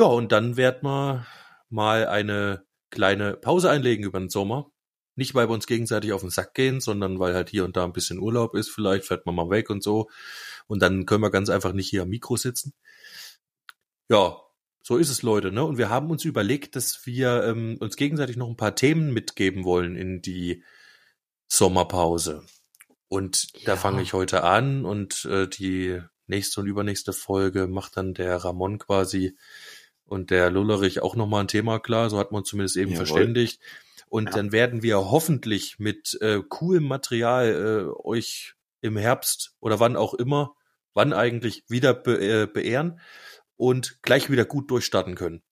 Ja, 0.00 0.06
und 0.06 0.32
dann 0.32 0.56
werden 0.56 0.80
wir 0.82 1.26
mal 1.68 2.06
eine 2.06 2.64
kleine 2.88 3.34
Pause 3.34 3.68
einlegen 3.68 4.02
über 4.02 4.18
den 4.18 4.30
Sommer. 4.30 4.72
Nicht, 5.14 5.34
weil 5.34 5.46
wir 5.46 5.52
uns 5.52 5.66
gegenseitig 5.66 6.14
auf 6.14 6.22
den 6.22 6.30
Sack 6.30 6.54
gehen, 6.54 6.80
sondern 6.80 7.18
weil 7.18 7.34
halt 7.34 7.50
hier 7.50 7.66
und 7.66 7.76
da 7.76 7.84
ein 7.84 7.92
bisschen 7.92 8.18
Urlaub 8.18 8.54
ist. 8.54 8.70
Vielleicht 8.70 9.04
fährt 9.04 9.26
man 9.26 9.34
mal 9.34 9.50
weg 9.50 9.68
und 9.68 9.82
so. 9.82 10.08
Und 10.66 10.80
dann 10.80 11.04
können 11.04 11.22
wir 11.22 11.30
ganz 11.30 11.50
einfach 11.50 11.74
nicht 11.74 11.90
hier 11.90 12.04
am 12.04 12.08
Mikro 12.08 12.36
sitzen. 12.38 12.72
Ja, 14.08 14.38
so 14.82 14.96
ist 14.96 15.10
es, 15.10 15.20
Leute. 15.20 15.52
Ne? 15.52 15.62
Und 15.64 15.76
wir 15.76 15.90
haben 15.90 16.08
uns 16.10 16.24
überlegt, 16.24 16.76
dass 16.76 17.04
wir 17.04 17.44
ähm, 17.44 17.76
uns 17.78 17.96
gegenseitig 17.96 18.38
noch 18.38 18.48
ein 18.48 18.56
paar 18.56 18.74
Themen 18.74 19.12
mitgeben 19.12 19.64
wollen 19.64 19.96
in 19.96 20.22
die 20.22 20.64
Sommerpause. 21.46 22.46
Und 23.08 23.52
da 23.66 23.72
Ja. 23.72 23.76
fange 23.76 24.00
ich 24.00 24.14
heute 24.14 24.44
an 24.44 24.86
und 24.86 25.26
äh, 25.26 25.46
die 25.46 26.00
nächste 26.26 26.62
und 26.62 26.68
übernächste 26.68 27.12
Folge 27.12 27.66
macht 27.66 27.98
dann 27.98 28.14
der 28.14 28.36
Ramon 28.38 28.78
quasi 28.78 29.36
und 30.10 30.30
der 30.30 30.50
Lullerich 30.50 31.02
auch 31.02 31.14
nochmal 31.14 31.42
ein 31.44 31.48
Thema 31.48 31.78
klar. 31.78 32.10
So 32.10 32.18
hat 32.18 32.32
man 32.32 32.40
uns 32.40 32.48
zumindest 32.48 32.76
eben 32.76 32.92
Jawohl. 32.92 33.06
verständigt. 33.06 33.60
Und 34.08 34.30
Ja. 34.30 34.36
dann 34.36 34.52
werden 34.52 34.82
wir 34.82 34.96
hoffentlich 34.98 35.78
mit 35.78 36.18
äh, 36.20 36.40
coolem 36.48 36.84
Material 36.84 37.92
äh, 37.94 38.06
euch 38.06 38.54
im 38.80 38.96
Herbst 38.96 39.54
oder 39.60 39.78
wann 39.78 39.96
auch 39.96 40.14
immer, 40.14 40.54
wann 40.94 41.12
eigentlich 41.12 41.64
wieder 41.68 41.94
be 41.94 42.42
äh, 42.42 42.46
beehren 42.46 43.00
und 43.56 44.02
gleich 44.02 44.30
wieder 44.30 44.44
gut 44.44 44.70
durchstarten 44.70 45.14
können. 45.14 45.42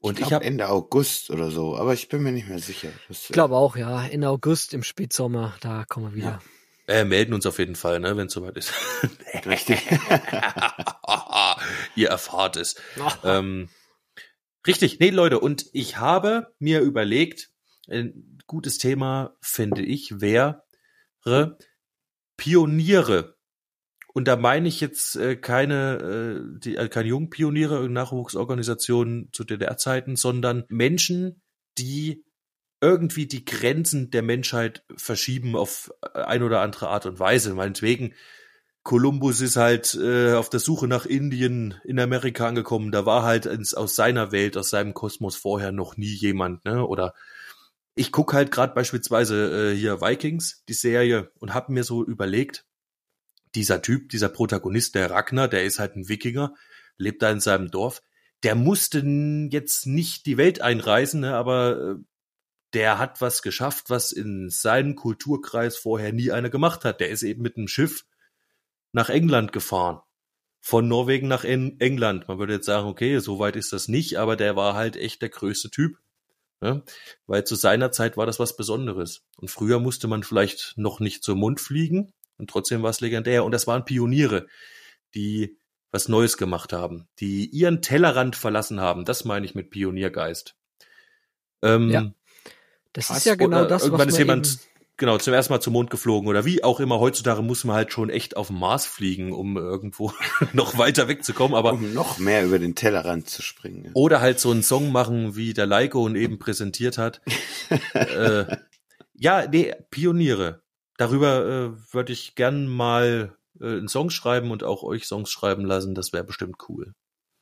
Und 0.00 0.20
ich 0.20 0.26
ich, 0.26 0.32
habe 0.34 0.44
Ende 0.44 0.68
August 0.68 1.30
oder 1.30 1.50
so, 1.50 1.78
aber 1.78 1.94
ich 1.94 2.10
bin 2.10 2.22
mir 2.22 2.32
nicht 2.32 2.46
mehr 2.46 2.58
sicher. 2.58 2.90
Das, 3.08 3.22
Ich 3.24 3.32
glaube 3.32 3.56
auch, 3.56 3.74
ja. 3.74 4.04
In 4.04 4.22
August 4.26 4.74
im 4.74 4.82
Spätsommer, 4.82 5.54
da 5.62 5.86
kommen 5.88 6.10
wir 6.10 6.14
wieder. 6.16 6.42
äh, 6.86 7.04
melden 7.04 7.32
uns 7.32 7.46
auf 7.46 7.58
jeden 7.58 7.76
Fall, 7.76 8.00
ne, 8.00 8.14
wenn 8.18 8.26
es 8.26 8.34
soweit 8.34 8.58
ist. 8.58 8.74
Richtig. 9.46 9.80
Ihr 11.96 12.08
erfahrt 12.08 12.58
es. 12.58 12.74
Ähm, 13.24 13.70
richtig, 14.66 14.98
nee, 15.00 15.10
Leute, 15.10 15.40
und 15.40 15.66
ich 15.72 15.98
habe 15.98 16.54
mir 16.58 16.80
überlegt, 16.80 17.50
ein 17.88 18.38
gutes 18.46 18.78
Thema, 18.78 19.36
finde 19.40 19.82
ich, 19.82 20.20
wäre 20.20 20.64
Pioniere. 22.36 23.36
Und 24.12 24.28
da 24.28 24.36
meine 24.36 24.68
ich 24.68 24.80
jetzt 24.80 25.16
äh, 25.16 25.36
keine, 25.36 25.96
äh, 25.98 26.58
die, 26.60 26.76
äh, 26.76 26.88
keine 26.88 27.08
Jungpioniere, 27.08 27.88
Nachwuchsorganisationen 27.88 29.30
zu 29.32 29.44
DDR-Zeiten, 29.44 30.14
sondern 30.16 30.64
Menschen, 30.68 31.42
die 31.78 32.24
irgendwie 32.80 33.26
die 33.26 33.44
Grenzen 33.44 34.10
der 34.10 34.22
Menschheit 34.22 34.84
verschieben 34.96 35.56
auf 35.56 35.90
ein 36.12 36.42
oder 36.42 36.60
andere 36.60 36.88
Art 36.88 37.06
und 37.06 37.18
Weise. 37.18 37.54
Meinetwegen, 37.54 38.14
Kolumbus 38.84 39.40
ist 39.40 39.56
halt 39.56 39.94
äh, 39.94 40.34
auf 40.34 40.50
der 40.50 40.60
Suche 40.60 40.86
nach 40.86 41.06
Indien 41.06 41.74
in 41.84 41.98
Amerika 41.98 42.46
angekommen. 42.46 42.92
Da 42.92 43.06
war 43.06 43.22
halt 43.22 43.46
ins, 43.46 43.72
aus 43.72 43.96
seiner 43.96 44.30
Welt, 44.30 44.58
aus 44.58 44.68
seinem 44.68 44.92
Kosmos 44.92 45.36
vorher 45.36 45.72
noch 45.72 45.96
nie 45.96 46.14
jemand, 46.14 46.66
ne? 46.66 46.86
Oder 46.86 47.14
ich 47.94 48.12
guck 48.12 48.34
halt 48.34 48.50
gerade 48.50 48.74
beispielsweise 48.74 49.72
äh, 49.72 49.76
hier 49.76 50.02
Vikings, 50.02 50.64
die 50.68 50.74
Serie, 50.74 51.30
und 51.38 51.54
hab 51.54 51.70
mir 51.70 51.82
so 51.82 52.04
überlegt, 52.04 52.66
dieser 53.54 53.80
Typ, 53.80 54.10
dieser 54.10 54.28
Protagonist, 54.28 54.94
der 54.94 55.10
Ragnar, 55.10 55.48
der 55.48 55.64
ist 55.64 55.78
halt 55.78 55.96
ein 55.96 56.08
Wikinger, 56.08 56.54
lebt 56.98 57.22
da 57.22 57.30
in 57.30 57.40
seinem 57.40 57.70
Dorf. 57.70 58.02
Der 58.42 58.54
musste 58.54 58.98
jetzt 59.50 59.86
nicht 59.86 60.26
die 60.26 60.36
Welt 60.36 60.60
einreisen, 60.60 61.20
ne, 61.20 61.34
aber 61.34 61.80
äh, 61.80 61.94
der 62.74 62.98
hat 62.98 63.22
was 63.22 63.40
geschafft, 63.40 63.88
was 63.88 64.12
in 64.12 64.50
seinem 64.50 64.94
Kulturkreis 64.94 65.78
vorher 65.78 66.12
nie 66.12 66.32
einer 66.32 66.50
gemacht 66.50 66.84
hat. 66.84 67.00
Der 67.00 67.08
ist 67.08 67.22
eben 67.22 67.40
mit 67.40 67.56
einem 67.56 67.68
Schiff 67.68 68.04
nach 68.94 69.10
England 69.10 69.52
gefahren. 69.52 70.00
Von 70.60 70.88
Norwegen 70.88 71.28
nach 71.28 71.44
en 71.44 71.78
England. 71.78 72.26
Man 72.28 72.38
würde 72.38 72.54
jetzt 72.54 72.66
sagen, 72.66 72.88
okay, 72.88 73.18
so 73.18 73.38
weit 73.38 73.56
ist 73.56 73.72
das 73.74 73.88
nicht, 73.88 74.16
aber 74.18 74.36
der 74.36 74.56
war 74.56 74.74
halt 74.74 74.96
echt 74.96 75.20
der 75.20 75.28
größte 75.28 75.70
Typ. 75.70 75.98
Ne? 76.62 76.82
Weil 77.26 77.44
zu 77.44 77.54
seiner 77.54 77.92
Zeit 77.92 78.16
war 78.16 78.24
das 78.24 78.38
was 78.38 78.56
Besonderes. 78.56 79.26
Und 79.36 79.50
früher 79.50 79.78
musste 79.78 80.08
man 80.08 80.22
vielleicht 80.22 80.72
noch 80.76 81.00
nicht 81.00 81.22
zum 81.22 81.38
Mund 81.38 81.60
fliegen 81.60 82.14
und 82.38 82.48
trotzdem 82.48 82.82
war 82.82 82.90
es 82.90 83.00
legendär. 83.00 83.44
Und 83.44 83.52
das 83.52 83.66
waren 83.66 83.84
Pioniere, 83.84 84.46
die 85.14 85.58
was 85.90 86.08
Neues 86.08 86.38
gemacht 86.38 86.72
haben, 86.72 87.08
die 87.20 87.46
ihren 87.46 87.82
Tellerrand 87.82 88.34
verlassen 88.34 88.80
haben. 88.80 89.04
Das 89.04 89.24
meine 89.24 89.44
ich 89.44 89.54
mit 89.54 89.70
Pioniergeist. 89.70 90.56
Ähm, 91.62 91.90
Ja. 91.90 92.12
Das 92.94 93.10
ist 93.10 93.26
ja 93.26 93.34
genau 93.34 93.64
das, 93.64 93.90
was 93.90 93.98
man 93.98 94.08
ist 94.08 94.18
jemand 94.18 94.46
eben, 94.46 94.58
genau 94.96 95.18
zum 95.18 95.34
ersten 95.34 95.52
Mal 95.52 95.60
zum 95.60 95.72
Mond 95.72 95.90
geflogen 95.90 96.28
oder 96.28 96.44
wie 96.44 96.62
auch 96.64 96.80
immer. 96.80 96.98
Heutzutage 97.00 97.42
muss 97.42 97.64
man 97.64 97.76
halt 97.76 97.92
schon 97.92 98.10
echt 98.10 98.36
auf 98.36 98.48
den 98.48 98.58
Mars 98.58 98.86
fliegen, 98.86 99.32
um 99.32 99.56
irgendwo 99.56 100.12
noch 100.52 100.78
weiter 100.78 101.08
wegzukommen. 101.08 101.56
Aber 101.56 101.72
um 101.72 101.92
noch 101.94 102.18
mehr 102.18 102.44
über 102.44 102.58
den 102.58 102.74
Tellerrand 102.74 103.28
zu 103.28 103.42
springen. 103.42 103.90
oder 103.94 104.20
halt 104.20 104.40
so 104.40 104.50
einen 104.50 104.62
Song 104.62 104.92
machen, 104.92 105.36
wie 105.36 105.52
der 105.54 105.66
Leiko 105.66 106.06
ihn 106.08 106.16
eben 106.16 106.38
präsentiert 106.38 106.98
hat. 106.98 107.20
äh, 107.94 108.56
ja, 109.14 109.46
nee, 109.46 109.74
Pioniere. 109.90 110.62
Darüber 110.96 111.44
äh, 111.44 111.92
würde 111.94 112.12
ich 112.12 112.34
gern 112.36 112.66
mal 112.68 113.36
äh, 113.60 113.64
einen 113.64 113.88
Song 113.88 114.10
schreiben 114.10 114.50
und 114.50 114.62
auch 114.62 114.82
euch 114.82 115.06
Songs 115.06 115.30
schreiben 115.30 115.64
lassen. 115.64 115.94
Das 115.94 116.12
wäre 116.12 116.24
bestimmt 116.24 116.56
cool. 116.68 116.92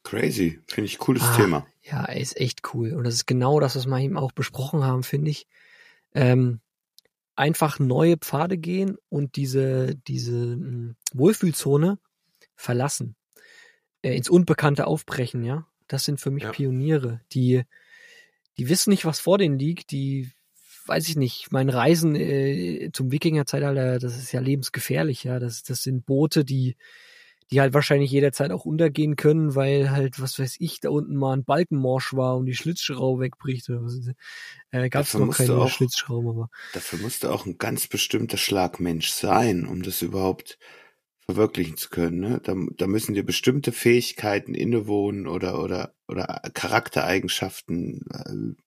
Crazy. 0.04 0.58
Finde 0.66 0.86
ich 0.86 0.98
cooles 0.98 1.22
Ah. 1.22 1.36
Thema. 1.36 1.66
Ja, 1.82 2.04
ist 2.06 2.36
echt 2.36 2.74
cool. 2.74 2.92
Und 2.94 3.04
das 3.04 3.14
ist 3.14 3.26
genau 3.26 3.60
das, 3.60 3.76
was 3.76 3.86
wir 3.86 3.98
eben 4.00 4.16
auch 4.16 4.32
besprochen 4.32 4.84
haben, 4.84 5.02
finde 5.02 5.30
ich. 5.30 5.46
Ähm, 6.14 6.60
einfach 7.36 7.78
neue 7.78 8.16
Pfade 8.16 8.58
gehen 8.58 8.96
und 9.08 9.36
diese, 9.36 9.94
diese 10.06 10.56
mh, 10.56 10.94
Wohlfühlzone 11.14 11.98
verlassen. 12.56 13.16
Äh, 14.02 14.16
ins 14.16 14.28
Unbekannte 14.28 14.86
aufbrechen, 14.86 15.42
ja. 15.44 15.66
Das 15.88 16.04
sind 16.04 16.20
für 16.20 16.30
mich 16.30 16.44
Ja. 16.44 16.50
Pioniere, 16.50 17.20
die, 17.32 17.62
die 18.58 18.68
wissen 18.68 18.90
nicht, 18.90 19.04
was 19.04 19.20
vor 19.20 19.38
denen 19.38 19.58
liegt, 19.58 19.90
die 19.90 20.30
weiß 20.86 21.08
ich 21.08 21.16
nicht, 21.16 21.52
mein 21.52 21.68
Reisen 21.68 22.16
äh, 22.16 22.90
zum 22.92 23.12
Wikingerzeitalter, 23.12 24.00
das 24.00 24.18
ist 24.18 24.32
ja 24.32 24.40
lebensgefährlich, 24.40 25.24
ja. 25.24 25.38
Das, 25.38 25.62
das 25.62 25.82
sind 25.82 26.04
Boote, 26.06 26.44
die, 26.44 26.76
die 27.52 27.60
halt 27.60 27.74
wahrscheinlich 27.74 28.10
jederzeit 28.10 28.50
auch 28.50 28.64
untergehen 28.64 29.14
können, 29.14 29.54
weil 29.54 29.90
halt, 29.90 30.20
was 30.20 30.38
weiß 30.38 30.56
ich, 30.58 30.80
da 30.80 30.88
unten 30.90 31.14
mal 31.14 31.34
ein 31.36 31.44
Balkenmorsch 31.44 32.14
war 32.14 32.36
und 32.36 32.46
die 32.46 32.54
Schlitzschraube 32.54 33.20
wegbricht. 33.22 33.68
Oder 33.70 33.84
was. 33.84 34.00
Äh, 34.72 34.88
Gab 34.88 35.02
es 35.04 35.12
Dafür 35.12 35.20
noch 35.20 35.26
musst 35.26 35.40
du 35.40 35.46
keine 35.46 35.58
auch- 35.58 35.68
Schlitzschrauben, 35.70 36.28
aber 36.30 36.50
Dafür 36.72 36.98
musste 36.98 37.30
auch 37.30 37.46
ein 37.46 37.58
ganz 37.58 37.86
bestimmter 37.86 38.38
Schlag 38.38 38.80
Mensch 38.80 39.10
sein, 39.10 39.66
um 39.66 39.82
das 39.82 40.02
überhaupt 40.02 40.58
verwirklichen 41.26 41.76
zu 41.76 41.88
können. 41.90 42.18
Ne? 42.20 42.40
Da, 42.42 42.56
da 42.76 42.86
müssen 42.88 43.14
dir 43.14 43.24
bestimmte 43.24 43.70
Fähigkeiten 43.70 44.54
innewohnen 44.54 45.28
oder 45.28 45.62
oder 45.62 45.94
oder 46.08 46.42
Charaktereigenschaften, 46.54 48.06
äh, 48.10 48.62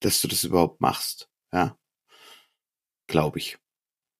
dass 0.00 0.20
du 0.20 0.28
das 0.28 0.42
überhaupt 0.42 0.80
machst. 0.80 1.28
Ja, 1.52 1.76
glaube 3.06 3.38
ich. 3.38 3.56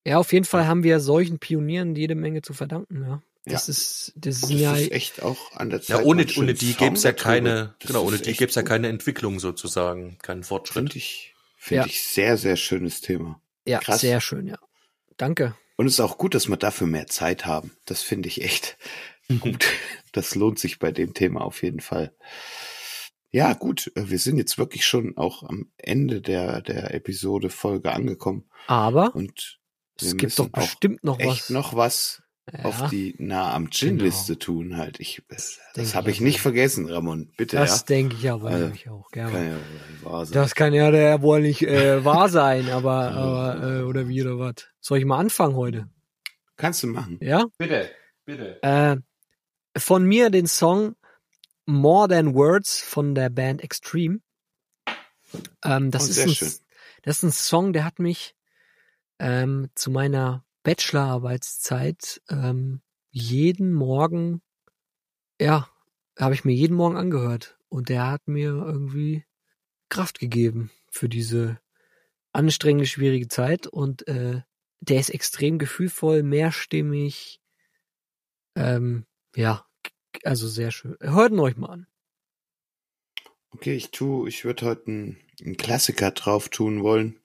ja, 0.07 0.19
auf 0.19 0.33
jeden 0.33 0.45
Fall 0.45 0.67
haben 0.67 0.85
wir 0.85 1.01
solchen 1.01 1.39
Pionieren 1.39 1.97
jede 1.97 2.15
Menge 2.15 2.43
zu 2.43 2.53
verdanken, 2.55 3.03
ja. 3.03 3.23
Das 3.47 3.67
Ja. 3.69 3.71
ist, 3.73 4.13
das 4.17 4.41
Das 4.41 4.51
ist 4.51 4.59
ja, 4.61 4.75
ist 4.77 4.91
echt 4.93 5.23
auch 5.23 5.53
an 5.53 5.71
der 5.71 5.81
Zeit. 5.81 5.99
Ja, 6.01 6.05
ohne, 6.05 6.27
ohne 6.37 6.53
die 6.55 6.75
gäbe 6.75 6.97
es 6.97 7.05
ja 7.05 7.13
keine, 7.13 7.75
Das 7.79 7.89
genau, 7.89 8.05
ohne 8.05 8.19
die 8.19 8.33
gäbe 8.33 8.49
es 8.51 8.55
ja 8.57 8.63
keine 8.63 8.89
Entwicklung 8.89 9.39
sozusagen, 9.41 10.19
keinen 10.21 10.43
Fortschritt. 10.43 10.75
Finde 10.89 10.97
ich, 10.97 11.35
finde 11.57 11.83
Ja. 11.83 11.87
ich 11.87 12.03
sehr, 12.03 12.37
sehr 12.37 12.57
schönes 12.57 13.01
Thema. 13.01 13.41
ja, 13.65 13.79
krass. 13.79 14.01
sehr 14.01 14.21
schön, 14.21 14.47
ja. 14.49 14.59
Danke. 15.17 15.55
Und 15.77 15.87
es 15.87 15.95
ist 15.95 16.01
auch 16.01 16.19
gut, 16.19 16.35
dass 16.35 16.49
wir 16.49 16.57
dafür 16.57 16.87
mehr 16.87 17.07
Zeit 17.07 17.47
haben. 17.47 17.77
Das 17.85 18.03
finde 18.03 18.29
ich 18.29 18.43
echt 18.43 18.77
gut. 19.41 19.67
Das 20.13 20.35
lohnt 20.35 20.59
sich 20.59 20.79
bei 20.79 20.91
dem 20.93 21.15
Thema 21.15 21.43
auf 21.43 21.63
jeden 21.63 21.81
Fall. 21.81 22.13
Ja, 23.31 23.53
gut. 23.55 23.93
äh, 23.95 24.09
Wir 24.09 24.19
sind 24.19 24.39
jetzt 24.39 24.57
wirklich 24.59 24.87
schon 24.87 25.17
auch 25.17 25.43
am 25.43 25.71
Ende 25.77 26.21
der, 26.21 26.63
der 26.63 26.95
Episode 26.95 27.51
Folge 27.51 27.93
angekommen. 27.93 28.45
Aber 28.67 29.15
Und 29.15 29.59
es 30.01 30.17
gibt 30.17 30.39
doch 30.39 30.49
bestimmt 30.49 31.05
noch 31.05 31.19
echt 31.21 31.29
was. 31.29 31.51
noch 31.51 31.75
was 31.75 32.23
ja, 32.53 32.65
auf 32.65 32.91
die 32.91 33.15
nah 33.19 33.53
am 33.55 33.71
Gin-Liste 33.71 34.39
tun 34.39 34.77
halt. 34.77 35.01
Ich, 35.01 35.23
das 35.29 35.59
das 35.75 35.95
habe 35.95 36.11
ich 36.11 36.17
ich 36.17 36.21
nicht 36.23 36.41
vergessen, 36.41 36.89
Ramon. 36.89 37.33
Bitte, 37.37 37.57
das 37.57 37.81
ja. 37.81 37.87
denke 37.87 38.17
ich 38.17 38.31
aber 38.31 38.49
Also, 38.51 38.65
nämlich 38.65 38.89
auch 38.89 39.11
gerne. 39.11 39.33
Kann 39.33 39.47
ja 39.47 39.55
wohl 39.55 39.91
nicht 39.91 40.05
wahr 40.05 40.27
sein. 40.27 40.33
Das 40.35 40.55
kann 40.55 40.73
ja 40.75 40.91
der 40.91 41.23
wohl 41.23 41.41
nicht 41.41 41.63
äh, 41.63 42.05
wahr 42.05 42.29
sein, 42.29 42.71
aber, 42.71 43.11
aber 43.13 43.79
äh, 43.79 43.83
oder 43.83 44.09
wie 44.09 44.23
oder 44.23 44.39
was. 44.39 44.67
Soll 44.81 44.99
ich 44.99 45.05
mal 45.05 45.19
anfangen 45.19 45.57
heute? 45.57 45.89
Kannst 46.57 46.83
du 46.83 46.87
machen. 46.87 47.19
Ja? 47.21 47.47
Bitte, 47.59 47.91
bitte. 48.25 48.63
Äh, 48.63 48.97
von 49.77 50.05
mir 50.05 50.31
den 50.31 50.47
Song 50.47 50.95
More 51.67 52.09
Than 52.09 52.35
Words 52.35 52.81
von 52.81 53.15
der 53.17 53.29
Band 53.29 53.63
Extreme. 53.63 54.21
Ähm, 55.65 55.91
das, 55.91 56.05
Oh, 56.07 56.11
ist 56.11 56.15
sehr 56.15 56.25
ein, 56.27 56.35
schön. 56.35 56.53
das 57.03 57.17
ist 57.17 57.23
ein 57.25 57.33
Song, 57.33 57.73
der 57.73 57.85
hat 57.85 57.99
mich 57.99 58.35
ähm, 59.19 59.69
zu 59.75 59.91
meiner 59.91 60.45
Bachelorarbeitszeit 60.67 62.21
ähm, 62.29 62.83
jeden 63.13 63.73
Morgen, 63.73 64.43
ja, 65.41 65.71
habe 66.19 66.35
ich 66.35 66.45
mir 66.45 66.55
jeden 66.55 66.77
Morgen 66.77 66.97
angehört. 66.97 67.57
Und 67.69 67.89
der 67.89 68.11
hat 68.11 68.27
mir 68.27 68.49
irgendwie 68.49 69.25
Kraft 69.89 70.19
gegeben 70.19 70.73
für 70.91 71.09
diese 71.09 71.61
anstrengende, 72.33 72.87
schwierige 72.87 73.29
Zeit. 73.29 73.69
Und 73.69 74.09
äh, 74.09 74.43
der 74.81 74.99
ist 74.99 75.11
extrem 75.11 75.61
gefühlvoll, 75.61 76.25
mehrstimmig. 76.25 77.41
Ähm, 78.57 79.07
ja, 79.37 79.65
also 80.25 80.49
sehr 80.49 80.73
schön. 80.73 80.97
Hört 81.01 81.31
ihn 81.31 81.39
euch 81.39 81.57
mal 81.57 81.71
an. 81.71 81.87
Okay, 83.51 83.77
ich 83.77 83.93
tu, 83.93 84.27
ich 84.27 84.45
würde 84.45 84.67
heute 84.67 84.87
einen, 84.89 85.17
einen 85.41 85.57
Klassiker 85.57 86.11
drauf 86.11 86.49
tun 86.49 86.83
wollen, 86.83 87.21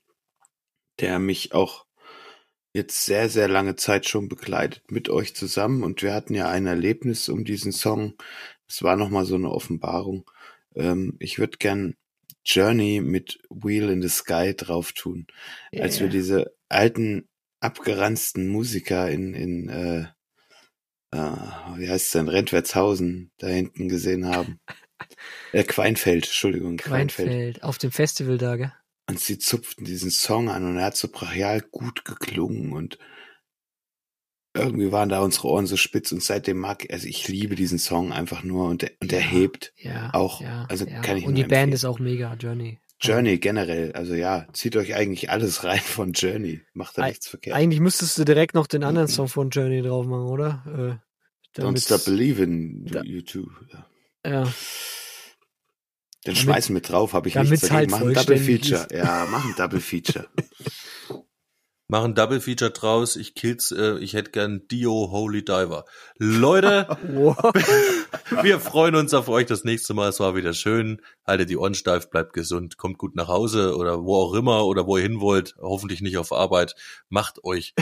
der 1.00 1.18
mich 1.18 1.56
auch 1.56 1.88
jetzt 2.74 3.06
sehr, 3.06 3.30
sehr 3.30 3.48
lange 3.48 3.76
Zeit 3.76 4.08
schon 4.08 4.30
begleitet 4.30 4.92
mit 4.92 5.10
euch 5.10 5.36
zusammen. 5.36 5.84
Und 5.84 6.02
wir 6.02 6.14
hatten 6.14 6.34
ja 6.34 6.50
ein 6.50 6.66
Erlebnis 6.66 7.30
um 7.30 7.44
diesen 7.44 7.72
Song. 7.72 8.14
Es 8.68 8.84
war 8.84 8.96
nochmal 8.96 9.26
so 9.26 9.36
eine 9.36 9.52
Offenbarung. 9.52 10.30
Ähm, 10.76 11.16
ich 11.20 11.40
würde 11.40 11.58
gern 11.58 11.96
Journey 12.44 13.02
mit 13.02 13.40
Wheel 13.50 13.90
in 13.90 14.02
the 14.02 14.10
Sky 14.10 14.56
drauf 14.56 14.94
tun. 14.94 15.28
Als 15.78 16.00
wir 16.00 16.08
diese 16.08 16.56
alten, 16.70 17.28
abgeranzten 17.60 18.48
Musiker 18.48 19.12
in, 19.12 19.34
in 19.36 19.70
äh, 19.70 20.06
äh, 21.12 21.18
wie 21.78 21.90
heißt 21.90 22.06
es 22.08 22.12
denn, 22.12 22.28
Rentwertshausen 22.28 23.32
da 23.38 23.48
hinten 23.48 23.90
gesehen 23.90 24.26
haben. 24.26 24.60
Äh, 25.52 25.64
Queinfeld, 25.64 26.26
Entschuldigung, 26.26 26.78
Queinfeld. 26.78 27.28
Queinfeld, 27.28 27.64
auf 27.64 27.80
dem 27.80 27.92
Festival 27.92 28.38
da, 28.38 28.56
gell? 28.56 28.72
Und 29.12 29.20
sie 29.20 29.38
zupften 29.38 29.84
diesen 29.84 30.10
Song 30.10 30.48
an 30.50 30.64
und 30.66 30.78
er 30.78 30.86
hat 30.86 30.96
so 30.96 31.10
brachial 31.10 31.60
gut 31.70 32.06
geklungen 32.06 32.72
und 32.72 32.98
irgendwie 34.54 34.92
waren 34.94 35.10
da 35.10 35.20
unsere 35.22 35.48
Ohren 35.50 35.66
so 35.68 35.76
spitz 35.76 36.12
und 36.14 36.24
seitdem 36.24 36.58
mag, 36.60 36.88
also 36.92 37.08
ich 37.08 37.28
liebe 37.28 37.56
diesen 37.56 37.78
Song 37.78 38.14
einfach 38.14 38.44
nur 38.44 38.68
und 38.70 38.82
der, 38.84 38.92
und 39.02 39.12
der 39.12 39.20
Ja. 39.20 39.26
hebt. 39.28 39.74
Ja. 39.78 40.10
Auch, 40.14 40.40
ja, 40.42 40.66
also 40.70 40.86
ja. 40.86 41.02
kann 41.02 41.18
ich 41.18 41.26
Und 41.26 41.36
die 41.36 41.42
Band 41.44 41.52
empfehlen. 41.54 41.74
ist 41.74 41.86
auch 41.86 42.00
mega, 42.00 42.34
Journey. 42.36 42.80
Journey 43.02 43.38
generell, 43.40 43.92
also 43.94 44.14
ja, 44.14 44.48
zieht 44.54 44.76
euch 44.78 44.96
eigentlich 44.96 45.30
alles 45.30 45.64
rein 45.66 45.80
von 45.82 46.14
Journey. 46.14 46.62
Macht 46.74 46.98
da 46.98 47.02
Ei- 47.04 47.10
nichts 47.10 47.28
verkehrt. 47.28 47.56
Eigentlich 47.58 47.82
müsstest 47.82 48.18
du 48.18 48.24
direkt 48.24 48.56
noch 48.56 48.68
den 48.68 48.84
anderen 48.86 49.08
Song 49.10 49.28
von 49.28 49.50
Journey 49.50 49.82
drauf 49.82 50.06
machen, 50.06 50.28
oder? 50.28 51.00
Äh, 51.58 51.60
Don't 51.62 51.82
stop 51.84 52.06
believing 52.06 52.86
Da- 52.86 53.04
you 53.04 53.22
too. 53.22 53.50
Ja. 53.74 53.88
Ja. 54.44 54.54
Den 56.26 56.34
Damit- 56.36 56.38
schmeißen 56.38 56.76
wir 56.76 56.82
drauf, 56.82 57.14
habe 57.14 57.30
ich 57.30 57.36
nichts 57.36 57.62
dagegen. 57.62 57.76
halt 57.76 57.90
Machen 57.92 58.14
Double 58.14 58.38
Feature. 58.38 58.82
ist. 58.90 58.92
Ja, 58.92 59.26
machen 59.26 59.56
Double 59.58 59.80
Feature. 59.82 60.28
machen 61.88 62.14
Double 62.16 62.40
Feature 62.40 62.70
draus. 62.72 63.16
Ich 63.16 63.34
kill's, 63.34 63.72
äh, 63.72 63.98
ich 63.98 64.14
hätte 64.14 64.30
gern 64.32 64.68
Dio 64.70 65.10
Holy 65.12 65.44
Diver. 65.44 65.86
Leute, 66.18 66.88
wir 68.44 68.60
freuen 68.60 68.96
uns 68.96 69.14
auf 69.16 69.30
euch 69.30 69.48
das 69.48 69.64
nächste 69.64 69.94
Mal. 69.96 70.10
Es 70.10 70.20
war 70.20 70.36
wieder 70.36 70.54
schön. 70.54 71.02
Haltet 71.26 71.50
die 71.50 71.58
Ohren 71.58 71.74
steif, 71.74 72.10
bleibt 72.12 72.34
gesund, 72.34 72.78
kommt 72.78 73.00
gut 73.00 73.16
nach 73.16 73.28
Hause 73.28 73.76
oder 73.76 74.04
wo 74.04 74.16
auch 74.18 74.34
immer 74.36 74.66
oder 74.68 74.86
wo 74.86 74.98
ihr 74.98 75.04
hin 75.04 75.22
wollt. 75.22 75.56
Hoffentlich 75.60 76.02
nicht 76.02 76.18
auf 76.18 76.32
Arbeit. 76.32 76.76
Macht 77.10 77.44
euch 77.44 77.74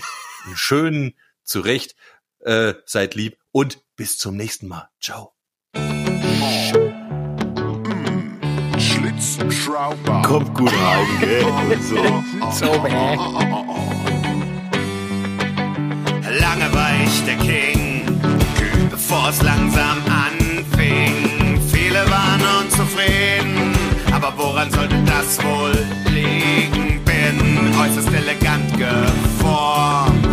einen 0.46 0.56
schönen 0.56 1.14
zurecht. 1.44 1.96
Äh, 2.40 2.76
seid 2.86 3.16
lieb 3.16 3.38
und 3.52 3.84
bis 3.98 4.18
zum 4.18 4.38
nächsten 4.38 4.70
Mal. 4.70 4.90
Ciao. 5.02 5.34
Kommt 10.24 10.52
gut 10.56 10.72
rein, 10.72 11.06
gell? 11.20 11.44
Und 11.46 11.84
so. 11.90 11.96
So, 12.52 12.80
bäh. 12.80 13.16
Lange 16.40 16.74
war 16.74 16.90
ich 17.04 17.24
der 17.26 17.36
King, 17.36 18.20
bevor 18.90 19.30
es 19.30 19.42
langsam 19.44 19.98
anfing. 20.08 21.60
Viele 21.72 22.00
waren 22.10 22.42
unzufrieden, 22.64 23.74
aber 24.12 24.34
woran 24.38 24.72
sollte 24.72 24.96
das 25.06 25.38
wohl 25.44 25.78
liegen? 26.12 27.04
Bin 27.06 27.72
äußerst 27.80 28.12
elegant 28.12 28.76
geformt, 28.76 30.26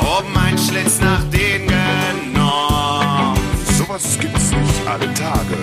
oben 0.00 0.36
ein 0.38 0.56
Schlitz 0.56 1.00
nach 1.00 1.22
den 1.24 1.66
genommen. 1.66 3.38
Sowas 3.76 4.18
gibt's 4.18 4.50
nicht 4.52 4.86
alle 4.86 5.12
Tage. 5.12 5.58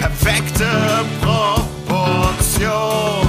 perfekte 0.00 0.66
Proportion. 2.38 3.27